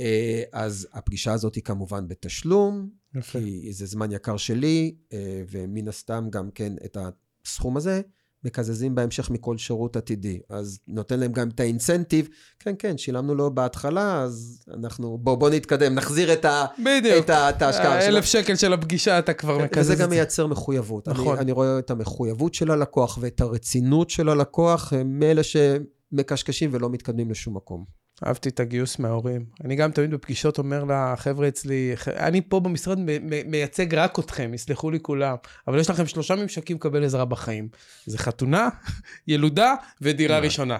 אה, 0.01 0.43
אז 0.53 0.87
הפגישה 0.93 1.33
הזאת 1.33 1.55
היא 1.55 1.63
כמובן 1.63 2.07
בתשלום, 2.07 2.89
יפה. 3.15 3.39
כי 3.39 3.73
זה 3.73 3.85
זמן 3.85 4.11
יקר 4.11 4.37
שלי, 4.37 4.95
אה, 5.13 5.41
ומן 5.49 5.87
הסתם 5.87 6.27
גם 6.29 6.49
כן 6.51 6.73
את 6.85 6.97
הסכום 7.45 7.77
הזה 7.77 8.01
מקזזים 8.43 8.95
בהמשך 8.95 9.29
מכל 9.29 9.57
שירות 9.57 9.95
עתידי. 9.95 10.39
אז 10.49 10.79
נותן 10.87 11.19
להם 11.19 11.31
גם 11.31 11.49
את 11.49 11.59
האינסנטיב, 11.59 12.27
כן, 12.59 12.75
כן, 12.79 12.97
שילמנו 12.97 13.35
לו 13.35 13.55
בהתחלה, 13.55 14.21
אז 14.21 14.63
אנחנו, 14.73 15.17
בוא, 15.17 15.35
בוא 15.35 15.49
נתקדם, 15.49 15.95
נחזיר 15.95 16.33
את, 16.33 16.45
ה, 16.45 16.65
בדיוק. 16.79 17.25
את, 17.25 17.29
ה, 17.29 17.49
את 17.49 17.61
ההשקעה. 17.61 17.93
האלף 17.93 18.25
שקל 18.25 18.55
של 18.55 18.73
הפגישה 18.73 19.19
אתה 19.19 19.33
כבר 19.33 19.57
מקזז 19.57 19.79
וזה 19.79 19.93
את 19.93 19.97
גם 19.97 20.09
זה. 20.09 20.15
מייצר 20.15 20.47
מחויבות. 20.47 21.07
נכון. 21.07 21.33
אני, 21.33 21.41
אני 21.41 21.51
רואה 21.51 21.79
את 21.79 21.91
המחויבות 21.91 22.53
של 22.53 22.71
הלקוח 22.71 23.17
ואת 23.21 23.41
הרצינות 23.41 24.09
של 24.09 24.29
הלקוח, 24.29 24.93
הם 24.93 25.19
מאלה 25.19 25.41
שמקשקשים 25.43 26.69
ולא 26.73 26.89
מתקדמים 26.89 27.31
לשום 27.31 27.55
מקום. 27.55 28.00
אהבתי 28.27 28.49
את 28.49 28.59
הגיוס 28.59 28.99
מההורים. 28.99 29.45
אני 29.65 29.75
גם 29.75 29.91
תמיד 29.91 30.11
בפגישות 30.11 30.57
אומר 30.57 30.83
לחבר'ה 30.83 31.47
אצלי, 31.47 31.91
"ח- 31.95 32.07
אני 32.07 32.41
פה 32.41 32.59
במשרד 32.59 32.97
מייצג 33.45 33.95
רק 33.95 34.19
אתכם, 34.19 34.51
יסלחו 34.53 34.91
לי 34.91 34.99
כולם, 35.01 35.35
אבל 35.67 35.79
יש 35.79 35.89
לכם 35.89 36.05
שלושה 36.05 36.35
ממשקים 36.35 36.77
לקבל 36.77 37.03
עזרה 37.03 37.25
בחיים. 37.25 37.67
זה 38.05 38.17
חתונה, 38.17 38.69
ילודה 39.27 39.73
ודירה. 40.01 40.39
ראשונה. 40.39 40.77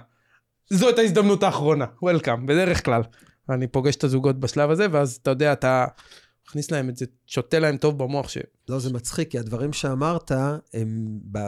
זאת 0.69 0.99
ההזדמנות 0.99 1.43
האחרונה, 1.43 1.85
וולקאם, 2.01 2.45
בדרך 2.45 2.85
כלל. 2.85 3.01
אני 3.49 3.67
פוגש 3.67 3.95
את 3.95 4.03
הזוגות 4.03 4.39
בשלב 4.39 4.69
הזה, 4.71 4.87
ואז 4.91 5.19
אתה 5.21 5.29
יודע, 5.31 5.53
אתה 5.53 5.85
מכניס 6.47 6.71
להם 6.71 6.89
את 6.89 6.97
זה, 6.97 7.05
שותה 7.27 7.59
להם 7.59 7.77
טוב 7.77 7.97
במוח, 7.97 8.29
ש... 8.29 8.37
לא, 8.69 8.79
זה 8.79 8.93
מצחיק, 8.93 9.31
כי 9.31 9.39
הדברים 9.39 9.73
שאמרת, 9.73 10.31
הם, 10.73 11.19
ב, 11.31 11.39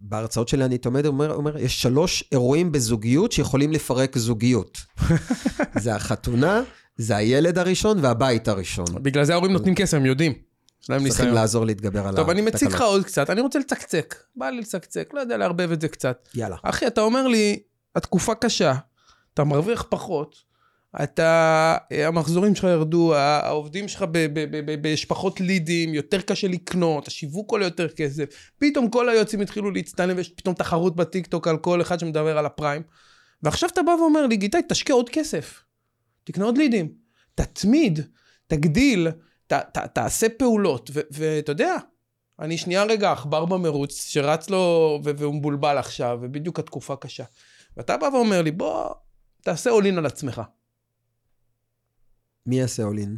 בהרצאות 0.00 0.48
שלי 0.48 0.64
אני 0.64 0.78
תמיד 0.78 1.06
אומר, 1.06 1.34
אומר, 1.34 1.58
יש 1.58 1.82
שלוש 1.82 2.24
אירועים 2.32 2.72
בזוגיות 2.72 3.32
שיכולים 3.32 3.72
לפרק 3.72 4.18
זוגיות. 4.18 4.78
זה 5.82 5.94
החתונה, 5.94 6.62
זה 6.96 7.16
הילד 7.16 7.58
הראשון 7.58 7.98
והבית 8.04 8.48
הראשון. 8.48 8.86
בגלל 8.94 9.24
זה 9.24 9.32
ההורים 9.32 9.52
נותנים 9.52 9.74
כסף, 9.74 9.96
הם 9.96 10.06
יודעים. 10.06 10.32
יש 10.82 10.90
להם 10.90 10.98
צריכים 10.98 11.24
ניסיון. 11.24 11.34
לעזור 11.34 11.66
להתגבר 11.66 12.00
על 12.00 12.06
התקלות. 12.06 12.26
טוב, 12.26 12.30
אני 12.30 12.40
מציג 12.40 12.68
לך 12.68 12.80
עוד 12.80 13.04
קצת, 13.04 13.30
אני 13.30 13.40
רוצה 13.40 13.58
לצקצק. 13.58 14.14
בא 14.36 14.50
לי 14.50 14.60
לצקצק, 14.60 15.10
לא 15.14 15.20
יודע 15.20 15.36
לערבב 15.36 15.72
את 15.72 15.80
זה 15.80 15.88
קצת. 15.88 16.28
יאללה. 16.34 16.56
אחי, 16.62 16.86
אתה 16.86 17.00
אומר 17.00 17.26
לי, 17.26 17.62
התקופה 17.96 18.34
קשה, 18.34 18.74
אתה 19.34 19.44
מרוויח 19.44 19.84
פחות, 19.88 20.36
אתה, 21.02 21.76
המחזורים 21.90 22.54
שלך 22.54 22.64
ירדו, 22.64 23.14
העובדים 23.14 23.88
שלך 23.88 24.04
יש 24.84 25.04
פחות 25.04 25.40
לידים, 25.40 25.94
יותר 25.94 26.20
קשה 26.20 26.48
לקנות, 26.48 27.08
השיווק 27.08 27.50
עולה 27.50 27.64
יותר 27.64 27.88
כסף, 27.88 28.50
פתאום 28.58 28.90
כל 28.90 29.08
היועצים 29.08 29.40
התחילו 29.40 29.70
להצטלם, 29.70 30.16
ויש 30.16 30.28
פתאום 30.28 30.54
תחרות 30.54 30.96
בטיקטוק 30.96 31.48
על 31.48 31.58
כל 31.58 31.82
אחד 31.82 32.00
שמדבר 32.00 32.38
על 32.38 32.46
הפריים. 32.46 32.82
ועכשיו 33.42 33.68
אתה 33.68 33.82
בא 33.82 33.90
ואומר 33.90 34.26
לי, 34.26 34.36
גיטאי, 34.36 34.60
תשקיע 34.68 34.94
עוד 34.94 35.08
כסף, 35.08 35.62
תקנה 36.24 36.44
עוד 36.44 36.58
לידים, 36.58 36.92
תתמיד, 37.34 38.00
תגדיל, 38.46 39.08
ת, 39.46 39.52
ת, 39.52 39.78
תעשה 39.78 40.26
פעולות, 40.28 40.90
ואתה 41.10 41.52
יודע, 41.52 41.76
אני 42.38 42.58
שנייה 42.58 42.84
רגע 42.84 43.12
עכבר 43.12 43.44
במרוץ, 43.44 44.08
שרץ 44.08 44.50
לו 44.50 44.98
והוא 45.04 45.34
מבולבל 45.34 45.78
עכשיו, 45.78 46.18
ובדיוק 46.22 46.58
התקופה 46.58 46.96
קשה. 46.96 47.24
ואתה 47.76 47.96
בא 47.96 48.04
ואומר 48.04 48.42
לי, 48.42 48.50
בוא, 48.50 48.90
תעשה 49.42 49.70
אולין 49.70 49.98
על 49.98 50.06
עצמך. 50.06 50.42
מי 52.46 52.58
יעשה 52.58 52.84
אולין? 52.84 53.16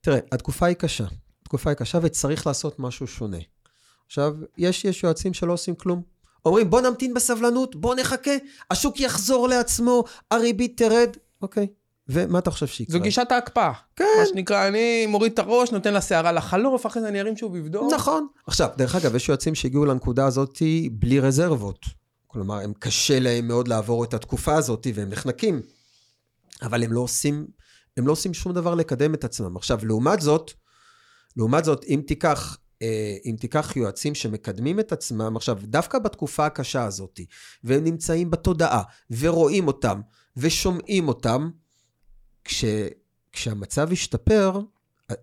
תראה, 0.00 0.18
התקופה 0.32 0.66
היא 0.66 0.76
קשה. 0.76 1.04
התקופה 1.42 1.70
היא 1.70 1.76
קשה 1.76 1.98
וצריך 2.02 2.46
לעשות 2.46 2.78
משהו 2.78 3.06
שונה. 3.06 3.38
עכשיו, 4.06 4.36
יש, 4.58 4.84
יש 4.84 5.04
יועצים 5.04 5.34
שלא 5.34 5.52
עושים 5.52 5.74
כלום. 5.74 6.02
אומרים, 6.46 6.70
בוא 6.70 6.80
נמתין 6.80 7.14
בסבלנות, 7.14 7.76
בוא 7.76 7.94
נחכה, 7.94 8.30
השוק 8.70 9.00
יחזור 9.00 9.48
לעצמו, 9.48 10.04
הריבית 10.30 10.76
תרד. 10.76 11.16
אוקיי. 11.42 11.66
ומה 12.08 12.38
אתה 12.38 12.50
חושב 12.50 12.66
שיקרה? 12.66 12.92
זו 12.92 13.02
גישת 13.02 13.26
ההקפאה. 13.32 13.72
כן. 13.96 14.04
מה 14.20 14.26
שנקרא, 14.26 14.68
אני 14.68 15.06
מוריד 15.06 15.32
את 15.32 15.38
הראש, 15.38 15.70
נותן 15.70 15.94
לשערה 15.94 16.32
לחלוף, 16.32 16.86
אחרי 16.86 17.02
זה 17.02 17.08
אני 17.08 17.20
ארים 17.20 17.36
שוב 17.36 17.56
לבדוק. 17.56 17.92
נכון. 17.92 18.26
עכשיו, 18.46 18.68
דרך 18.76 18.94
אגב, 18.94 19.14
יש 19.14 19.28
יועצים 19.28 19.54
שהגיעו 19.54 19.84
לנקודה 19.84 20.26
הזאת 20.26 20.62
בלי 20.92 21.20
רזרבות. 21.20 21.86
כלומר, 22.26 22.60
הם 22.60 22.72
קשה 22.78 23.20
להם 23.20 23.48
מאוד 23.48 23.68
לעבור 23.68 24.04
את 24.04 24.14
התקופה 24.14 24.54
הזאת 24.54 24.86
והם 24.94 25.08
נחנקים. 25.08 25.62
אבל 26.62 26.84
הם 26.84 26.92
לא 26.92 27.00
עושים, 27.00 27.46
הם 27.96 28.06
לא 28.06 28.12
עושים 28.12 28.34
שום 28.34 28.52
דבר 28.52 28.74
לקדם 28.74 29.14
את 29.14 29.24
עצמם. 29.24 29.56
עכשיו, 29.56 29.78
לעומת 29.82 30.20
זאת, 30.20 30.52
לעומת 31.36 31.64
זאת, 31.64 31.84
אם 31.84 32.02
תיקח, 32.06 32.58
אה, 32.82 33.16
אם 33.24 33.36
תיקח 33.40 33.76
יועצים 33.76 34.14
שמקדמים 34.14 34.80
את 34.80 34.92
עצמם, 34.92 35.36
עכשיו, 35.36 35.58
דווקא 35.62 35.98
בתקופה 35.98 36.46
הקשה 36.46 36.84
הזאת, 36.84 37.20
והם 37.64 37.84
נמצאים 37.84 38.30
בתודעה, 38.30 38.82
ורואים 39.10 39.66
אותם, 39.66 40.00
ושומעים 40.36 41.08
אותם, 41.08 41.50
כש, 42.44 42.64
כשהמצב 43.32 43.92
ישתפר, 43.92 44.60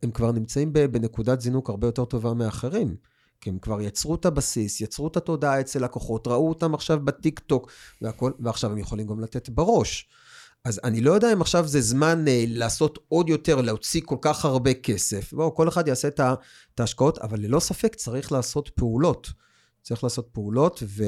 הם 0.04 0.12
כבר 0.12 0.32
נמצאים 0.32 0.74
בנקודת 0.74 1.42
זינוק 1.42 1.70
הרבה 1.70 1.88
יותר 1.88 2.06
טובה 2.06 2.34
מאחרים. 2.34 2.96
כי 3.42 3.50
הם 3.50 3.60
כבר 3.60 3.82
יצרו 3.82 4.16
את 4.16 4.26
הבסיס, 4.26 4.82
יצרו 4.82 5.08
את 5.08 5.18
התודעה 5.18 5.60
אצל 5.60 5.84
לקוחות, 5.84 6.28
ראו 6.28 6.50
אותם 6.50 6.74
עכשיו 6.74 7.06
בטיק 7.06 7.40
טוק, 7.40 7.72
והכל, 8.02 8.32
ועכשיו 8.40 8.72
הם 8.72 8.78
יכולים 8.78 9.08
גם 9.08 9.20
לתת 9.20 9.50
בראש. 9.50 10.10
אז 10.66 10.80
אני 10.84 11.02
לא 11.02 11.12
יודע 11.12 11.34
אם 11.34 11.42
עכשיו 11.42 11.68
זה 11.68 11.82
זמן 11.82 12.28
אה, 12.28 12.44
לעשות 12.48 13.00
עוד 13.08 13.30
יותר, 13.30 13.62
להוציא 13.62 14.02
כל 14.06 14.18
כך 14.22 14.46
הרבה 14.46 14.74
כסף. 14.74 15.34
בואו, 15.34 15.56
כל 15.56 15.68
אחד 15.68 15.88
יעשה 15.88 16.08
את, 16.08 16.20
ההשקעות, 16.80 17.18
אבל 17.18 17.40
ללא 17.40 17.60
ספק 17.60 17.96
צריך 17.96 18.32
לעשות 18.32 18.70
פעולות. 18.70 19.28
צריך 19.82 20.04
לעשות 20.04 20.30
פעולות, 20.32 20.84
ו... 20.86 21.04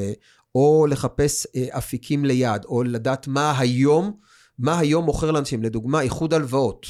או 0.55 0.85
לחפש 0.89 1.47
אה, 1.55 1.77
אפיקים 1.77 2.25
ליד, 2.25 2.65
או 2.65 2.83
לדעת 2.83 3.27
מה 3.27 3.59
היום, 3.59 4.17
מה 4.59 4.79
היום 4.79 5.05
מוכר 5.05 5.31
לאנשים. 5.31 5.63
לדוגמה, 5.63 6.01
איחוד 6.01 6.33
הלוואות. 6.33 6.85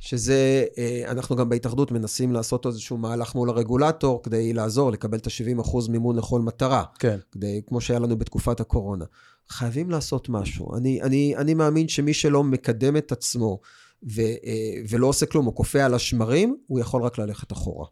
שזה, 0.00 0.64
אה, 0.78 1.02
אנחנו 1.10 1.36
גם 1.36 1.48
בהתאחדות 1.48 1.92
מנסים 1.92 2.32
לעשות 2.32 2.66
איזשהו 2.66 2.96
מהלך 2.96 3.34
מול 3.34 3.50
הרגולטור 3.50 4.22
כדי 4.22 4.52
לעזור, 4.52 4.90
לקבל 4.90 5.18
את 5.18 5.26
ה-70% 5.26 5.88
מימון 5.88 6.16
לכל 6.16 6.40
מטרה. 6.40 6.84
כן. 6.98 7.18
כדי, 7.32 7.62
כמו 7.66 7.80
שהיה 7.80 7.98
לנו 7.98 8.18
בתקופת 8.18 8.60
הקורונה. 8.60 9.04
חייבים 9.48 9.90
לעשות 9.90 10.28
משהו. 10.28 10.76
אני, 10.76 11.02
אני, 11.02 11.36
אני 11.36 11.54
מאמין 11.54 11.88
שמי 11.88 12.14
שלא 12.14 12.44
מקדם 12.44 12.96
את 12.96 13.12
עצמו 13.12 13.60
ו, 14.02 14.20
אה, 14.20 14.82
ולא 14.88 15.06
עושה 15.06 15.26
כלום, 15.26 15.46
או 15.46 15.52
קופא 15.52 15.78
על 15.78 15.94
השמרים, 15.94 16.56
הוא 16.66 16.80
יכול 16.80 17.02
רק 17.02 17.18
ללכת 17.18 17.52
אחורה. 17.52 17.86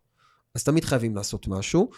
אז 0.55 0.65
תמיד 0.65 0.85
חייבים 0.85 1.17
לעשות 1.17 1.49
משהו. 1.49 1.91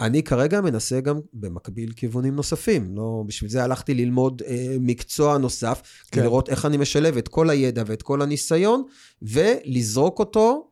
אה, 0.00 0.06
אני 0.06 0.22
כרגע 0.22 0.60
מנסה 0.60 1.00
גם 1.00 1.20
במקביל 1.32 1.92
כיוונים 1.92 2.36
נוספים. 2.36 2.96
לא, 2.96 3.24
בשביל 3.26 3.50
זה 3.50 3.64
הלכתי 3.64 3.94
ללמוד 3.94 4.42
אה, 4.46 4.76
מקצוע 4.80 5.38
נוסף, 5.38 5.82
כן. 5.82 6.10
כדי 6.12 6.24
לראות 6.24 6.48
איך 6.48 6.66
אני 6.66 6.76
משלב 6.76 7.16
את 7.16 7.28
כל 7.28 7.50
הידע 7.50 7.82
ואת 7.86 8.02
כל 8.02 8.22
הניסיון, 8.22 8.84
ולזרוק 9.22 10.18
אותו 10.18 10.70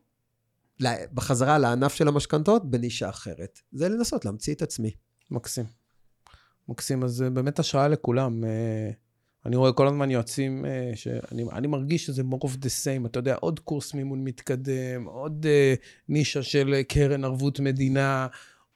בחזרה 1.13 1.57
לענף 1.57 1.93
של 1.93 2.07
המשכנתות 2.07 2.71
בנישה 2.71 3.09
אחרת. 3.09 3.59
זה 3.71 3.89
לנסות 3.89 4.25
להמציא 4.25 4.53
את 4.53 4.61
עצמי. 4.61 4.91
מקסים. 5.31 5.65
מקסים, 6.69 7.03
אז 7.03 7.11
זה 7.11 7.29
באמת 7.29 7.59
השראה 7.59 7.87
לכולם. 7.87 8.43
אה, 8.43 8.91
אני 9.45 9.55
רואה 9.55 9.71
כל 9.71 9.87
הזמן 9.87 10.11
יועצים 10.11 10.65
אה, 10.65 10.91
שאני 10.95 11.43
אני 11.51 11.67
מרגיש 11.67 12.05
שזה 12.05 12.23
more 12.31 12.45
of 12.45 12.49
the 12.61 12.69
same, 12.83 13.05
אתה 13.05 13.19
יודע, 13.19 13.35
עוד 13.39 13.59
קורס 13.59 13.93
מימון 13.93 14.23
מתקדם, 14.23 15.05
עוד 15.05 15.45
אה, 15.49 15.73
נישה 16.09 16.43
של 16.43 16.73
אה, 16.73 16.83
קרן 16.83 17.23
ערבות 17.23 17.59
מדינה, 17.59 18.27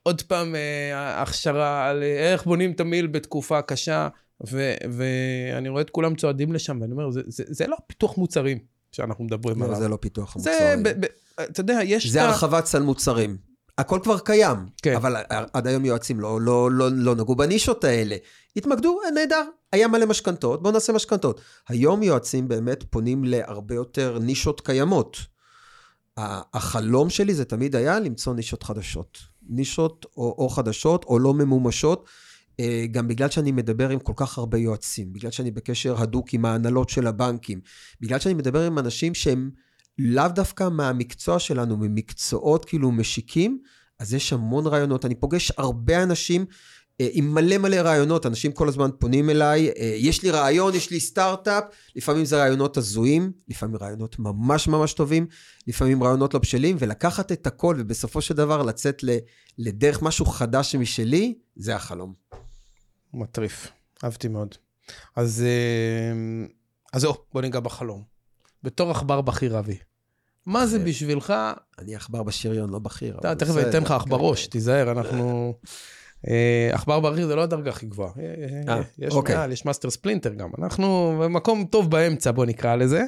עוד 0.04 0.22
פעם 0.22 0.56
אה, 0.56 1.22
הכשרה 1.22 1.90
על 1.90 2.04
אה, 2.04 2.32
איך 2.34 2.46
בונים 2.46 2.74
תמיל 2.74 3.08
בתקופה 3.08 3.62
קשה, 3.62 4.08
ו- 4.52 4.74
ואני 4.92 5.70
רואה 5.70 5.82
את 5.82 5.90
כולם 5.90 6.16
צועדים 6.16 6.54
לשם, 6.54 6.78
ואני 6.82 6.92
אומר, 6.92 7.12
זה, 7.12 7.22
זה, 7.28 7.44
זה 7.48 7.68
לא 7.68 7.78
פיתוח 7.88 8.18
מוצרים 8.18 8.58
שאנחנו 8.92 9.24
מדברים 9.24 9.60
לא, 9.60 9.66
עליו. 9.66 9.78
זה 9.80 9.88
לא 9.88 9.98
פיתוח 10.02 10.38
זה, 10.38 10.52
המוצרים. 10.52 10.84
ב- 10.84 11.06
ב- 11.06 11.42
אתה 11.44 11.60
יודע, 11.60 11.80
יש 11.84 12.08
זה 12.08 12.24
ה- 12.24 12.26
הרחבת 12.26 12.66
סל 12.66 12.82
מוצרים. 12.82 13.38
הכל 13.78 14.00
כבר 14.04 14.20
קיים, 14.20 14.58
כן. 14.82 14.96
אבל 14.96 15.16
עד 15.54 15.68
היום 15.68 15.86
יועצים 15.86 16.20
לא, 16.20 16.42
לא, 16.42 16.72
לא, 16.72 16.90
לא 16.92 17.16
נגעו 17.16 17.36
בנישות 17.36 17.84
האלה. 17.84 18.16
התמקדו, 18.56 19.00
אה, 19.06 19.12
נהדר, 19.12 19.44
היה 19.72 19.88
מלא 19.88 20.06
משכנתות, 20.06 20.62
בואו 20.64 20.74
נעשה 20.74 20.94
משכנתות. 20.94 21.42
היום 21.70 22.04
יועצים 22.04 22.48
באמת 22.48 22.84
פונים 22.90 23.24
להרבה 23.24 23.76
יותר 23.76 24.20
נישות 24.22 24.62
קיימות. 24.62 25.18
החלום 26.54 27.10
שלי 27.10 27.34
זה 27.34 27.46
תמיד 27.46 27.76
היה 27.76 28.00
למצוא 28.00 28.34
נישות 28.34 28.64
חדשות. 28.64 29.18
נישות 29.50 30.06
או, 30.18 30.36
או 30.38 30.50
חדשות 30.50 31.04
או 31.04 31.20
לא 31.20 31.34
ממומשות, 31.34 32.10
אה, 32.60 32.86
גם 32.92 33.08
בגלל 33.08 33.30
שאני 33.30 33.52
מדבר 33.52 33.90
עם 33.90 34.00
כל 34.00 34.14
כך 34.16 34.38
הרבה 34.38 34.58
יועצים, 34.58 35.14
בגלל 35.14 35.32
שאני 35.32 35.52
בקשר 35.52 36.02
הדוק 36.02 36.34
עם 36.34 36.46
ההנהלות 36.46 36.90
של 36.90 37.08
הבנקים, 37.08 37.62
בגלל 38.02 38.20
שאני 38.20 38.34
מדבר 38.34 38.66
עם 38.66 38.80
אנשים 38.80 39.14
שהם 39.14 39.50
לאו 39.98 40.28
דווקא 40.28 40.70
מהמקצוע 40.70 41.40
שלנו, 41.40 41.78
ממקצועות 41.78 42.66
כאילו 42.66 42.92
משיקים, 42.92 43.62
אז 44.00 44.14
יש 44.14 44.34
המון 44.34 44.68
רעיונות. 44.68 45.06
אני 45.06 45.16
פוגש 45.16 45.52
הרבה 45.58 46.04
אנשים 46.04 46.46
עם 47.00 47.34
מלא 47.34 47.58
מלא 47.58 47.76
רעיונות, 47.76 48.26
אנשים 48.26 48.52
כל 48.52 48.68
הזמן 48.68 48.90
פונים 49.00 49.30
אליי, 49.30 49.70
אה, 49.70 49.94
יש 49.98 50.24
לי 50.24 50.32
רעיון, 50.32 50.76
יש 50.76 50.92
לי 50.92 51.00
סטארט-אפ, 51.00 51.64
לפעמים 51.96 52.26
זה 52.26 52.38
רעיונות 52.38 52.78
הזויים, 52.78 53.32
לפעמים 53.48 53.76
רעיונות 53.76 54.20
ממש 54.20 54.68
ממש 54.68 54.94
טובים, 54.94 55.28
לפעמים 55.68 56.04
רעיונות 56.04 56.34
לא 56.34 56.40
בשלים, 56.40 56.76
ולקחת 56.80 57.32
את 57.32 57.48
הכל 57.48 57.76
ובסופו 57.80 58.22
של 58.22 58.34
דבר 58.34 58.64
לצאת 58.64 59.04
לדרך 59.58 60.02
משהו 60.02 60.26
חדש 60.26 60.76
משלי, 60.76 61.34
זה 61.56 61.76
החלום. 61.76 62.14
מטריף, 63.14 63.68
אהבתי 64.04 64.28
מאוד. 64.28 64.56
אז, 65.16 65.44
אה, 65.46 66.48
אז 66.94 67.02
זהו, 67.02 67.14
בוא 67.34 67.42
ניגע 67.42 67.60
בחלום. 67.60 68.04
בתור 68.64 68.92
עכבר 68.92 69.22
בכיר 69.22 69.60
אבי, 69.60 69.78
מה 70.46 70.68
זה 70.68 70.80
בשבילך? 70.80 71.34
אני 71.80 71.96
עכבר 71.96 72.24
בשריון, 72.24 72.70
לא 72.70 72.80
בכיר. 72.80 73.18
תכף 73.18 73.50
בסדר, 73.50 73.70
אתן 73.70 73.84
לך 73.84 73.94
כן. 74.04 74.10
בראש, 74.10 74.48
תיזהר, 74.48 74.92
אנחנו... 74.92 75.54
אה, 76.28 76.70
עכבר 76.74 77.00
בכיר 77.00 77.28
זה 77.28 77.36
לא 77.36 77.42
הדרגה 77.44 77.70
הכי 77.70 77.86
גבוהה. 77.86 78.12
אה, 78.20 78.74
אה, 78.76 78.82
יש 78.98 79.14
אוקיי. 79.14 79.36
מעל, 79.36 79.52
יש 79.52 79.66
מאסטר 79.66 79.90
ספלינטר 79.90 80.34
גם. 80.34 80.50
אנחנו 80.58 81.20
במקום 81.24 81.66
טוב 81.66 81.92
באמצע, 81.92 82.32
בוא 82.32 82.46
נקרא 82.46 82.76
לזה. 82.76 83.04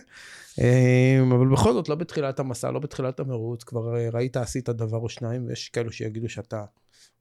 אבל 1.32 1.48
בכל 1.52 1.74
זאת, 1.74 1.90
לא 1.90 1.96
בתחילת 1.96 2.40
המסע, 2.40 2.72
לא 2.72 2.80
בתחילת 2.80 3.20
המרוץ, 3.20 3.64
כבר 3.64 3.96
ראית, 4.14 4.38
עשית 4.38 4.70
דבר 4.70 4.98
או 4.98 5.10
שניים, 5.10 5.46
ויש 5.48 5.70
כאלו 5.70 5.92
שיגידו 5.92 6.30
שאתה 6.30 6.64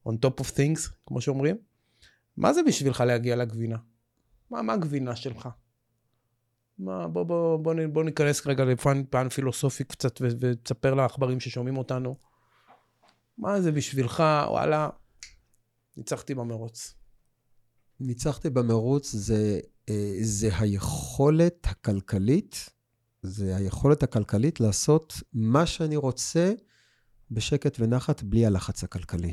on 0.09 0.12
top 0.12 0.41
of 0.41 0.47
things, 0.47 0.91
כמו 1.07 1.20
שאומרים. 1.20 1.57
מה 2.36 2.53
זה 2.53 2.62
בשבילך 2.62 3.01
להגיע 3.07 3.36
לגבינה? 3.36 3.76
מה, 4.51 4.62
מה 4.62 4.72
הגבינה 4.72 5.16
שלך? 5.16 5.49
מה, 6.78 7.09
בוא, 7.09 7.22
בוא, 7.22 7.57
בוא, 7.57 7.74
נ- 7.74 7.93
בוא 7.93 8.05
ניכנס 8.05 8.47
רגע 8.47 8.64
לפן 8.64 9.03
פן 9.11 9.28
פילוסופי 9.28 9.84
קצת 9.84 10.20
ותספר 10.20 10.95
לעכברים 10.95 11.41
ששומעים 11.41 11.76
אותנו. 11.76 12.16
מה 13.38 13.61
זה 13.61 13.72
בשבילך, 13.72 14.22
וואלה, 14.49 14.88
ניצחתי 15.97 16.34
במרוץ. 16.34 16.95
ניצחתי 18.01 18.51
במרוץ 18.51 19.12
זה, 19.12 19.61
אה, 19.88 20.16
זה 20.22 20.51
היכולת 20.59 21.66
הכלכלית, 21.66 22.70
זה 23.22 23.57
היכולת 23.57 24.03
הכלכלית 24.03 24.61
לעשות 24.61 25.14
מה 25.32 25.66
שאני 25.66 25.97
רוצה 25.97 26.53
בשקט 27.30 27.76
ונחת 27.80 28.22
בלי 28.22 28.47
הלחץ 28.47 28.84
הכלכלי. 28.84 29.32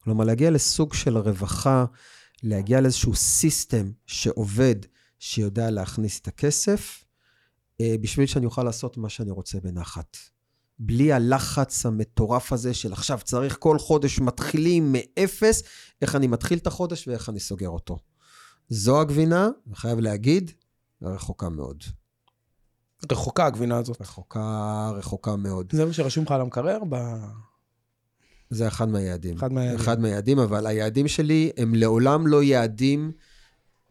כלומר, 0.00 0.24
להגיע 0.24 0.50
לסוג 0.50 0.94
של 0.94 1.18
רווחה, 1.18 1.84
להגיע 2.42 2.80
לאיזשהו 2.80 3.14
סיסטם 3.14 3.92
שעובד, 4.06 4.76
שיודע 5.18 5.70
להכניס 5.70 6.20
את 6.20 6.28
הכסף, 6.28 7.04
אה, 7.80 7.94
בשביל 8.00 8.26
שאני 8.26 8.46
אוכל 8.46 8.62
לעשות 8.62 8.96
מה 8.96 9.08
שאני 9.08 9.30
רוצה 9.30 9.60
בנחת. 9.60 10.16
בלי 10.78 11.12
הלחץ 11.12 11.86
המטורף 11.86 12.52
הזה 12.52 12.74
של 12.74 12.92
עכשיו 12.92 13.18
צריך 13.24 13.56
כל 13.60 13.78
חודש 13.78 14.20
מתחילים 14.20 14.92
מאפס, 14.92 15.62
איך 16.02 16.16
אני 16.16 16.26
מתחיל 16.26 16.58
את 16.58 16.66
החודש 16.66 17.08
ואיך 17.08 17.28
אני 17.28 17.40
סוגר 17.40 17.68
אותו. 17.68 17.98
זו 18.68 19.00
הגבינה, 19.00 19.48
וחייב 19.66 19.98
להגיד, 20.00 20.50
רחוקה 21.02 21.48
מאוד. 21.48 21.84
רחוקה 23.12 23.46
הגבינה 23.46 23.76
הזאת. 23.76 24.00
רחוקה, 24.00 24.90
רחוקה 24.94 25.36
מאוד. 25.36 25.72
זה 25.72 25.84
מה 25.84 25.92
שרשום 25.92 26.24
לך 26.24 26.30
על 26.30 26.40
המקרר? 26.40 26.78
ב... 26.88 26.96
זה 28.50 28.68
אחד 28.68 28.88
מהיעדים. 28.88 29.36
אחד 29.36 29.52
מהיעדים. 29.52 29.80
אחד 29.80 30.00
מהיעדים, 30.00 30.38
אבל 30.38 30.66
היעדים 30.66 31.08
שלי 31.08 31.50
הם 31.56 31.74
לעולם 31.74 32.26
לא 32.26 32.42
יעדים, 32.42 33.12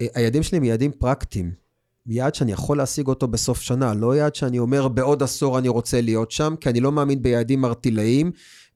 אה, 0.02 0.08
היעדים 0.14 0.44
שלי 0.44 0.58
הם 0.58 0.64
יעדים 0.64 0.92
פרקטיים. 0.92 1.63
יעד 2.08 2.36
שאני 2.36 2.52
יכול 2.52 2.78
להשיג 2.78 3.08
אותו 3.08 3.28
בסוף 3.28 3.62
שנה, 3.62 3.94
לא 3.94 4.16
יעד 4.16 4.36
שאני 4.36 4.60
אומר 4.60 4.88
בעוד 4.88 5.24
עשור 5.24 5.60
אני 5.60 5.68
רוצה 5.68 6.02
להיות 6.02 6.32
שם, 6.32 6.56
כי 6.62 6.70
אני 6.70 6.80
לא 6.80 6.92
מאמין 6.92 7.22
ביעדים 7.22 7.66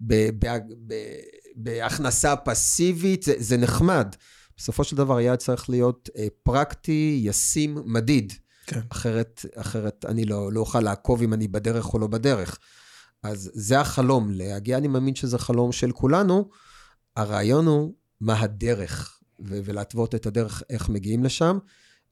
ב- 0.01 0.29
בהכנסה 1.55 2.35
פסיבית, 2.35 3.23
זה, 3.23 3.33
זה 3.37 3.57
נחמד. 3.57 4.15
בסופו 4.57 4.83
של 4.83 4.95
דבר 4.95 5.17
היעד 5.17 5.39
צריך 5.39 5.69
להיות 5.69 6.09
אה, 6.17 6.27
פרקטי, 6.43 7.21
ישים, 7.23 7.77
מדיד. 7.85 8.33
כן. 8.67 8.79
אחרת, 8.89 9.45
אחרת 9.55 10.05
אני 10.07 10.25
לא, 10.25 10.51
לא 10.51 10.59
אוכל 10.59 10.79
לעקוב 10.79 11.21
אם 11.21 11.33
אני 11.33 11.47
בדרך 11.47 11.93
או 11.93 11.99
לא 11.99 12.07
בדרך. 12.07 12.57
אז 13.23 13.51
זה 13.53 13.79
החלום, 13.79 14.31
להגיע, 14.31 14.77
אני 14.77 14.87
מאמין 14.87 15.15
שזה 15.15 15.37
חלום 15.37 15.71
של 15.71 15.91
כולנו. 15.91 16.49
הרעיון 17.15 17.65
הוא 17.65 17.93
מה 18.21 18.39
הדרך, 18.39 19.19
ו- 19.39 19.59
ולהתוות 19.65 20.15
את 20.15 20.25
הדרך 20.25 20.63
איך 20.69 20.89
מגיעים 20.89 21.23
לשם, 21.23 21.57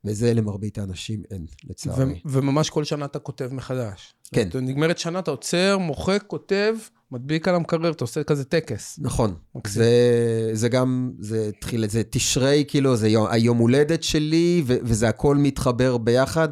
וזה 0.05 0.33
למרבית 0.33 0.77
האנשים 0.77 1.23
אין, 1.31 1.45
לצערי. 1.69 2.03
ו- 2.13 2.17
וממש 2.25 2.69
כל 2.69 2.83
שנה 2.83 3.05
אתה 3.05 3.19
כותב 3.19 3.49
מחדש. 3.51 4.13
כן. 4.33 4.45
זאת 4.45 4.55
אומרת, 4.55 4.69
נגמרת 4.69 4.97
שנה, 4.97 5.19
אתה 5.19 5.31
עוצר, 5.31 5.77
מוחק, 5.77 6.23
כותב, 6.27 6.75
מדביק 7.11 7.47
על 7.47 7.55
המקרר, 7.55 7.91
אתה 7.91 8.03
עושה 8.03 8.23
כזה 8.23 8.43
טקס. 8.43 8.99
נכון. 9.01 9.35
מקסים. 9.55 9.81
זה, 9.81 10.49
זה 10.53 10.69
גם, 10.69 11.11
זה 11.19 11.51
התחיל, 11.57 11.87
זה 11.87 12.03
תשרי, 12.09 12.65
כאילו, 12.67 12.95
זה 12.95 13.07
יום, 13.09 13.27
היום 13.29 13.57
הולדת 13.57 14.03
שלי, 14.03 14.63
ו- 14.65 14.77
וזה 14.83 15.09
הכל 15.09 15.37
מתחבר 15.37 15.97
ביחד 15.97 16.49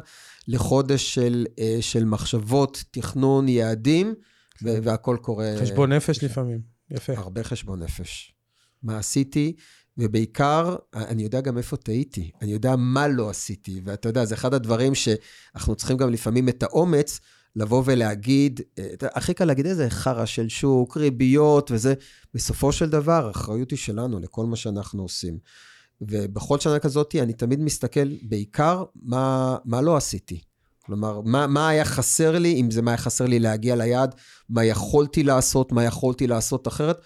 לחודש 0.48 1.14
של, 1.14 1.46
אה, 1.58 1.78
של 1.80 2.04
מחשבות, 2.04 2.84
תכנון, 2.90 3.48
יעדים, 3.48 4.14
ו- 4.62 4.76
והכל 4.82 5.16
קורה... 5.22 5.54
חשבון 5.60 5.92
נפש 5.92 6.24
לפעמים. 6.24 6.60
יפה. 6.90 7.12
הרבה 7.16 7.44
חשבון 7.44 7.82
נפש. 7.82 8.34
מה 8.82 8.98
עשיתי, 8.98 9.56
ובעיקר, 9.98 10.76
אני 10.94 11.22
יודע 11.22 11.40
גם 11.40 11.58
איפה 11.58 11.76
טעיתי, 11.76 12.30
אני 12.42 12.52
יודע 12.52 12.76
מה 12.76 13.08
לא 13.08 13.30
עשיתי, 13.30 13.80
ואתה 13.84 14.08
יודע, 14.08 14.24
זה 14.24 14.34
אחד 14.34 14.54
הדברים 14.54 14.94
שאנחנו 14.94 15.74
צריכים 15.74 15.96
גם 15.96 16.10
לפעמים 16.10 16.48
את 16.48 16.62
האומץ 16.62 17.20
לבוא 17.56 17.82
ולהגיד, 17.86 18.60
אה, 18.78 18.86
הכי 19.00 19.34
קל 19.34 19.44
להגיד 19.44 19.66
איזה 19.66 19.90
חרא 19.90 20.24
של 20.24 20.48
שוק, 20.48 20.96
ריביות 20.96 21.70
וזה, 21.70 21.94
בסופו 22.34 22.72
של 22.72 22.90
דבר, 22.90 23.26
האחריות 23.26 23.70
היא 23.70 23.78
שלנו 23.78 24.20
לכל 24.20 24.46
מה 24.46 24.56
שאנחנו 24.56 25.02
עושים. 25.02 25.38
ובכל 26.00 26.58
שנה 26.58 26.78
כזאת, 26.78 27.14
אני 27.22 27.32
תמיד 27.32 27.60
מסתכל 27.60 28.08
בעיקר 28.22 28.84
מה, 29.02 29.56
מה 29.64 29.80
לא 29.80 29.96
עשיתי. 29.96 30.40
כלומר, 30.86 31.20
מה, 31.20 31.46
מה 31.46 31.68
היה 31.68 31.84
חסר 31.84 32.38
לי, 32.38 32.60
אם 32.60 32.70
זה 32.70 32.82
מה 32.82 32.90
היה 32.90 32.98
חסר 32.98 33.26
לי 33.26 33.38
להגיע 33.38 33.76
ליעד, 33.76 34.14
מה 34.48 34.64
יכולתי 34.64 35.22
לעשות, 35.22 35.72
מה 35.72 35.84
יכולתי 35.84 36.26
לעשות 36.26 36.68
אחרת. 36.68 36.96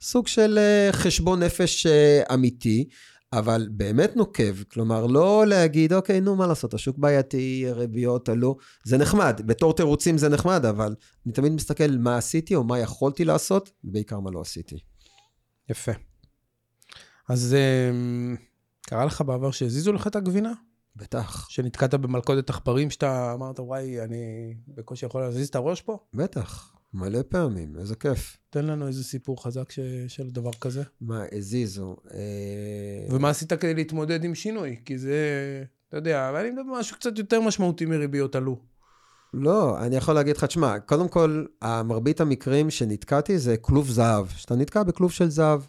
סוג 0.00 0.26
של 0.26 0.58
אה, 0.58 0.88
חשבון 0.92 1.42
נפש 1.42 1.86
אה, 1.86 2.22
אמיתי, 2.34 2.88
אבל 3.32 3.68
באמת 3.70 4.16
נוקב. 4.16 4.62
כלומר, 4.62 5.06
לא 5.06 5.46
להגיד, 5.46 5.92
אוקיי, 5.92 6.20
נו, 6.20 6.36
מה 6.36 6.46
לעשות, 6.46 6.74
השוק 6.74 6.98
בעייתי, 6.98 7.66
ריביות 7.70 8.28
עלו. 8.28 8.56
זה 8.84 8.98
נחמד, 8.98 9.40
בתור 9.46 9.74
תירוצים 9.74 10.18
זה 10.18 10.28
נחמד, 10.28 10.64
אבל 10.64 10.94
אני 11.26 11.32
תמיד 11.32 11.52
מסתכל 11.52 11.90
מה 11.98 12.16
עשיתי 12.16 12.54
או 12.54 12.64
מה 12.64 12.78
יכולתי 12.78 13.24
לעשות, 13.24 13.70
ובעיקר 13.84 14.20
מה 14.20 14.30
לא 14.30 14.40
עשיתי. 14.40 14.76
יפה. 15.70 15.92
אז 17.28 17.56
אמ, 17.90 18.36
קרה 18.80 19.04
לך 19.04 19.20
בעבר 19.20 19.50
שהזיזו 19.50 19.92
לך 19.92 20.06
את 20.06 20.16
הגבינה? 20.16 20.52
בטח, 20.96 21.48
שנתקעת 21.48 21.94
במלכודת 21.94 22.50
עכברים, 22.50 22.90
שאתה 22.90 23.32
אמרת, 23.34 23.60
וואי, 23.60 24.02
אני 24.02 24.54
בקושי 24.68 25.06
יכול 25.06 25.20
להזיז 25.20 25.48
את 25.48 25.54
הראש 25.54 25.82
פה? 25.82 25.98
בטח, 26.14 26.75
מלא 26.96 27.18
פעמים, 27.28 27.76
איזה 27.78 27.96
כיף. 27.96 28.36
תן 28.50 28.64
לנו 28.64 28.86
איזה 28.86 29.04
סיפור 29.04 29.44
חזק 29.44 29.70
ש... 29.70 29.80
של 30.08 30.30
דבר 30.30 30.52
כזה. 30.60 30.82
מה, 31.00 31.24
הזיזו. 31.32 31.96
אה, 32.14 33.14
ומה 33.14 33.30
עשית 33.30 33.52
כדי 33.52 33.74
להתמודד 33.74 34.24
עם 34.24 34.34
שינוי? 34.34 34.76
כי 34.84 34.98
זה, 34.98 35.18
אתה 35.88 35.96
יודע, 35.96 36.28
אבל 36.28 36.40
אני 36.40 36.50
מדבר 36.50 36.78
משהו 36.78 36.96
קצת 36.96 37.18
יותר 37.18 37.40
משמעותי 37.40 37.86
מריביות 37.86 38.36
עלו. 38.36 38.58
לא, 39.34 39.78
אני 39.80 39.96
יכול 39.96 40.14
להגיד 40.14 40.36
לך, 40.36 40.44
תשמע, 40.44 40.78
קודם 40.78 41.08
כל, 41.08 41.44
מרבית 41.84 42.20
המקרים 42.20 42.70
שנתקעתי 42.70 43.38
זה 43.38 43.56
כלוב 43.56 43.90
זהב. 43.90 44.26
שאתה 44.28 44.54
נתקע 44.54 44.82
בכלוב 44.82 45.12
של 45.12 45.28
זהב, 45.28 45.60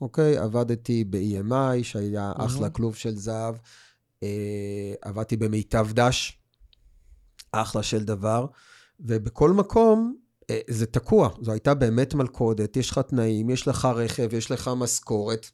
אוקיי? 0.00 0.38
עבדתי 0.38 1.04
ב-EMI, 1.04 1.82
שהיה 1.82 2.32
מהמם. 2.38 2.46
אחלה 2.46 2.70
כלוב 2.70 2.96
של 2.96 3.16
זהב. 3.16 3.54
אה, 4.22 4.94
עבדתי 5.02 5.36
במיטב 5.36 5.88
דש, 5.92 6.38
אחלה 7.52 7.82
של 7.82 8.04
דבר. 8.04 8.46
ובכל 9.00 9.50
מקום 9.50 10.23
זה 10.68 10.86
תקוע. 10.86 11.28
זו 11.42 11.52
הייתה 11.52 11.74
באמת 11.74 12.14
מלכודת, 12.14 12.76
יש 12.76 12.90
לך 12.90 12.98
תנאים, 12.98 13.50
יש 13.50 13.68
לך 13.68 13.88
רכב, 13.94 14.34
יש 14.34 14.50
לך 14.50 14.70
משכורת. 14.76 15.50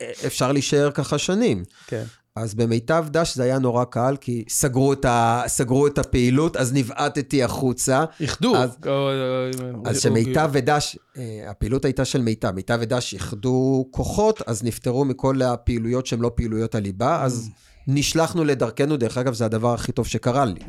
אה, 0.00 0.10
אפשר 0.26 0.52
להישאר 0.52 0.90
ככה 0.90 1.18
שנים. 1.18 1.64
כן. 1.86 2.04
אז 2.36 2.54
במיטב 2.54 3.06
דש 3.10 3.34
זה 3.36 3.42
היה 3.42 3.58
נורא 3.58 3.84
קל, 3.84 4.16
כי 4.20 4.44
סגרו 4.48 4.92
את, 4.92 5.04
ה... 5.04 5.42
סגרו 5.46 5.86
את 5.86 5.98
הפעילות, 5.98 6.56
אז 6.56 6.72
נבעטתי 6.72 7.42
החוצה. 7.42 8.04
איחדו. 8.20 8.56
אז- 8.56 8.76
אה, 8.86 9.50
אז 9.90 10.00
שמיטב 10.02 10.50
ודש, 10.52 10.98
אה, 11.16 11.50
הפעילות 11.50 11.84
הייתה 11.84 12.04
של 12.04 12.20
מיטב, 12.22 12.50
מיטב 12.50 12.78
ודש 12.80 13.14
איחדו 13.14 13.88
כוחות, 13.90 14.42
אז 14.46 14.62
נפטרו 14.64 15.04
מכל 15.04 15.42
הפעילויות 15.42 16.06
שהן 16.06 16.20
לא 16.20 16.30
פעילויות 16.34 16.74
הליבה, 16.74 17.22
אז 17.24 17.48
נשלחנו 17.86 18.44
לדרכנו, 18.44 18.96
דרך 18.96 19.18
אגב, 19.18 19.34
זה 19.34 19.44
הדבר 19.44 19.74
הכי 19.74 19.92
טוב 19.92 20.06
שקרה 20.06 20.44
לי, 20.44 20.60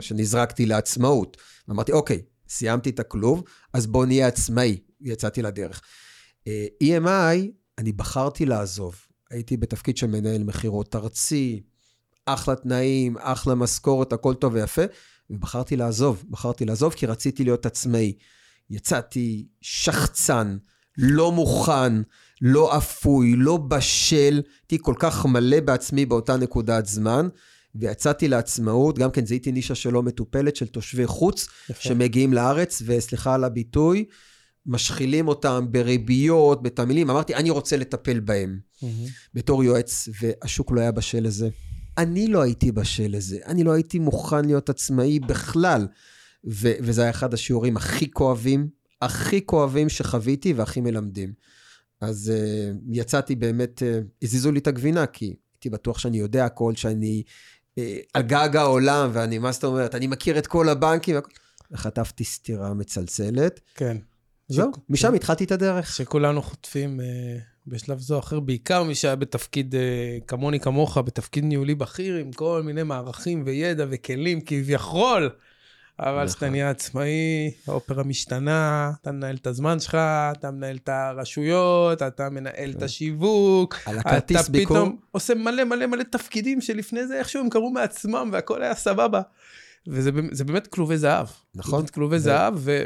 שנזרקתי 0.00 0.66
לעצמאות. 0.66 1.36
אמרתי, 1.70 1.92
אוקיי, 1.92 2.22
סיימתי 2.54 2.90
את 2.90 3.00
הכלוב, 3.00 3.42
אז 3.72 3.86
בואו 3.86 4.04
נהיה 4.04 4.26
עצמאי. 4.26 4.78
יצאתי 5.00 5.42
לדרך. 5.42 5.82
אה, 6.46 6.66
EMI, 6.84 7.48
אני 7.78 7.92
בחרתי 7.92 8.46
לעזוב. 8.46 8.96
הייתי 9.30 9.56
בתפקיד 9.56 9.96
של 9.96 10.06
מנהל 10.06 10.42
מכירות 10.42 10.96
ארצי, 10.96 11.62
אחלה 12.26 12.56
תנאים, 12.56 13.16
אחלה 13.18 13.54
משכורת, 13.54 14.12
הכל 14.12 14.34
טוב 14.34 14.54
ויפה, 14.54 14.82
ובחרתי 15.30 15.76
לעזוב. 15.76 16.24
בחרתי 16.30 16.64
לעזוב 16.64 16.92
כי 16.92 17.06
רציתי 17.06 17.44
להיות 17.44 17.66
עצמאי. 17.66 18.12
יצאתי 18.70 19.46
שחצן, 19.60 20.56
לא 20.98 21.32
מוכן, 21.32 21.92
לא 22.40 22.76
אפוי, 22.76 23.34
לא 23.36 23.56
בשל, 23.56 24.42
הייתי 24.62 24.78
כל 24.82 24.94
כך 24.98 25.26
מלא 25.26 25.60
בעצמי 25.60 26.06
באותה 26.06 26.36
נקודת 26.36 26.86
זמן, 26.86 27.28
ויצאתי 27.74 28.28
לעצמאות, 28.28 28.98
גם 28.98 29.10
כן 29.10 29.26
זיהיתי 29.26 29.52
נישה 29.52 29.74
שלא 29.74 30.02
מטופלת, 30.02 30.56
של 30.56 30.66
תושבי 30.66 31.06
חוץ, 31.06 31.48
יפה. 31.70 31.82
שמגיעים 31.82 32.32
לארץ, 32.32 32.82
וסליחה 32.86 33.34
על 33.34 33.44
הביטוי, 33.44 34.04
משחילים 34.66 35.28
אותם 35.28 35.66
בריביות, 35.70 36.62
בתמהילים, 36.62 37.10
אמרתי, 37.10 37.34
אני 37.34 37.50
רוצה 37.50 37.76
לטפל 37.76 38.20
בהם 38.20 38.58
מהמם. 38.82 39.06
בתור 39.34 39.64
יועץ, 39.64 40.08
והשוק 40.20 40.72
לא 40.72 40.80
היה 40.80 40.92
בשל 40.92 41.20
לזה. 41.20 41.48
אני 41.98 42.26
לא 42.26 42.42
הייתי 42.42 42.72
בשל 42.72 43.06
לזה, 43.08 43.38
אני 43.46 43.64
לא 43.64 43.72
הייתי 43.72 43.98
מוכן 43.98 44.44
להיות 44.44 44.70
עצמאי 44.70 45.18
בכלל. 45.18 45.86
ו- 46.46 46.72
וזה 46.80 47.02
היה 47.02 47.10
אחד 47.10 47.34
השיעורים 47.34 47.76
הכי 47.76 48.10
כואבים, 48.10 48.68
הכי 49.02 49.46
כואבים 49.46 49.88
שחוויתי 49.88 50.52
והכי 50.52 50.80
מלמדים. 50.80 51.32
אז 52.00 52.32
uh, 52.34 52.76
יצאתי 52.92 53.34
באמת, 53.34 53.82
uh, 53.82 54.04
הזיזו 54.22 54.52
לי 54.52 54.58
את 54.58 54.66
הגבינה, 54.66 55.06
כי 55.06 55.34
הייתי 55.54 55.70
בטוח 55.70 55.98
שאני 55.98 56.18
יודע 56.18 56.44
הכל, 56.44 56.74
שאני 56.74 57.22
על 58.14 58.22
גג 58.22 58.56
העולם, 58.56 59.10
ואני, 59.12 59.38
מה 59.38 59.52
זאת 59.52 59.64
אומרת, 59.64 59.94
אני 59.94 60.06
מכיר 60.06 60.38
את 60.38 60.46
כל 60.46 60.68
הבנקים. 60.68 61.16
וחטפתי 61.70 62.24
סטירה 62.24 62.74
מצלצלת. 62.74 63.60
כן. 63.74 63.96
זהו, 64.48 64.70
משם 64.88 65.14
התחלתי 65.14 65.44
את 65.44 65.52
הדרך. 65.52 65.94
שכולנו 65.94 66.42
חוטפים 66.42 67.00
אה, 67.00 67.06
בשלב 67.66 67.98
זו 67.98 68.14
או 68.14 68.20
אחר, 68.20 68.40
בעיקר 68.40 68.82
מי 68.82 68.94
שהיה 68.94 69.16
בתפקיד 69.16 69.74
אה, 69.74 70.18
כמוני 70.26 70.60
כמוך, 70.60 70.98
בתפקיד 70.98 71.44
ניהולי 71.44 71.74
בכיר, 71.74 72.16
עם 72.16 72.32
כל 72.32 72.62
מיני 72.64 72.82
מערכים 72.82 73.42
וידע 73.46 73.86
וכלים 73.90 74.40
כביכול. 74.40 75.30
אבל 76.00 76.28
כשאתה. 76.28 76.48
נהיה 76.48 76.70
עצמאי, 76.70 77.50
האופרה 77.68 78.02
משתנה, 78.02 78.92
אתה 79.00 79.12
מנהל 79.12 79.36
את 79.36 79.46
הזמן 79.46 79.80
שלך, 79.80 79.94
אתה 80.32 80.50
מנהל 80.50 80.76
את 80.76 80.88
הרשויות, 80.88 82.02
אתה 82.02 82.30
מנהל 82.30 82.70
את 82.70 82.78
כן. 82.78 82.84
השיווק. 82.84 83.74
על 83.86 83.98
הכרטיס 83.98 84.40
אתה 84.40 84.52
ביקור. 84.52 84.76
פתאום 84.76 84.96
עושה 85.10 85.34
מלא 85.34 85.64
מלא 85.64 85.86
מלא 85.86 86.02
תפקידים 86.02 86.60
שלפני 86.60 87.06
זה 87.06 87.18
איכשהו 87.18 87.40
הם 87.40 87.50
קרו 87.50 87.70
מעצמם 87.70 88.30
והכל 88.32 88.62
היה 88.62 88.74
סבבה. 88.74 89.20
וזה 89.86 90.44
באמת- 90.44 90.66
כלובי 90.66 90.98
זהב. 90.98 91.26
נכון. 91.54 91.78
באמת 91.78 91.90
כלובי 91.90 92.18
זהב, 92.18 92.54
ו... 92.56 92.84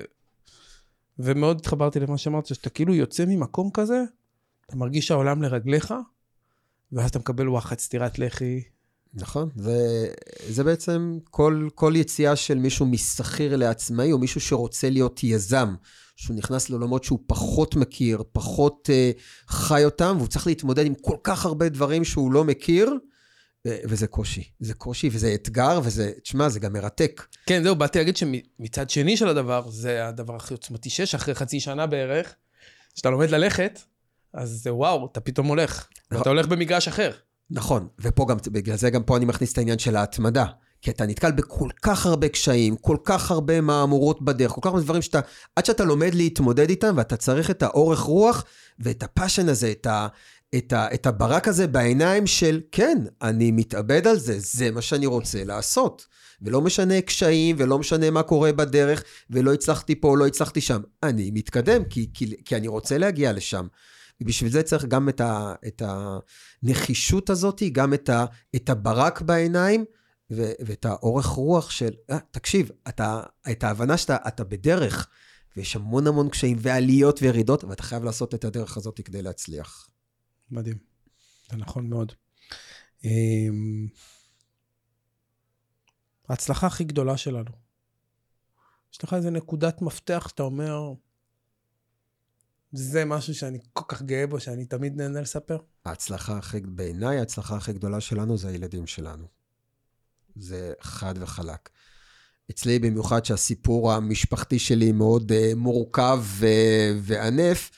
ומאוד 1.18 1.56
התחברתי 1.60 2.00
למה 2.00 2.18
שאמרת, 2.18 2.46
שאתה 2.46 2.70
כאילו 2.70 2.94
יוצא 2.94 3.24
ממקום 3.24 3.70
כזה, 3.74 4.02
אתה 4.66 4.76
מרגיש 4.76 5.06
שהעולם 5.06 5.42
לרגליך, 5.42 5.94
ואז 6.92 7.10
אתה 7.10 7.18
מקבל 7.18 7.48
וואחד 7.48 7.78
סטירת 7.78 8.18
לחי. 8.18 8.62
נכון, 9.14 9.48
זה, 9.56 10.08
זה 10.48 10.64
בעצם 10.64 11.18
כל, 11.30 11.68
כל 11.74 11.92
יציאה 11.96 12.36
של 12.36 12.58
מישהו 12.58 12.86
משכיר 12.86 13.56
לעצמאי, 13.56 14.12
או 14.12 14.18
מישהו 14.18 14.40
שרוצה 14.40 14.90
להיות 14.90 15.24
יזם, 15.24 15.74
שהוא 16.16 16.36
נכנס 16.36 16.70
לעולמות 16.70 17.04
שהוא 17.04 17.18
פחות 17.26 17.76
מכיר, 17.76 18.22
פחות 18.32 18.90
uh, 18.90 19.20
חי 19.48 19.84
אותם, 19.84 20.14
והוא 20.16 20.28
צריך 20.28 20.46
להתמודד 20.46 20.86
עם 20.86 20.94
כל 20.94 21.16
כך 21.22 21.46
הרבה 21.46 21.68
דברים 21.68 22.04
שהוא 22.04 22.32
לא 22.32 22.44
מכיר, 22.44 22.90
וזה 23.64 24.06
קושי. 24.06 24.50
זה 24.60 24.74
קושי 24.74 25.08
וזה 25.12 25.34
אתגר, 25.34 25.80
וזה, 25.84 26.12
תשמע, 26.22 26.48
זה 26.48 26.60
גם 26.60 26.72
מרתק. 26.72 27.26
כן, 27.46 27.62
זהו, 27.62 27.76
באתי 27.76 27.98
להגיד 27.98 28.16
שמצד 28.16 28.90
שני 28.90 29.16
של 29.16 29.28
הדבר, 29.28 29.70
זה 29.70 30.06
הדבר 30.06 30.36
הכי 30.36 30.54
עוצמתי 30.54 30.90
שיש, 30.90 31.14
אחרי 31.14 31.34
חצי 31.34 31.60
שנה 31.60 31.86
בערך, 31.86 32.34
כשאתה 32.94 33.10
לומד 33.10 33.30
ללכת, 33.30 33.80
אז 34.34 34.60
זה 34.62 34.74
וואו, 34.74 35.08
אתה 35.12 35.20
פתאום 35.20 35.46
הולך. 35.46 35.86
ואתה 36.10 36.28
הולך 36.28 36.46
במגרש 36.46 36.88
אחר. 36.88 37.12
נכון, 37.50 37.88
ופה 38.00 38.26
גם, 38.28 38.36
בגלל 38.52 38.76
זה 38.76 38.90
גם 38.90 39.02
פה 39.02 39.16
אני 39.16 39.24
מכניס 39.24 39.52
את 39.52 39.58
העניין 39.58 39.78
של 39.78 39.96
ההתמדה. 39.96 40.44
כי 40.82 40.90
אתה 40.90 41.06
נתקל 41.06 41.32
בכל 41.32 41.68
כך 41.82 42.06
הרבה 42.06 42.28
קשיים, 42.28 42.76
כל 42.76 42.96
כך 43.04 43.30
הרבה 43.30 43.60
מהמורות 43.60 44.22
בדרך, 44.22 44.52
כל 44.52 44.60
כך 44.60 44.66
הרבה 44.66 44.80
דברים 44.80 45.02
שאתה, 45.02 45.20
עד 45.56 45.64
שאתה 45.64 45.84
לומד 45.84 46.14
להתמודד 46.14 46.70
איתם, 46.70 46.94
ואתה 46.96 47.16
צריך 47.16 47.50
את 47.50 47.62
האורך 47.62 48.00
רוח 48.00 48.44
ואת 48.78 49.02
הפאשן 49.02 49.48
הזה, 49.48 49.70
את, 49.70 49.86
ה, 49.86 50.06
את, 50.54 50.72
ה, 50.72 50.94
את 50.94 51.06
הברק 51.06 51.48
הזה 51.48 51.66
בעיניים 51.66 52.26
של, 52.26 52.60
כן, 52.72 52.98
אני 53.22 53.50
מתאבד 53.50 54.06
על 54.06 54.18
זה, 54.18 54.34
זה 54.38 54.70
מה 54.70 54.82
שאני 54.82 55.06
רוצה 55.06 55.44
לעשות. 55.44 56.06
ולא 56.42 56.60
משנה 56.60 57.00
קשיים, 57.00 57.56
ולא 57.58 57.78
משנה 57.78 58.10
מה 58.10 58.22
קורה 58.22 58.52
בדרך, 58.52 59.04
ולא 59.30 59.54
הצלחתי 59.54 59.94
פה, 59.94 60.16
לא 60.16 60.26
הצלחתי 60.26 60.60
שם. 60.60 60.80
אני 61.02 61.30
מתקדם, 61.34 61.84
כי, 61.84 62.10
כי, 62.14 62.34
כי 62.44 62.56
אני 62.56 62.68
רוצה 62.68 62.98
להגיע 62.98 63.32
לשם. 63.32 63.66
ובשביל 64.20 64.50
זה 64.50 64.62
צריך 64.62 64.84
גם 64.84 65.08
את, 65.08 65.20
ה, 65.20 65.54
את 65.66 65.82
הנחישות 66.62 67.30
הזאת, 67.30 67.62
גם 67.72 67.94
את, 67.94 68.08
ה, 68.08 68.24
את 68.56 68.68
הברק 68.68 69.20
בעיניים, 69.20 69.84
ו, 70.30 70.42
ואת 70.66 70.84
האורך 70.84 71.26
רוח 71.26 71.70
של, 71.70 71.90
אה, 72.10 72.18
תקשיב, 72.30 72.70
אתה, 72.88 73.22
את 73.50 73.64
ההבנה 73.64 73.96
שאתה 73.96 74.16
אתה 74.28 74.44
בדרך, 74.44 75.08
ויש 75.56 75.76
המון 75.76 76.06
המון 76.06 76.28
קשיים 76.28 76.56
ועליות 76.60 77.22
וירידות, 77.22 77.64
ואתה 77.64 77.82
חייב 77.82 78.04
לעשות 78.04 78.34
את 78.34 78.44
הדרך 78.44 78.76
הזאת 78.76 79.00
כדי 79.04 79.22
להצליח. 79.22 79.88
מדהים. 80.50 80.78
זה 81.50 81.56
נכון 81.56 81.90
מאוד. 81.90 82.12
אמ, 83.04 83.88
ההצלחה 86.28 86.66
הכי 86.66 86.84
גדולה 86.84 87.16
שלנו. 87.16 87.50
יש 88.92 89.04
לך 89.04 89.14
איזה 89.14 89.30
נקודת 89.30 89.82
מפתח 89.82 90.26
שאתה 90.28 90.42
אומר, 90.42 90.92
זה 92.72 93.04
משהו 93.04 93.34
שאני 93.34 93.58
כל 93.72 93.84
כך 93.88 94.02
גאה 94.02 94.26
בו, 94.26 94.40
שאני 94.40 94.66
תמיד 94.66 94.96
נהנה 94.96 95.20
לספר? 95.20 95.58
ההצלחה 95.84 96.38
הכי, 96.38 96.60
בעיניי 96.60 97.18
ההצלחה 97.18 97.56
הכי 97.56 97.72
גדולה 97.72 98.00
שלנו 98.00 98.38
זה 98.38 98.48
הילדים 98.48 98.86
שלנו. 98.86 99.26
זה 100.36 100.72
חד 100.80 101.14
וחלק. 101.20 101.68
אצלי 102.50 102.78
במיוחד 102.78 103.24
שהסיפור 103.24 103.92
המשפחתי 103.92 104.58
שלי 104.58 104.92
מאוד 104.92 105.32
uh, 105.32 105.54
מורכב 105.56 106.20
ו- 106.22 106.98
וענף, 107.02 107.70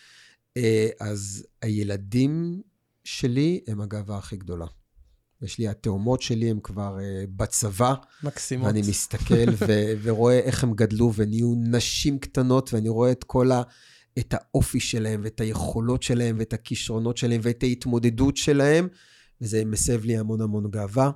uh, 0.59 0.63
אז 1.01 1.47
הילדים 1.63 2.63
שלי 3.05 3.61
הם 3.67 3.81
הגאווה 3.81 4.19
הכי 4.19 4.37
גדולה. 4.37 4.67
יש 5.43 5.59
לי, 5.59 5.69
התאומות 5.69 6.23
שלי 6.23 6.51
הם 6.51 6.61
כבר 6.61 6.99
uh, 6.99 7.31
בצבא, 7.37 7.95
מקסימות. 8.23 8.67
ואני 8.67 8.81
מסתכל 8.81 9.51
ו- 9.59 9.93
ורואה 10.03 10.39
איך 10.39 10.65
הם 10.65 10.75
גדלו 10.75 11.13
ונהיו 11.15 11.55
נשים 11.57 12.19
קטנות, 12.19 12.75
ואני 12.75 12.89
רואה 12.89 13.13
את 13.13 13.25
כל 13.25 13.53
ה... 13.53 13.63
את 14.19 14.35
האופי 14.37 14.81
שלהם, 14.81 15.21
ואת 15.25 15.41
היכולות 15.41 16.03
שלהם, 16.03 16.37
ואת 16.39 16.53
הכישרונות 16.53 17.17
שלהם, 17.17 17.41
ואת 17.45 17.63
ההתמודדות 17.63 18.37
שלהם, 18.37 18.89
וזה 19.41 19.65
מסב 19.65 20.05
לי 20.05 20.17
המון 20.17 20.41
המון 20.41 20.71
גאווה. 20.71 21.11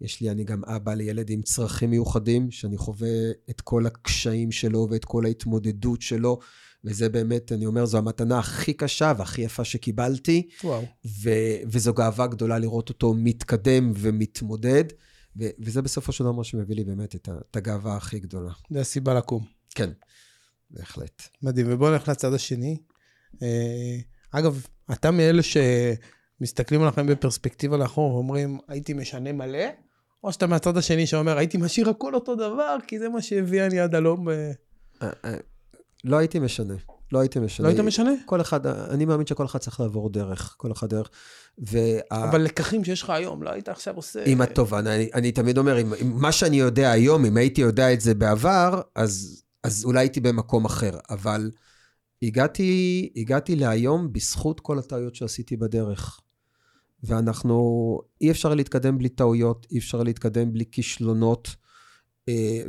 יש 0.00 0.20
לי, 0.20 0.30
אני 0.30 0.44
גם 0.44 0.64
אבא 0.64 0.94
לילד 0.94 1.30
עם 1.30 1.42
צרכים 1.42 1.90
מיוחדים, 1.90 2.50
שאני 2.50 2.76
חווה 2.76 3.30
את 3.50 3.60
כל 3.60 3.86
הקשיים 3.86 4.52
שלו 4.52 4.88
ואת 4.90 5.04
כל 5.04 5.26
ההתמודדות 5.26 6.02
שלו, 6.02 6.38
וזה 6.84 7.08
באמת, 7.08 7.52
אני 7.52 7.66
אומר, 7.66 7.86
זו 7.86 7.98
המתנה 7.98 8.38
הכי 8.38 8.72
קשה 8.72 9.12
והכי 9.18 9.42
יפה 9.42 9.64
שקיבלתי, 9.64 10.48
וואו. 10.64 10.82
ו- 11.22 11.56
וזו 11.66 11.94
גאווה 11.94 12.26
גדולה 12.26 12.58
לראות 12.58 12.88
אותו 12.88 13.14
מתקדם 13.14 13.92
ומתמודד, 13.94 14.84
ו- 15.36 15.48
וזה 15.58 15.82
בסופו 15.82 16.12
של 16.12 16.24
דבר 16.24 16.32
מה 16.32 16.44
שמביא 16.44 16.76
לי 16.76 16.84
באמת 16.84 17.14
את, 17.14 17.28
את 17.50 17.56
הגאווה 17.56 17.96
הכי 17.96 18.18
גדולה. 18.18 18.52
זה 18.70 18.80
הסיבה 18.80 19.14
לקום. 19.14 19.44
כן, 19.74 19.90
בהחלט. 20.70 21.22
מדהים. 21.42 21.66
ובואו 21.70 21.90
נלך 21.90 22.08
לצד 22.08 22.34
השני. 22.34 22.76
אה, 23.42 23.96
אגב, 24.30 24.66
אתה 24.92 25.10
מאלה 25.10 25.42
שמסתכלים 25.42 26.82
על 26.82 26.88
החיים 26.88 27.06
בפרספקטיבה 27.06 27.76
לאחור 27.76 28.14
ואומרים, 28.14 28.58
הייתי 28.68 28.94
משנה 28.94 29.32
מלא, 29.32 29.64
או 30.24 30.32
שאתה 30.32 30.46
מהצד 30.46 30.76
השני 30.76 31.06
שאומר, 31.06 31.38
הייתי 31.38 31.58
משאיר 31.58 31.90
הכל 31.90 32.14
אותו 32.14 32.34
דבר, 32.34 32.76
כי 32.86 32.98
זה 32.98 33.08
מה 33.08 33.22
שהביאני 33.22 33.80
עד 33.80 33.94
הלום. 33.94 34.28
אה, 34.28 34.52
אה, 35.02 35.34
לא 36.04 36.16
הייתי 36.16 36.38
משנה. 36.38 36.74
לא 37.12 37.20
הייתי 37.20 37.38
משנה. 37.38 37.64
לא 37.66 37.72
היית 37.72 37.80
משנה? 37.80 38.10
כל 38.24 38.40
אחד, 38.40 38.66
אני 38.66 39.04
מאמין 39.04 39.26
שכל 39.26 39.46
אחד 39.46 39.58
צריך 39.58 39.80
לעבור 39.80 40.10
דרך, 40.10 40.54
כל 40.56 40.72
אחד 40.72 40.88
דרך. 40.90 41.10
וה... 41.58 42.00
אבל 42.10 42.42
לקחים 42.42 42.84
שיש 42.84 43.02
לך 43.02 43.10
היום, 43.10 43.42
לא 43.42 43.50
היית 43.50 43.68
עכשיו 43.68 43.96
עושה... 43.96 44.22
עם 44.26 44.40
התובנה, 44.40 44.94
אני, 44.94 45.08
אני 45.14 45.32
תמיד 45.32 45.58
אומר, 45.58 45.76
עם, 45.76 45.92
עם 45.98 46.12
מה 46.20 46.32
שאני 46.32 46.56
יודע 46.56 46.90
היום, 46.90 47.24
אם 47.24 47.36
הייתי 47.36 47.60
יודע 47.60 47.92
את 47.92 48.00
זה 48.00 48.14
בעבר, 48.14 48.80
אז, 48.94 49.42
אז 49.66 49.84
אולי 49.84 50.00
הייתי 50.00 50.20
במקום 50.20 50.64
אחר. 50.64 50.98
אבל 51.10 51.50
הגעתי, 52.22 53.12
הגעתי 53.16 53.56
להיום 53.56 54.12
בזכות 54.12 54.60
כל 54.60 54.78
הטעויות 54.78 55.14
שעשיתי 55.14 55.56
בדרך. 55.56 56.20
ואנחנו, 57.02 58.00
אי 58.20 58.30
אפשר 58.30 58.54
להתקדם 58.54 58.98
בלי 58.98 59.08
טעויות, 59.08 59.66
אי 59.70 59.78
אפשר 59.78 60.02
להתקדם 60.02 60.52
בלי 60.52 60.64
כישלונות. 60.72 61.48
אה, 62.28 62.62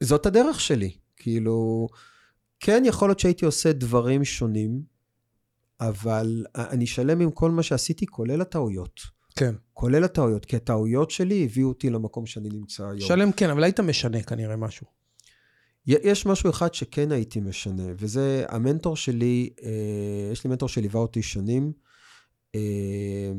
וזאת 0.00 0.26
הדרך 0.26 0.60
שלי. 0.60 0.90
כאילו, 1.16 1.88
כן, 2.60 2.82
יכול 2.86 3.08
להיות 3.08 3.18
שהייתי 3.18 3.44
עושה 3.44 3.72
דברים 3.72 4.24
שונים, 4.24 4.82
אבל 5.80 6.44
אני 6.56 6.86
שלם 6.86 7.20
עם 7.20 7.30
כל 7.30 7.50
מה 7.50 7.62
שעשיתי, 7.62 8.06
כולל 8.06 8.40
הטעויות. 8.40 9.00
כן. 9.36 9.54
כולל 9.72 10.04
הטעויות, 10.04 10.44
כי 10.44 10.56
הטעויות 10.56 11.10
שלי 11.10 11.44
הביאו 11.44 11.68
אותי 11.68 11.90
למקום 11.90 12.26
שאני 12.26 12.48
נמצא 12.48 12.86
היום. 12.86 13.00
שלם 13.00 13.32
כן, 13.32 13.50
אבל 13.50 13.64
היית 13.64 13.80
משנה 13.80 14.22
כנראה 14.22 14.56
משהו. 14.56 15.01
יש 15.86 16.26
משהו 16.26 16.50
אחד 16.50 16.74
שכן 16.74 17.12
הייתי 17.12 17.40
משנה, 17.40 17.82
וזה 17.98 18.44
המנטור 18.48 18.96
שלי, 18.96 19.50
אה, 19.62 20.32
יש 20.32 20.44
לי 20.44 20.50
מנטור 20.50 20.68
שליווה 20.68 21.00
אותי 21.00 21.22
שנים, 21.22 21.72
אה, 22.54 22.60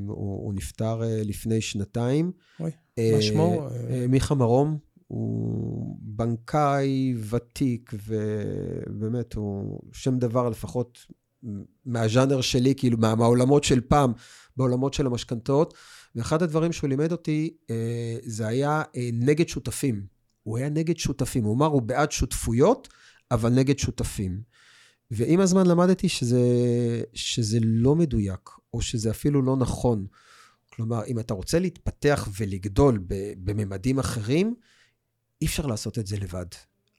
הוא, 0.08 0.46
הוא 0.46 0.54
נפטר 0.54 1.04
אה, 1.04 1.22
לפני 1.24 1.62
שנתיים. 1.62 2.32
אוי, 2.60 2.72
מה 3.16 3.22
שמו? 3.22 3.68
מיכה 4.10 4.36
מרום, 4.36 4.78
הוא 5.08 5.98
בנקאי 6.02 7.16
ותיק, 7.30 7.94
ובאמת, 8.08 9.34
הוא 9.34 9.80
שם 9.94 10.18
דבר 10.18 10.50
לפחות 10.50 11.00
מהז'אנר 11.86 12.42
שלי, 12.42 12.76
כאילו 12.76 12.98
מה, 12.98 13.16
מהעולמות 13.16 13.64
של 13.64 13.82
פעם, 13.82 14.14
בעולמות 14.58 14.94
של 14.94 15.06
המשכנתאות. 15.06 15.74
ואחד 16.16 16.42
הדברים 16.42 16.72
שהוא 16.72 16.90
לימד 16.90 17.12
אותי, 17.12 17.58
זה 18.24 18.48
היה 18.48 18.84
נגד 19.14 19.48
שותפים. 19.48 20.13
הוא 20.44 20.58
היה 20.58 20.70
נגד 20.70 20.98
שותפים. 20.98 21.44
הוא 21.44 21.56
אמר, 21.56 21.66
הוא 21.66 21.82
בעד 21.82 22.12
שותפויות, 22.12 22.88
אבל 23.32 23.50
נגד 23.50 23.80
שותפים. 23.80 24.42
ועם 25.12 25.40
הזמן 25.40 25.68
למדתי 25.68 26.10
שזה, 26.10 26.42
שזה 27.14 27.58
לא 27.62 27.96
מדויק, 27.96 28.50
או 28.74 28.82
שזה 28.82 29.12
אפילו 29.12 29.42
לא 29.42 29.56
נכון. 29.58 30.06
כלומר, 30.70 31.06
אם 31.06 31.20
אתה 31.20 31.34
רוצה 31.34 31.60
להתפתח 31.60 32.30
ולגדול 32.38 33.00
בממדים 33.38 34.00
אחרים, 34.00 34.56
אי 35.42 35.46
אפשר 35.46 35.66
לעשות 35.66 36.00
את 36.00 36.08
זה 36.08 36.18
לבד. 36.18 36.46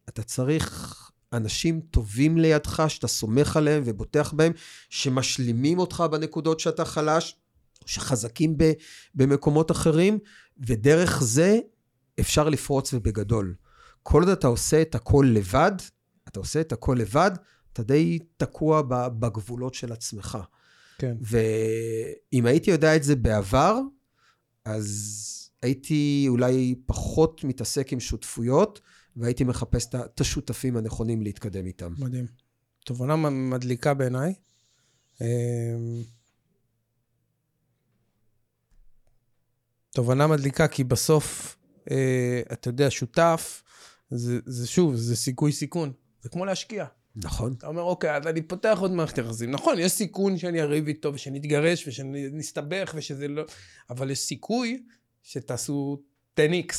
אתה 0.09 0.22
צריך 0.22 1.11
אנשים 1.32 1.80
טובים 1.80 2.38
לידך, 2.38 2.84
שאתה 2.88 3.09
סומך 3.09 3.57
עליהם 3.57 3.82
ובוטח 3.86 4.32
בהם, 4.32 4.53
שמשלימים 4.90 5.78
אותך 5.78 6.05
בנקודות 6.11 6.61
שאתה 6.61 6.84
חלש, 6.84 7.36
שחזקים 7.86 8.57
במקומות 9.14 9.70
אחרים, 9.70 10.18
ודרך 10.66 11.22
זה 11.22 11.59
אפשר 12.20 12.48
לפרוץ 12.48 12.94
ובגדול. 12.94 13.54
כל 14.02 14.22
עוד 14.22 14.28
אתה 14.28 14.46
עושה 14.46 14.82
את 14.82 14.94
הכל 14.94 15.26
לבד, 15.34 15.72
אתה 16.28 16.40
עושה 16.40 16.60
את 16.60 16.72
הכל 16.72 16.96
לבד, 17.00 17.30
אתה 17.72 17.82
די 17.82 18.18
תקוע 18.36 18.82
בגבולות 19.18 19.74
של 19.74 19.92
עצמך. 19.92 20.38
כן. 20.98 21.16
ואם 21.20 22.46
הייתי 22.46 22.70
יודע 22.70 22.96
את 22.96 23.02
זה 23.02 23.16
בעבר, 23.16 23.78
אז 24.64 25.50
הייתי 25.62 26.26
אולי 26.28 26.74
פחות 26.86 27.44
מתעסק 27.44 27.92
עם 27.92 28.00
שותפויות, 28.00 28.80
והייתי 29.16 29.44
מחפש 29.44 29.86
את 29.94 30.20
השותפים 30.20 30.76
הנכונים 30.76 31.22
להתקדם 31.22 31.66
איתם. 31.66 31.94
מדהים. 31.98 32.26
תובנה 32.84 33.16
מדליקה 33.30 33.94
בעיניי. 33.94 34.34
אמ, 35.20 35.26
תובנה 39.90 40.26
מדליקה, 40.26 40.68
כי 40.68 40.84
בסוף, 40.84 41.56
אה, 41.91 42.43
אתה 42.53 42.68
יודע, 42.68 42.91
שותף, 42.91 43.62
זה, 44.11 44.39
זה 44.47 44.66
שוב, 44.66 44.95
זה 44.95 45.16
סיכוי 45.16 45.53
סיכון. 45.53 45.93
זה 46.22 46.28
כמו 46.28 46.45
להשקיע. 46.45 46.85
נכון. 47.16 47.55
אתה 47.59 47.66
אומר, 47.66 47.82
אוקיי, 47.82 48.16
אז 48.16 48.26
אני 48.26 48.43
פותח 48.43 48.78
עוד 48.80 48.91
מערכת 48.91 49.18
יחסים. 49.18 49.51
נכון, 49.51 49.78
יש 49.78 49.93
סיכון 49.93 50.39
שאני 50.39 50.61
אריב 50.61 50.87
איתו 50.87 51.14
ושנתגרש 51.14 51.89
ושנסתבך 51.89 52.93
ושזה 52.95 53.28
לא... 53.28 53.43
אבל 53.91 54.11
יש 54.11 54.18
סיכוי 54.18 54.82
שתעשו 55.22 56.03
10x. 56.41 56.74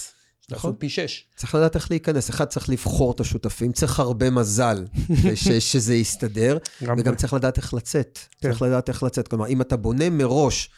נכון. 0.50 0.76
פי 0.80 0.90
6. 0.90 1.24
צריך 1.36 1.56
לדעת 1.56 1.76
איך 1.76 1.92
להיכנס. 1.92 2.30
אחד, 2.30 2.46
צריך 2.46 2.70
לבחור 2.70 3.12
את 3.12 3.20
השותפים, 3.20 3.72
צריך 3.72 4.00
הרבה 4.00 4.30
מזל 4.30 4.86
ש, 5.36 5.48
שזה 5.48 5.96
יסתדר, 5.96 6.58
וגם 6.82 7.16
צריך 7.16 7.34
לדעת 7.34 7.58
איך 7.58 7.74
לצאת. 7.74 8.20
כן. 8.42 8.50
צריך 8.50 8.62
לדעת 8.62 8.90
איך 8.90 9.04
לצאת. 9.04 9.28
כלומר, 9.28 9.48
אם 9.48 9.62
אתה 9.62 9.78
בונה 9.78 10.10
מראש 10.10 10.70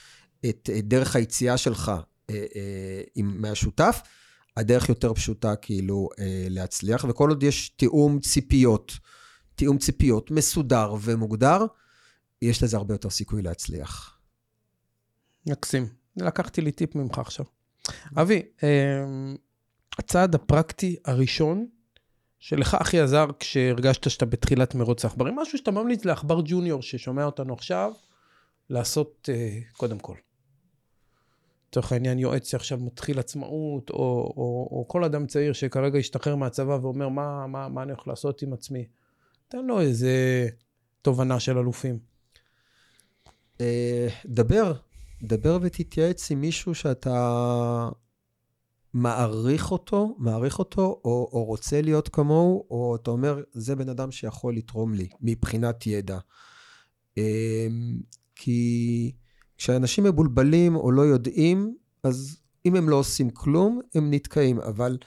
את, 0.45 0.69
את 0.77 0.87
דרך 0.87 1.15
היציאה 1.15 1.57
שלך 1.57 1.89
אה, 1.89 1.95
אה, 1.95 2.01
עם, 3.15 3.41
מהשותף, 3.41 4.01
הדרך 4.57 4.89
יותר 4.89 5.13
פשוטה 5.13 5.55
כאילו 5.55 6.09
אה, 6.19 6.47
להצליח, 6.49 7.05
וכל 7.09 7.29
עוד 7.29 7.43
יש 7.43 7.69
תיאום 7.69 8.19
ציפיות, 8.19 8.91
תיאום 9.55 9.77
ציפיות 9.77 10.31
מסודר 10.31 10.95
ומוגדר, 11.01 11.65
יש 12.41 12.63
לזה 12.63 12.77
הרבה 12.77 12.93
יותר 12.93 13.09
סיכוי 13.09 13.41
להצליח. 13.41 14.19
מקסים. 15.47 15.87
לקחתי 16.17 16.61
לי 16.61 16.71
טיפ 16.71 16.95
ממך 16.95 17.19
עכשיו. 17.19 17.45
אבי, 18.17 18.41
אה, 18.63 18.69
הצעד 19.99 20.35
הפרקטי 20.35 20.95
הראשון 21.05 21.67
שלך 22.39 22.73
הכי 22.73 22.99
עזר 22.99 23.25
כשהרגשת 23.39 24.09
שאתה 24.09 24.25
בתחילת 24.25 24.75
מרוץ 24.75 25.05
העכברים, 25.05 25.35
משהו 25.35 25.57
שאתה 25.57 25.71
ממליץ 25.71 26.05
לעכבר 26.05 26.41
ג'וניור 26.45 26.81
ששומע 26.81 27.25
אותנו 27.25 27.53
עכשיו, 27.53 27.91
לעשות 28.69 29.29
uh, 29.31 29.77
קודם 29.77 29.99
כל. 29.99 30.15
לצורך 31.69 31.91
העניין 31.91 32.19
יועץ 32.19 32.51
שעכשיו 32.51 32.77
מתחיל 32.77 33.19
עצמאות, 33.19 33.89
או, 33.89 33.95
או, 34.37 34.69
או 34.71 34.85
כל 34.87 35.03
אדם 35.03 35.27
צעיר 35.27 35.53
שכרגע 35.53 35.99
השתחרר 35.99 36.35
מהצבא 36.35 36.77
ואומר, 36.81 37.09
מה, 37.09 37.47
מה, 37.47 37.67
מה 37.69 37.83
אני 37.83 37.91
הולך 37.91 38.07
לעשות 38.07 38.41
עם 38.41 38.53
עצמי? 38.53 38.85
תן 39.47 39.65
לו 39.65 39.81
איזה 39.81 40.47
תובנה 41.01 41.39
של 41.39 41.57
אלופים. 41.57 41.99
Uh, 43.57 43.59
דבר, 44.25 44.73
דבר 45.23 45.57
ותתייעץ 45.61 46.31
עם 46.31 46.41
מישהו 46.41 46.75
שאתה 46.75 47.89
מעריך 48.93 49.71
אותו, 49.71 50.15
מעריך 50.19 50.59
אותו, 50.59 51.01
או, 51.05 51.29
או 51.33 51.43
רוצה 51.43 51.81
להיות 51.81 52.09
כמוהו, 52.09 52.67
או 52.71 52.95
אתה 52.95 53.11
אומר, 53.11 53.41
זה 53.51 53.75
בן 53.75 53.89
אדם 53.89 54.11
שיכול 54.11 54.55
לתרום 54.55 54.93
לי 54.93 55.07
מבחינת 55.21 55.87
ידע. 55.87 56.19
אמ, 57.17 57.99
כי 58.35 59.11
כשאנשים 59.57 60.03
מבולבלים 60.03 60.75
או 60.75 60.91
לא 60.91 61.01
יודעים, 61.01 61.75
אז 62.03 62.39
אם 62.65 62.75
הם 62.75 62.89
לא 62.89 62.95
עושים 62.95 63.29
כלום, 63.29 63.81
הם 63.95 64.13
נתקעים. 64.13 64.59
אבל 64.59 64.97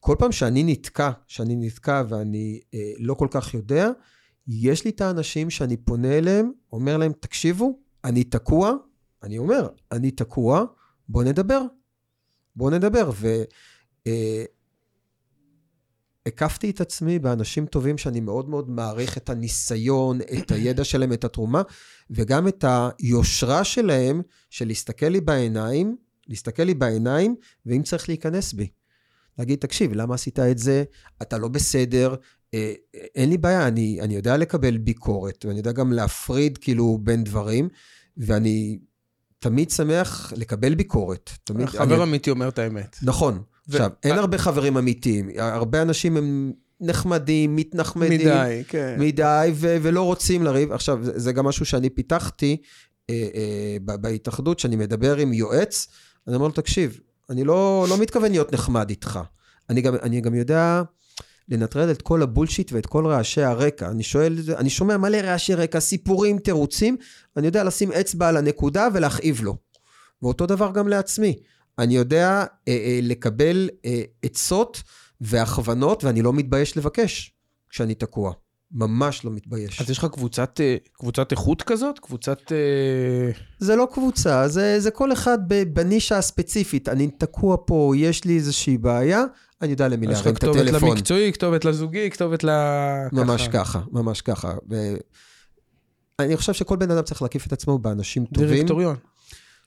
כל 0.00 0.16
פעם 0.18 0.32
שאני 0.32 0.64
נתקע, 0.64 1.10
שאני 1.26 1.56
נתקע 1.56 2.02
ואני 2.08 2.60
אה, 2.74 2.92
לא 2.98 3.14
כל 3.14 3.28
כך 3.30 3.54
יודע, 3.54 3.90
יש 4.46 4.84
לי 4.84 4.90
את 4.90 5.00
האנשים 5.00 5.50
שאני 5.50 5.76
פונה 5.76 6.18
אליהם, 6.18 6.52
אומר 6.72 6.96
להם, 6.96 7.12
תקשיבו, 7.20 7.78
אני 8.04 8.24
תקוע, 8.24 8.72
אני 9.22 9.38
אומר, 9.38 9.68
אני 9.92 10.10
תקוע, 10.10 10.64
בוא 11.08 11.24
נדבר. 11.24 11.62
בואו 12.56 12.70
נדבר. 12.70 13.10
והקפתי 13.14 13.54
אה, 14.06 14.44
את 16.28 16.80
עצמי 16.80 17.18
באנשים 17.18 17.66
טובים 17.66 17.98
שאני 17.98 18.20
מאוד 18.20 18.48
מאוד 18.48 18.70
מעריך 18.70 19.16
את 19.16 19.30
הניסיון, 19.30 20.18
את 20.38 20.50
הידע 20.50 20.84
שלהם, 20.84 21.12
את 21.12 21.24
התרומה, 21.24 21.62
וגם 22.10 22.48
את 22.48 22.64
היושרה 22.68 23.64
שלהם, 23.64 24.22
של 24.50 24.66
להסתכל 24.66 25.06
לי 25.06 25.20
בעיניים, 25.20 25.96
להסתכל 26.28 26.62
לי 26.62 26.74
בעיניים, 26.74 27.34
ואם 27.66 27.82
צריך 27.82 28.08
להיכנס 28.08 28.52
בי. 28.52 28.68
להגיד, 29.38 29.58
תקשיב, 29.58 29.92
למה 29.92 30.14
עשית 30.14 30.38
את 30.38 30.58
זה? 30.58 30.84
אתה 31.22 31.38
לא 31.38 31.48
בסדר, 31.48 32.14
אה, 32.54 32.72
אין 33.14 33.30
לי 33.30 33.38
בעיה, 33.38 33.68
אני, 33.68 34.00
אני 34.00 34.14
יודע 34.14 34.36
לקבל 34.36 34.76
ביקורת, 34.76 35.44
ואני 35.44 35.58
יודע 35.58 35.72
גם 35.72 35.92
להפריד 35.92 36.58
כאילו 36.58 36.98
בין 37.02 37.24
דברים, 37.24 37.68
ואני 38.16 38.78
תמיד 39.38 39.70
שמח 39.70 40.32
לקבל 40.36 40.74
ביקורת. 40.74 41.30
תמיד, 41.44 41.66
חבר 41.66 41.94
אני... 41.94 42.02
אמיתי 42.02 42.30
אומר 42.30 42.48
את 42.48 42.58
האמת. 42.58 42.96
נכון. 43.02 43.42
עכשיו, 43.74 43.90
אין 44.02 44.18
הרבה 44.18 44.38
חברים 44.38 44.76
אמיתיים. 44.76 45.30
הרבה 45.38 45.82
אנשים 45.82 46.16
הם 46.16 46.52
נחמדים, 46.80 47.56
מתנחמדים. 47.56 48.20
מדי, 48.20 48.62
כן. 48.68 48.96
מדי, 48.98 49.50
ו- 49.54 49.76
ולא 49.82 50.02
רוצים 50.02 50.42
לריב. 50.42 50.72
עכשיו, 50.72 50.98
זה 51.02 51.32
גם 51.32 51.46
משהו 51.46 51.66
שאני 51.66 51.90
פיתחתי 51.90 52.56
אה, 53.10 53.28
אה, 53.34 53.96
בהתאחדות, 53.96 54.58
שאני 54.58 54.76
מדבר 54.76 55.16
עם 55.16 55.32
יועץ, 55.32 55.88
אני 56.26 56.36
אומר 56.36 56.46
לו, 56.46 56.52
תקשיב, 56.52 57.00
אני 57.30 57.44
לא, 57.44 57.86
לא 57.88 57.98
מתכוון 57.98 58.30
להיות 58.30 58.52
נחמד 58.52 58.90
איתך. 58.90 59.20
אני 59.70 59.80
גם, 59.80 59.94
אני 60.02 60.20
גם 60.20 60.34
יודע 60.34 60.82
לנטרל 61.48 61.90
את 61.90 62.02
כל 62.02 62.22
הבולשיט 62.22 62.72
ואת 62.72 62.86
כל 62.86 63.06
רעשי 63.06 63.42
הרקע. 63.42 63.90
אני 63.90 64.02
שואל, 64.02 64.36
אני 64.58 64.70
שומע 64.70 64.96
מלא 64.96 65.16
רעשי 65.16 65.54
רקע, 65.54 65.80
סיפורים, 65.80 66.38
תירוצים, 66.38 66.96
אני 67.36 67.46
יודע 67.46 67.64
לשים 67.64 67.92
אצבע 67.92 68.28
על 68.28 68.36
הנקודה 68.36 68.88
ולהכאיב 68.94 69.42
לו. 69.42 69.56
ואותו 70.22 70.46
דבר 70.46 70.70
גם 70.74 70.88
לעצמי. 70.88 71.38
אני 71.78 71.96
יודע 71.96 72.28
אה, 72.28 72.44
אה, 72.68 72.98
לקבל 73.02 73.68
אה, 73.84 74.02
עצות 74.22 74.82
והכוונות, 75.20 76.04
ואני 76.04 76.22
לא 76.22 76.32
מתבייש 76.32 76.76
לבקש 76.76 77.32
כשאני 77.70 77.94
תקוע. 77.94 78.32
ממש 78.72 79.24
לא 79.24 79.30
מתבייש. 79.30 79.80
אז 79.80 79.90
יש 79.90 79.98
לך 79.98 80.06
קבוצת, 80.12 80.60
אה, 80.60 80.76
קבוצת 80.92 81.32
איכות 81.32 81.62
כזאת? 81.62 81.98
קבוצת... 81.98 82.52
אה, 82.52 83.30
זה 83.58 83.76
לא 83.76 83.88
קבוצה, 83.92 84.48
זה, 84.48 84.80
זה 84.80 84.90
כל 84.90 85.12
אחד 85.12 85.38
בנישה 85.72 86.18
הספציפית. 86.18 86.88
אני 86.88 87.10
תקוע 87.10 87.56
פה, 87.66 87.92
יש 87.96 88.24
לי 88.24 88.36
איזושהי 88.36 88.78
בעיה, 88.78 89.24
אני 89.62 89.70
יודע 89.70 89.88
למי 89.88 90.06
להרים 90.06 90.34
את 90.34 90.42
הטלפון. 90.42 90.58
יש 90.58 90.68
לך 90.68 90.76
כתובת 90.76 90.90
למקצועי, 90.90 91.32
כתובת 91.32 91.64
לזוגי, 91.64 92.10
כתובת 92.10 92.44
ל... 92.44 92.50
ממש 93.12 93.48
ככה, 93.48 93.62
ככה 93.62 93.80
ממש 93.92 94.20
ככה. 94.20 94.54
ו... 94.70 94.94
אני 96.18 96.36
חושב 96.36 96.52
שכל 96.52 96.76
בן 96.76 96.90
אדם 96.90 97.02
צריך 97.02 97.22
להקיף 97.22 97.46
את 97.46 97.52
עצמו 97.52 97.78
באנשים 97.78 98.24
טובים. 98.24 98.50
דירקטוריון. 98.50 98.96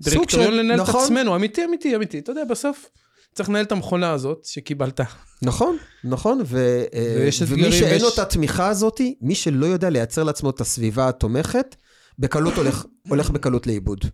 דירקטוריון 0.04 0.54
לנהל 0.54 0.80
נכון. 0.82 1.02
את 1.02 1.06
עצמנו, 1.06 1.36
אמיתי, 1.36 1.66
אמיתי, 1.66 1.96
אמיתי. 1.96 2.20
אתה 2.20 2.32
יודע, 2.32 2.44
בסוף 2.44 2.90
צריך 3.34 3.50
לנהל 3.50 3.66
את 3.66 3.72
המכונה 3.72 4.12
הזאת 4.12 4.46
שקיבלת. 4.46 5.02
נכון, 5.42 5.78
נכון, 6.04 6.42
ו... 6.46 6.84
אה, 6.94 7.30
ומי 7.48 7.72
שאין 7.72 8.02
לו 8.02 8.10
את 8.10 8.20
התמיכה 8.20 8.68
הזאת, 8.68 9.02
מי 9.22 9.36
שלא 9.36 9.66
יודע 9.66 9.90
לייצר 9.90 10.24
לעצמו 10.24 10.50
את 10.50 10.62
הסביבה 10.62 11.10
התומכת, 11.10 11.76
בקלות 12.20 12.54
הולך, 12.54 12.86
הולך 13.08 13.30
בקלות 13.30 13.68
לאיבוד. 13.68 14.06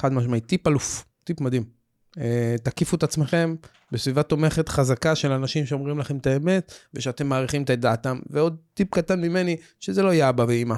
חד 0.00 0.12
משמעית, 0.12 0.46
טיפ 0.46 0.66
אלוף, 0.66 1.04
טיפ 1.24 1.40
מדהים. 1.40 1.64
אה, 2.18 2.56
תקיפו 2.62 2.96
את 2.96 3.02
עצמכם 3.02 3.54
בסביבה 3.92 4.22
תומכת 4.22 4.68
חזקה 4.68 5.14
של 5.14 5.32
אנשים 5.32 5.66
שאומרים 5.66 5.98
לכם 5.98 6.16
את 6.16 6.26
האמת, 6.26 6.72
ושאתם 6.94 7.26
מעריכים 7.26 7.62
את 7.62 7.70
דעתם. 7.70 8.18
ועוד 8.30 8.56
טיפ 8.74 8.88
קטן 8.90 9.20
ממני, 9.20 9.56
שזה 9.80 10.02
לא 10.02 10.12
יהיה 10.12 10.28
אבא 10.28 10.44
ואימא. 10.48 10.74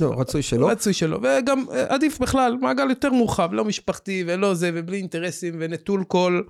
לא, 0.00 0.14
רצוי 0.20 0.42
שלא. 0.42 0.70
רצוי 0.70 0.92
שלא, 0.92 1.18
וגם 1.22 1.64
אה, 1.72 1.84
עדיף 1.88 2.18
בכלל, 2.18 2.56
מעגל 2.60 2.90
יותר 2.90 3.12
מורחב, 3.12 3.48
לא 3.52 3.64
משפחתי 3.64 4.24
ולא 4.26 4.54
זה, 4.54 4.70
ובלי 4.74 4.96
אינטרסים, 4.96 5.54
ונטול 5.58 6.04
כל, 6.04 6.42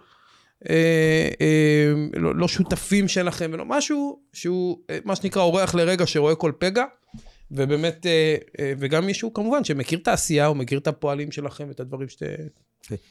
אה, 0.70 1.28
אה, 1.40 1.92
לא, 2.20 2.34
לא 2.34 2.48
שותפים 2.48 3.08
שלכם, 3.08 3.50
ולא 3.52 3.64
משהו 3.64 4.20
שהוא, 4.32 4.78
אה, 4.90 4.98
מה 5.04 5.16
שנקרא, 5.16 5.42
אורח 5.42 5.74
לרגע 5.74 6.06
שרואה 6.06 6.34
כל 6.34 6.52
פגע, 6.58 6.84
ובאמת, 7.50 8.06
אה, 8.06 8.36
אה, 8.60 8.72
וגם 8.78 9.06
מישהו 9.06 9.34
כמובן 9.34 9.64
שמכיר 9.64 9.98
את 9.98 10.08
העשייה, 10.08 10.46
הוא 10.46 10.56
מכיר 10.56 10.78
את 10.78 10.86
הפועלים 10.86 11.32
שלכם, 11.32 11.70
את 11.70 11.80
הדברים 11.80 12.08
שאתם... 12.08 12.26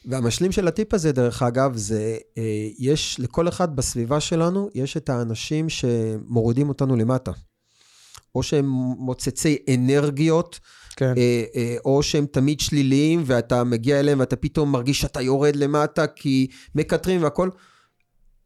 והמשלים 0.04 0.52
של 0.52 0.68
הטיפ 0.68 0.94
הזה, 0.94 1.12
דרך 1.12 1.42
אגב, 1.42 1.76
זה, 1.76 2.16
אה, 2.38 2.68
יש 2.78 3.20
לכל 3.20 3.48
אחד 3.48 3.76
בסביבה 3.76 4.20
שלנו, 4.20 4.68
יש 4.74 4.96
את 4.96 5.08
האנשים 5.08 5.68
שמורידים 5.68 6.68
אותנו 6.68 6.96
למטה. 6.96 7.32
או 8.34 8.42
שהם 8.42 8.66
מוצצי 8.98 9.56
אנרגיות, 9.74 10.60
כן. 10.96 11.12
אה, 11.16 11.44
אה, 11.56 11.76
או 11.84 12.02
שהם 12.02 12.26
תמיד 12.26 12.60
שליליים, 12.60 13.22
ואתה 13.26 13.64
מגיע 13.64 14.00
אליהם 14.00 14.20
ואתה 14.20 14.36
פתאום 14.36 14.72
מרגיש 14.72 15.00
שאתה 15.00 15.20
יורד 15.20 15.56
למטה, 15.56 16.06
כי 16.06 16.46
מקטרים 16.74 17.22
והכול. 17.22 17.50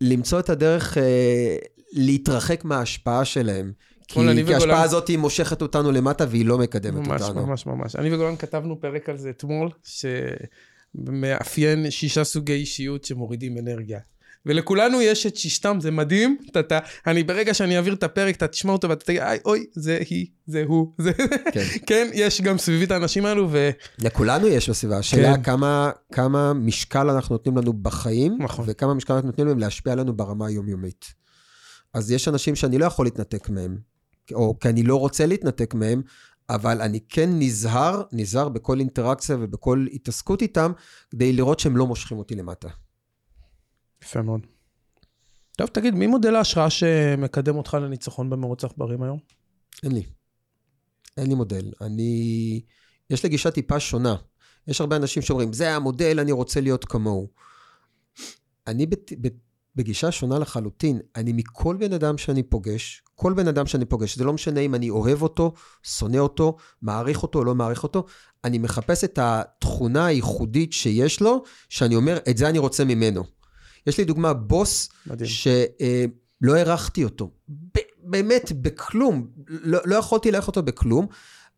למצוא 0.00 0.40
את 0.40 0.50
הדרך 0.50 0.98
אה, 0.98 1.56
להתרחק 1.92 2.64
מההשפעה 2.64 3.24
שלהם. 3.24 3.72
כי, 4.08 4.14
כי 4.14 4.20
ההשפעה 4.20 4.56
וגולן- 4.58 4.84
הזאת 4.84 5.08
היא 5.08 5.18
מושכת 5.18 5.62
אותנו 5.62 5.92
למטה 5.92 6.24
והיא 6.28 6.44
לא 6.46 6.58
מקדמת 6.58 7.06
ממש, 7.06 7.22
אותנו. 7.22 7.46
ממש, 7.46 7.66
ממש. 7.66 7.96
אני 7.96 8.14
וגולן 8.14 8.36
כתבנו 8.36 8.80
פרק 8.80 9.08
על 9.08 9.16
זה 9.16 9.30
אתמול, 9.30 9.70
שמאפיין 10.96 11.90
שישה 11.90 12.24
סוגי 12.24 12.52
אישיות 12.52 13.04
שמורידים 13.04 13.58
אנרגיה. 13.58 13.98
ולכולנו 14.46 15.02
יש 15.02 15.26
את 15.26 15.36
שישתם, 15.36 15.78
זה 15.80 15.90
מדהים. 15.90 16.38
אתה, 16.50 16.60
אתה, 16.60 16.78
אני 17.06 17.22
ברגע 17.22 17.54
שאני 17.54 17.76
אעביר 17.76 17.94
את 17.94 18.02
הפרק, 18.02 18.36
אתה 18.36 18.48
תשמע 18.48 18.72
אותו 18.72 18.88
ואתה 18.88 19.04
תגיד, 19.04 19.20
"איי, 19.20 19.38
אוי, 19.44 19.66
זה 19.72 19.98
היא, 20.10 20.26
זה 20.46 20.64
הוא, 20.66 20.92
זה... 21.04 21.12
כן. 21.52 21.64
כן, 21.86 22.10
יש 22.14 22.40
גם 22.40 22.58
סביבי 22.58 22.84
את 22.84 22.90
האנשים 22.90 23.26
האלו, 23.26 23.48
ו... 23.50 23.70
לכולנו 23.98 24.46
יש 24.46 24.70
בסביבה. 24.70 24.98
השאלה 24.98 25.36
כן. 25.36 25.42
כמה, 25.42 25.90
כמה 26.12 26.52
משקל 26.52 27.10
אנחנו 27.10 27.34
נותנים 27.34 27.56
לנו 27.56 27.72
בחיים, 27.72 28.38
נכון. 28.40 28.64
וכמה 28.68 28.94
משקל 28.94 29.12
אנחנו 29.12 29.28
נותנים 29.28 29.46
להם 29.46 29.58
להשפיע 29.58 29.92
עלינו 29.92 30.16
ברמה 30.16 30.46
היומיומית. 30.46 31.04
אז 31.94 32.10
יש 32.10 32.28
אנשים 32.28 32.56
שאני 32.56 32.78
לא 32.78 32.84
יכול 32.84 33.06
להתנתק 33.06 33.48
מהם, 33.48 33.78
או 34.32 34.58
כי 34.60 34.68
אני 34.68 34.82
לא 34.82 34.96
רוצה 34.96 35.26
להתנתק 35.26 35.74
מהם, 35.74 36.02
אבל 36.50 36.82
אני 36.82 37.00
כן 37.08 37.30
נזהר, 37.32 38.02
נזהר 38.12 38.48
בכל 38.48 38.78
אינטראקציה 38.78 39.36
ובכל 39.40 39.86
התעסקות 39.92 40.42
איתם, 40.42 40.72
כדי 41.10 41.32
לראות 41.32 41.60
שהם 41.60 41.76
לא 41.76 41.86
מושכים 41.86 42.18
אותי 42.18 42.34
למטה. 42.34 42.68
יפה 44.02 44.22
מאוד. 44.22 44.46
טוב, 45.56 45.68
תגיד, 45.68 45.94
מי 45.94 46.06
מודל 46.06 46.34
ההשראה 46.34 46.70
שמקדם 46.70 47.56
אותך 47.56 47.74
לניצחון 47.74 48.30
במרוץ 48.30 48.64
עכברים 48.64 49.02
היום? 49.02 49.18
אין 49.82 49.92
לי. 49.92 50.02
אין 51.16 51.26
לי 51.26 51.34
מודל. 51.34 51.72
אני... 51.80 52.60
יש 53.10 53.22
לי 53.22 53.28
גישה 53.28 53.50
טיפה 53.50 53.80
שונה. 53.80 54.16
יש 54.68 54.80
הרבה 54.80 54.96
אנשים 54.96 55.22
שאומרים, 55.22 55.52
זה 55.52 55.76
המודל, 55.76 56.20
אני 56.20 56.32
רוצה 56.32 56.60
להיות 56.60 56.84
כמוהו. 56.84 57.28
אני 58.66 58.86
בת... 58.86 59.12
ב... 59.20 59.28
בגישה 59.78 60.12
שונה 60.12 60.38
לחלוטין. 60.38 61.00
אני 61.16 61.32
מכל 61.32 61.76
בן 61.76 61.92
אדם 61.92 62.18
שאני 62.18 62.42
פוגש, 62.42 63.02
כל 63.14 63.32
בן 63.32 63.48
אדם 63.48 63.66
שאני 63.66 63.84
פוגש, 63.84 64.16
זה 64.16 64.24
לא 64.24 64.32
משנה 64.32 64.60
אם 64.60 64.74
אני 64.74 64.90
אוהב 64.90 65.22
אותו, 65.22 65.52
שונא 65.82 66.16
אותו, 66.16 66.56
מעריך 66.82 67.22
אותו 67.22 67.38
או 67.38 67.44
לא 67.44 67.54
מעריך 67.54 67.82
אותו, 67.82 68.04
אני 68.44 68.58
מחפש 68.58 69.04
את 69.04 69.18
התכונה 69.22 70.06
הייחודית 70.06 70.72
שיש 70.72 71.20
לו, 71.20 71.42
שאני 71.68 71.96
אומר, 71.96 72.18
את 72.30 72.36
זה 72.36 72.48
אני 72.48 72.58
רוצה 72.58 72.84
ממנו. 72.84 73.24
יש 73.86 73.98
לי 73.98 74.04
דוגמה, 74.04 74.32
בוס 74.32 74.88
מדהים. 75.06 75.30
שלא 75.30 76.54
הערכתי 76.54 77.04
אותו. 77.04 77.30
באמת, 78.02 78.52
בכלום. 78.52 79.26
לא, 79.46 79.78
לא 79.84 79.96
יכולתי 79.96 80.30
להעריך 80.30 80.48
אותו 80.48 80.62
בכלום, 80.62 81.06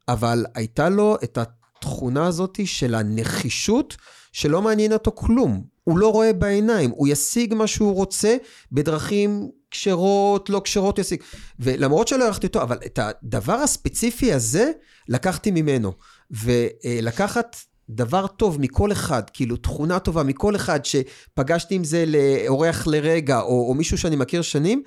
אבל 0.09 0.47
הייתה 0.55 0.89
לו 0.89 1.17
את 1.25 1.39
התכונה 1.39 2.27
הזאת 2.27 2.61
של 2.65 2.95
הנחישות, 2.95 3.97
שלא 4.33 4.63
מעניין 4.63 4.93
אותו 4.93 5.13
כלום. 5.15 5.65
הוא 5.85 5.99
לא 5.99 6.13
רואה 6.13 6.33
בעיניים, 6.33 6.91
הוא 6.91 7.09
ישיג 7.09 7.55
מה 7.55 7.67
שהוא 7.67 7.95
רוצה 7.95 8.37
בדרכים 8.73 9.51
כשרות, 9.71 10.51
לא 10.51 10.61
כשרות, 10.65 10.99
ישיג. 10.99 11.23
ולמרות 11.61 12.09
שלא 12.09 12.25
הערכתי 12.25 12.47
אותו, 12.47 12.63
אבל 12.63 12.79
את 12.87 12.99
הדבר 13.03 13.53
הספציפי 13.53 14.33
הזה 14.33 14.71
לקחתי 15.09 15.51
ממנו. 15.51 15.93
ולקחת 16.31 17.57
דבר 17.91 18.27
טוב 18.27 18.61
מכל 18.61 18.93
אחד, 18.93 19.23
כאילו 19.33 19.57
תכונה 19.57 19.99
טובה 19.99 20.23
מכל 20.23 20.57
אחד 20.57 20.81
שפגשתי 20.85 21.75
עם 21.75 21.85
זה 21.85 22.05
לאורח 22.07 22.87
לרגע, 22.87 23.41
או, 23.41 23.69
או 23.69 23.75
מישהו 23.75 23.99
שאני 23.99 24.17
מכיר 24.17 24.43
שנים, 24.43 24.83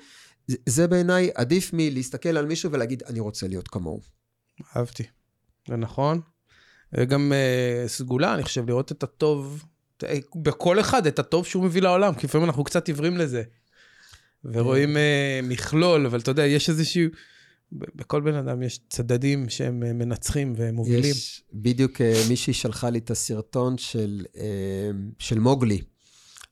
זה, 0.46 0.56
זה 0.66 0.88
בעיניי 0.88 1.30
עדיף 1.34 1.70
מלהסתכל 1.72 2.36
על 2.36 2.46
מישהו 2.46 2.72
ולהגיד, 2.72 3.02
אני 3.06 3.20
רוצה 3.20 3.48
להיות 3.48 3.68
כמוהו. 3.68 4.00
אהבתי. 4.76 5.02
זה 5.68 5.76
נכון. 5.76 6.20
וגם 6.92 7.32
אה, 7.32 7.88
סגולה, 7.88 8.34
אני 8.34 8.42
חושב, 8.42 8.68
לראות 8.68 8.92
את 8.92 9.02
הטוב, 9.02 9.64
אה, 10.04 10.18
בכל 10.42 10.80
אחד, 10.80 11.06
את 11.06 11.18
הטוב 11.18 11.46
שהוא 11.46 11.64
מביא 11.64 11.82
לעולם, 11.82 12.14
כי 12.14 12.26
לפעמים 12.26 12.46
אנחנו 12.46 12.64
קצת 12.64 12.88
עיוורים 12.88 13.16
לזה. 13.16 13.42
ורואים 14.44 14.96
אה, 14.96 15.40
מכלול, 15.42 16.06
אבל 16.06 16.20
אתה 16.20 16.30
יודע, 16.30 16.46
יש 16.46 16.68
איזשהו... 16.68 17.08
בכל 17.72 18.20
בן 18.20 18.34
אדם 18.34 18.62
יש 18.62 18.80
צדדים 18.88 19.48
שהם 19.48 19.82
אה, 19.82 19.92
מנצחים 19.92 20.52
ומובילים. 20.56 21.10
יש, 21.10 21.42
בדיוק 21.52 22.00
אה, 22.00 22.22
מישהי 22.28 22.52
שלחה 22.52 22.90
לי 22.90 22.98
את 22.98 23.10
הסרטון 23.10 23.78
של, 23.78 24.24
אה, 24.36 24.90
של 25.18 25.38
מוגלי, 25.38 25.80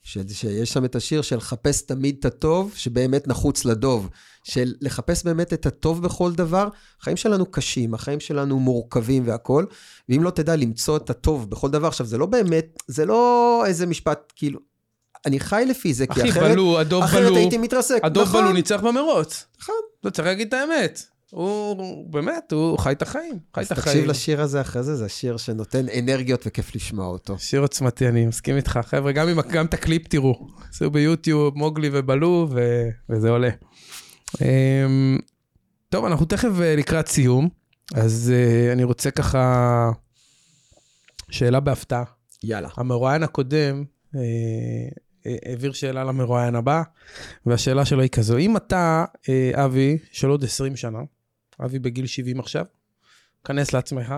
ש, 0.03 0.19
שיש 0.33 0.73
שם 0.73 0.85
את 0.85 0.97
השיר 0.97 1.23
של 1.23 1.41
חפש 1.41 1.83
תמיד 1.83 2.17
את 2.19 2.25
הטוב, 2.25 2.73
שבאמת 2.77 3.29
נחוץ 3.29 3.65
לדוב. 3.65 4.09
של 4.45 4.75
לחפש 4.81 5.25
באמת 5.25 5.53
את 5.53 5.67
הטוב 5.67 6.03
בכל 6.03 6.33
דבר. 6.33 6.69
החיים 7.01 7.17
שלנו 7.17 7.47
קשים, 7.47 7.95
החיים 7.95 8.21
שלנו 8.21 8.61
מורכבים 8.61 9.27
והכול, 9.27 9.67
ואם 10.09 10.23
לא 10.23 10.31
תדע 10.31 10.57
למצוא 10.57 10.97
את 10.97 11.11
הטוב 11.11 11.51
בכל 11.51 11.71
דבר, 11.71 11.89
עכשיו, 11.89 12.07
זה 12.07 12.19
לא 12.19 12.27
באמת, 12.27 12.83
זה 12.87 13.07
לא 13.07 13.63
איזה 13.67 13.87
משפט, 13.87 14.33
כאילו, 14.37 14.61
אני 15.27 15.41
חי 15.41 15.65
לפי 15.69 15.95
זה, 15.95 16.07
כי 16.07 16.21
אחי, 16.21 16.31
אחרת, 16.31 16.53
בלו, 16.53 16.81
הדוב 16.81 17.03
אחרת 17.03 17.27
בלו, 17.27 17.37
הייתי 17.37 17.59
מתרסק. 17.59 18.01
הדוב 18.03 18.29
נכון, 18.29 18.45
בלו 18.45 18.53
ניצח 18.53 18.81
במרוץ. 18.81 19.47
נכון. 19.61 19.75
לא, 20.05 20.11
צריך 20.11 20.29
להגיד 20.29 20.47
את 20.49 20.55
האמת. 20.55 21.03
הוא, 21.31 22.13
באמת, 22.13 22.53
הוא 22.53 22.79
חי 22.79 22.93
את 22.93 23.03
החיים. 23.03 23.39
חי 23.55 23.63
את 23.63 23.73
החיים. 23.73 23.97
תקשיב 23.97 24.11
לשיר 24.11 24.41
הזה 24.41 24.61
אחרי 24.61 24.83
זה, 24.83 24.97
זה 24.97 25.09
שיר 25.09 25.37
שנותן 25.37 25.87
אנרגיות 25.99 26.43
וכיף 26.47 26.75
לשמוע 26.75 27.07
אותו. 27.07 27.39
שיר 27.39 27.61
עוצמתי, 27.61 28.09
אני 28.09 28.27
מסכים 28.27 28.57
איתך. 28.57 28.81
חבר'ה, 28.87 29.13
גם, 29.13 29.29
עם, 29.29 29.41
גם 29.41 29.67
את 29.67 29.75
הקליפ 29.75 30.09
תראו. 30.09 30.47
עשו 30.71 30.91
ביוטיוב, 30.91 31.59
מוגלי 31.59 31.91
ובלו, 31.93 32.49
ו, 32.51 32.89
וזה 33.11 33.31
עולה. 33.31 33.51
אמ, 34.41 35.19
טוב, 35.89 36.05
אנחנו 36.05 36.27
תכף 36.27 36.51
אה, 36.61 36.77
לקראת 36.77 37.09
סיום, 37.09 37.49
אז 37.95 38.33
אה, 38.35 38.73
אני 38.73 38.85
רוצה 38.85 39.11
ככה... 39.11 39.91
שאלה 41.33 41.61
בהפתעה. 41.61 42.05
יאללה. 42.43 42.69
המרואיין 42.77 43.23
הקודם 43.23 43.85
אה, 44.17 44.21
העביר 45.25 45.73
שאלה 45.73 46.05
למרואיין 46.05 46.55
הבא, 46.55 46.83
והשאלה 47.47 47.85
שלו 47.85 48.01
היא 48.01 48.11
כזו, 48.11 48.39
אם 48.39 48.57
אתה, 48.57 49.05
אה, 49.29 49.65
אבי, 49.65 49.99
של 50.13 50.29
עוד 50.29 50.45
20 50.45 50.77
שנה, 50.77 51.01
אבי 51.65 51.79
בגיל 51.79 52.07
70 52.07 52.41
עכשיו, 52.41 52.65
כנס 53.45 53.73
לעצמך, 53.73 54.15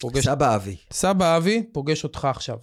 פוגש 0.00 0.24
סבא 0.24 0.56
אבי. 0.56 0.76
סבא 0.92 1.36
אבי 1.36 1.66
פוגש 1.72 2.04
אותך 2.04 2.24
עכשיו. 2.24 2.58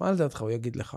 מה 0.00 0.12
לדעתך 0.12 0.40
הוא 0.40 0.50
יגיד 0.50 0.76
לך? 0.76 0.96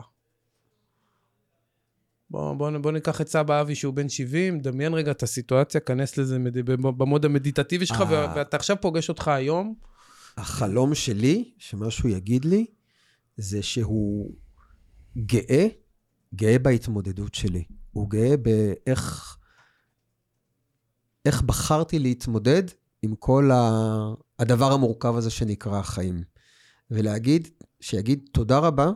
בוא, 2.30 2.54
בוא, 2.54 2.78
בוא 2.78 2.92
ניקח 2.92 3.22
את 3.22 3.28
סבא 3.28 3.62
אבי 3.62 3.76
שהוא 3.76 3.94
בן 3.94 4.10
70, 4.10 4.60
דמיין 4.60 4.94
רגע 4.94 5.12
את 5.12 5.24
הסיטואציה, 5.24 5.82
כנס 5.82 6.18
לזה 6.18 6.40
מד... 6.40 6.58
במוד 6.82 7.26
המדיטטיבי 7.26 7.86
שלך, 7.86 8.02
אה. 8.02 8.08
ו- 8.10 8.36
ואתה 8.36 8.58
עכשיו 8.58 8.78
פוגש 8.82 9.10
אותך 9.10 9.28
היום. 9.28 9.76
החלום 10.38 10.96
שלי, 10.96 11.52
שמה 11.58 11.92
שהוא 11.92 12.12
יגיד 12.12 12.46
לי, 12.46 12.66
זה 13.38 13.64
שהוא 13.64 14.36
גאה, 15.18 15.68
גאה 16.36 16.60
בהתמודדות 16.60 17.36
שלי. 17.36 17.64
הוא 17.92 18.10
גאה 18.10 18.38
באיך 18.38 19.38
איך 21.26 21.42
בחרתי 21.42 22.00
להתמודד 22.00 22.64
עם 23.02 23.16
כל 23.16 23.52
ה, 23.52 23.80
הדבר 24.40 24.72
המורכב 24.72 25.16
הזה 25.16 25.30
שנקרא 25.30 25.80
החיים. 25.80 26.24
ולהגיד, 26.92 27.48
שיגיד 27.82 28.30
תודה 28.32 28.60
רבה, 28.60 28.92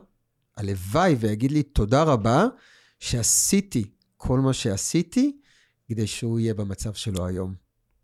הלוואי 0.58 1.16
ויגיד 1.16 1.52
לי 1.52 1.64
תודה 1.64 2.04
רבה 2.04 2.46
שעשיתי 3.00 3.92
כל 4.18 4.40
מה 4.40 4.54
שעשיתי, 4.54 5.38
כדי 5.88 6.08
שהוא 6.08 6.40
יהיה 6.40 6.54
במצב 6.54 6.94
שלו 6.94 7.26
היום. 7.26 7.56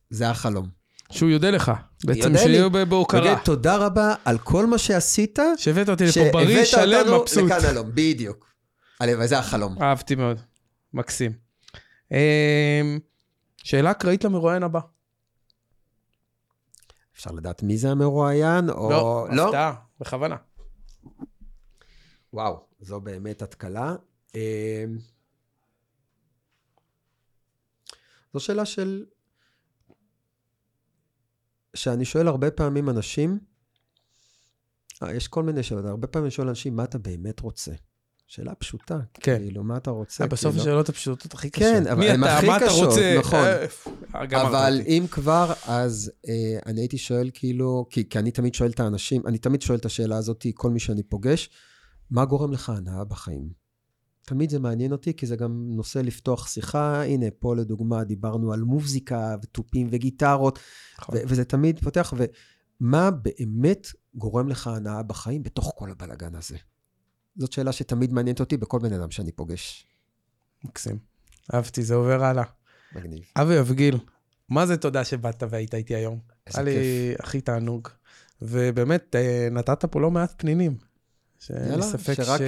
זה 0.09 0.29
החלום. 0.29 0.82
שהוא 1.13 1.29
יודה 1.29 1.49
לך, 1.51 1.71
בעצם. 2.05 2.33
ב- 2.71 2.83
בהוקרה. 2.83 3.39
תודה 3.45 3.77
רבה 3.77 4.15
על 4.25 4.37
כל 4.37 4.65
מה 4.65 4.77
שעשית, 4.77 5.39
שהבאת 5.57 5.89
אותי 5.89 6.03
לפה 6.03 6.19
בריא, 6.33 6.65
שלם, 6.65 6.81
שהבאת 6.81 7.07
אותנו 7.07 7.21
מבסוט. 7.21 7.43
לכאן 7.43 7.65
הלום, 7.69 7.89
בדיוק. 7.93 8.53
הלוואי, 8.99 9.27
זה 9.27 9.39
החלום. 9.39 9.81
אהבתי 9.81 10.15
מאוד, 10.15 10.39
מקסים. 10.93 11.31
אמ, 12.11 12.99
שאלה 13.57 13.91
אקראית 13.91 14.23
למרואיין 14.23 14.63
הבא. 14.63 14.79
אפשר 17.15 17.31
לדעת 17.31 17.63
מי 17.63 17.77
זה 17.77 17.91
המרואיין, 17.91 18.69
או... 18.69 19.27
לא, 19.31 19.47
הפתעה, 19.47 19.73
בכוונה. 19.99 20.35
וואו, 22.33 22.65
זו 22.79 22.99
באמת 23.01 23.41
התקלה. 23.41 23.95
אה, 24.35 24.85
זו 28.33 28.39
שאלה 28.39 28.65
של... 28.65 29.05
שאני 31.75 32.05
שואל 32.05 32.27
הרבה 32.27 32.51
פעמים 32.51 32.89
אנשים, 32.89 33.39
אה, 35.03 35.13
יש 35.13 35.27
כל 35.27 35.43
מיני 35.43 35.63
שאלות, 35.63 35.85
הרבה 35.85 36.07
פעמים 36.07 36.25
אני 36.25 36.31
שואל 36.31 36.47
אנשים, 36.47 36.75
מה 36.75 36.83
אתה 36.83 36.97
באמת 36.97 37.39
רוצה? 37.39 37.71
שאלה 38.27 38.55
פשוטה. 38.55 38.99
כן. 39.13 39.37
כאילו, 39.39 39.63
מה 39.63 39.77
אתה 39.77 39.91
רוצה? 39.91 40.23
אה, 40.23 40.29
בסוף 40.29 40.51
כאילו, 40.51 40.63
השאלות 40.63 40.89
הפשוטות 40.89 41.33
הכי 41.33 41.49
קשות. 41.49 41.63
כן, 41.63 41.87
אבל 41.87 42.03
הן 42.03 42.23
הכי 42.23 42.47
מה 42.47 42.57
אתה 42.57 42.65
קשות, 42.65 42.87
רוצה? 42.87 43.15
נכון. 43.19 43.45
אה, 44.15 44.25
גמרת 44.25 44.45
אבל. 44.45 44.81
אם 44.85 45.05
כבר, 45.11 45.53
אז 45.65 46.11
אה, 46.27 46.59
אני 46.65 46.81
הייתי 46.81 46.97
שואל 46.97 47.29
כאילו, 47.33 47.85
כי, 47.89 48.09
כי 48.09 48.19
אני 48.19 48.31
תמיד 48.31 48.53
שואל 48.53 48.69
את 48.69 48.79
האנשים, 48.79 49.27
אני 49.27 49.37
תמיד 49.37 49.61
שואל 49.61 49.77
את 49.77 49.85
השאלה 49.85 50.17
הזאת, 50.17 50.45
כל 50.53 50.69
מי 50.69 50.79
שאני 50.79 51.03
פוגש, 51.03 51.49
מה 52.11 52.25
גורם 52.25 52.51
לך 52.51 52.69
הנאה 52.69 53.03
בחיים? 53.03 53.62
תמיד 54.25 54.49
זה 54.49 54.59
מעניין 54.59 54.91
אותי, 54.91 55.13
כי 55.13 55.25
זה 55.25 55.35
גם 55.35 55.63
נושא 55.75 55.99
לפתוח 55.99 56.47
שיחה. 56.47 57.03
הנה, 57.03 57.25
פה 57.39 57.55
לדוגמה 57.55 58.03
דיברנו 58.03 58.53
על 58.53 58.61
מוזיקה 58.61 59.35
ותופים 59.43 59.87
וגיטרות, 59.91 60.59
נכון. 60.99 61.15
ו- 61.17 61.21
וזה 61.27 61.45
תמיד 61.45 61.79
פותח, 61.79 62.13
ומה 62.81 63.11
באמת 63.11 63.87
גורם 64.15 64.49
לך 64.49 64.67
הנאה 64.67 65.03
בחיים 65.03 65.43
בתוך 65.43 65.73
כל 65.75 65.91
הבלגן 65.91 66.35
הזה? 66.35 66.57
זאת 67.37 67.51
שאלה 67.51 67.71
שתמיד 67.71 68.13
מעניינת 68.13 68.39
אותי 68.39 68.57
בכל 68.57 68.79
בן 68.79 68.93
אדם 68.93 69.11
שאני 69.11 69.31
פוגש. 69.31 69.87
מקסים. 70.63 70.97
אהבתי, 71.53 71.83
זה 71.83 71.95
עובר 71.95 72.23
הלאה. 72.23 72.43
מגניב. 72.95 73.23
אבי 73.35 73.59
אבגיל, 73.59 73.97
מה 74.49 74.65
זה 74.65 74.77
תודה 74.77 75.03
שבאת 75.03 75.43
והיית 75.49 75.75
איתי 75.75 75.95
היום? 75.95 76.19
היה 76.53 76.63
לי 76.63 77.13
הכי 77.19 77.41
תענוג. 77.41 77.87
ובאמת, 78.41 79.15
אה, 79.15 79.47
נתת 79.51 79.85
פה 79.85 80.01
לא 80.01 80.11
מעט 80.11 80.33
פנינים. 80.37 80.77
שאין 81.39 81.61
לי 81.63 81.69
יאללה, 81.69 81.83
ספק 81.83 82.13
שרק... 82.13 82.41
ש... 82.41 82.43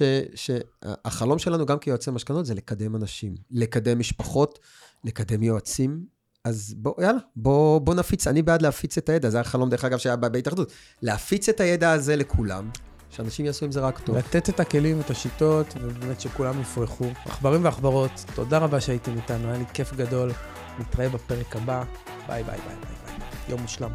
אה, 0.00 0.22
ש... 0.34 0.50
שהחלום 0.84 1.38
שלנו 1.38 1.66
גם 1.66 1.78
כיועצי 1.78 2.10
משכנות 2.10 2.46
זה 2.46 2.54
לקדם 2.54 2.96
אנשים, 2.96 3.34
לקדם 3.50 3.98
משפחות, 3.98 4.58
לקדם 5.04 5.42
יועצים. 5.42 6.04
אז 6.44 6.74
בוא, 6.78 6.94
יאללה, 7.02 7.18
בוא, 7.36 7.78
בוא 7.78 7.94
נפיץ, 7.94 8.26
אני 8.26 8.42
בעד 8.42 8.62
להפיץ 8.62 8.98
את 8.98 9.08
הידע, 9.08 9.30
זה 9.30 9.40
החלום 9.40 9.70
דרך 9.70 9.84
אגב 9.84 9.98
שהיה 9.98 10.16
בהתאחדות. 10.16 10.72
להפיץ 11.02 11.48
את 11.48 11.60
הידע 11.60 11.92
הזה 11.92 12.16
לכולם, 12.16 12.70
שאנשים 13.10 13.46
יעשו 13.46 13.64
עם 13.64 13.72
זה 13.72 13.80
רק 13.80 13.98
טוב. 13.98 14.16
לתת 14.16 14.48
את 14.48 14.60
הכלים, 14.60 15.00
את 15.00 15.10
השיטות, 15.10 15.66
ובאמת 15.80 16.20
שכולם 16.20 16.60
יפרחו. 16.60 17.10
עכברים 17.24 17.64
ועכברות, 17.64 18.24
תודה 18.34 18.58
רבה 18.58 18.80
שהייתם 18.80 19.16
איתנו, 19.16 19.48
היה 19.48 19.58
לי 19.58 19.64
כיף 19.74 19.92
גדול. 19.92 20.30
נתראה 20.78 21.08
בפרק 21.08 21.56
הבא. 21.56 21.84
ביי 22.26 22.44
ביי 22.44 22.44
ביי 22.44 22.56
ביי 22.66 22.76
ביי. 23.06 23.26
יום 23.48 23.60
מושלם. 23.60 23.90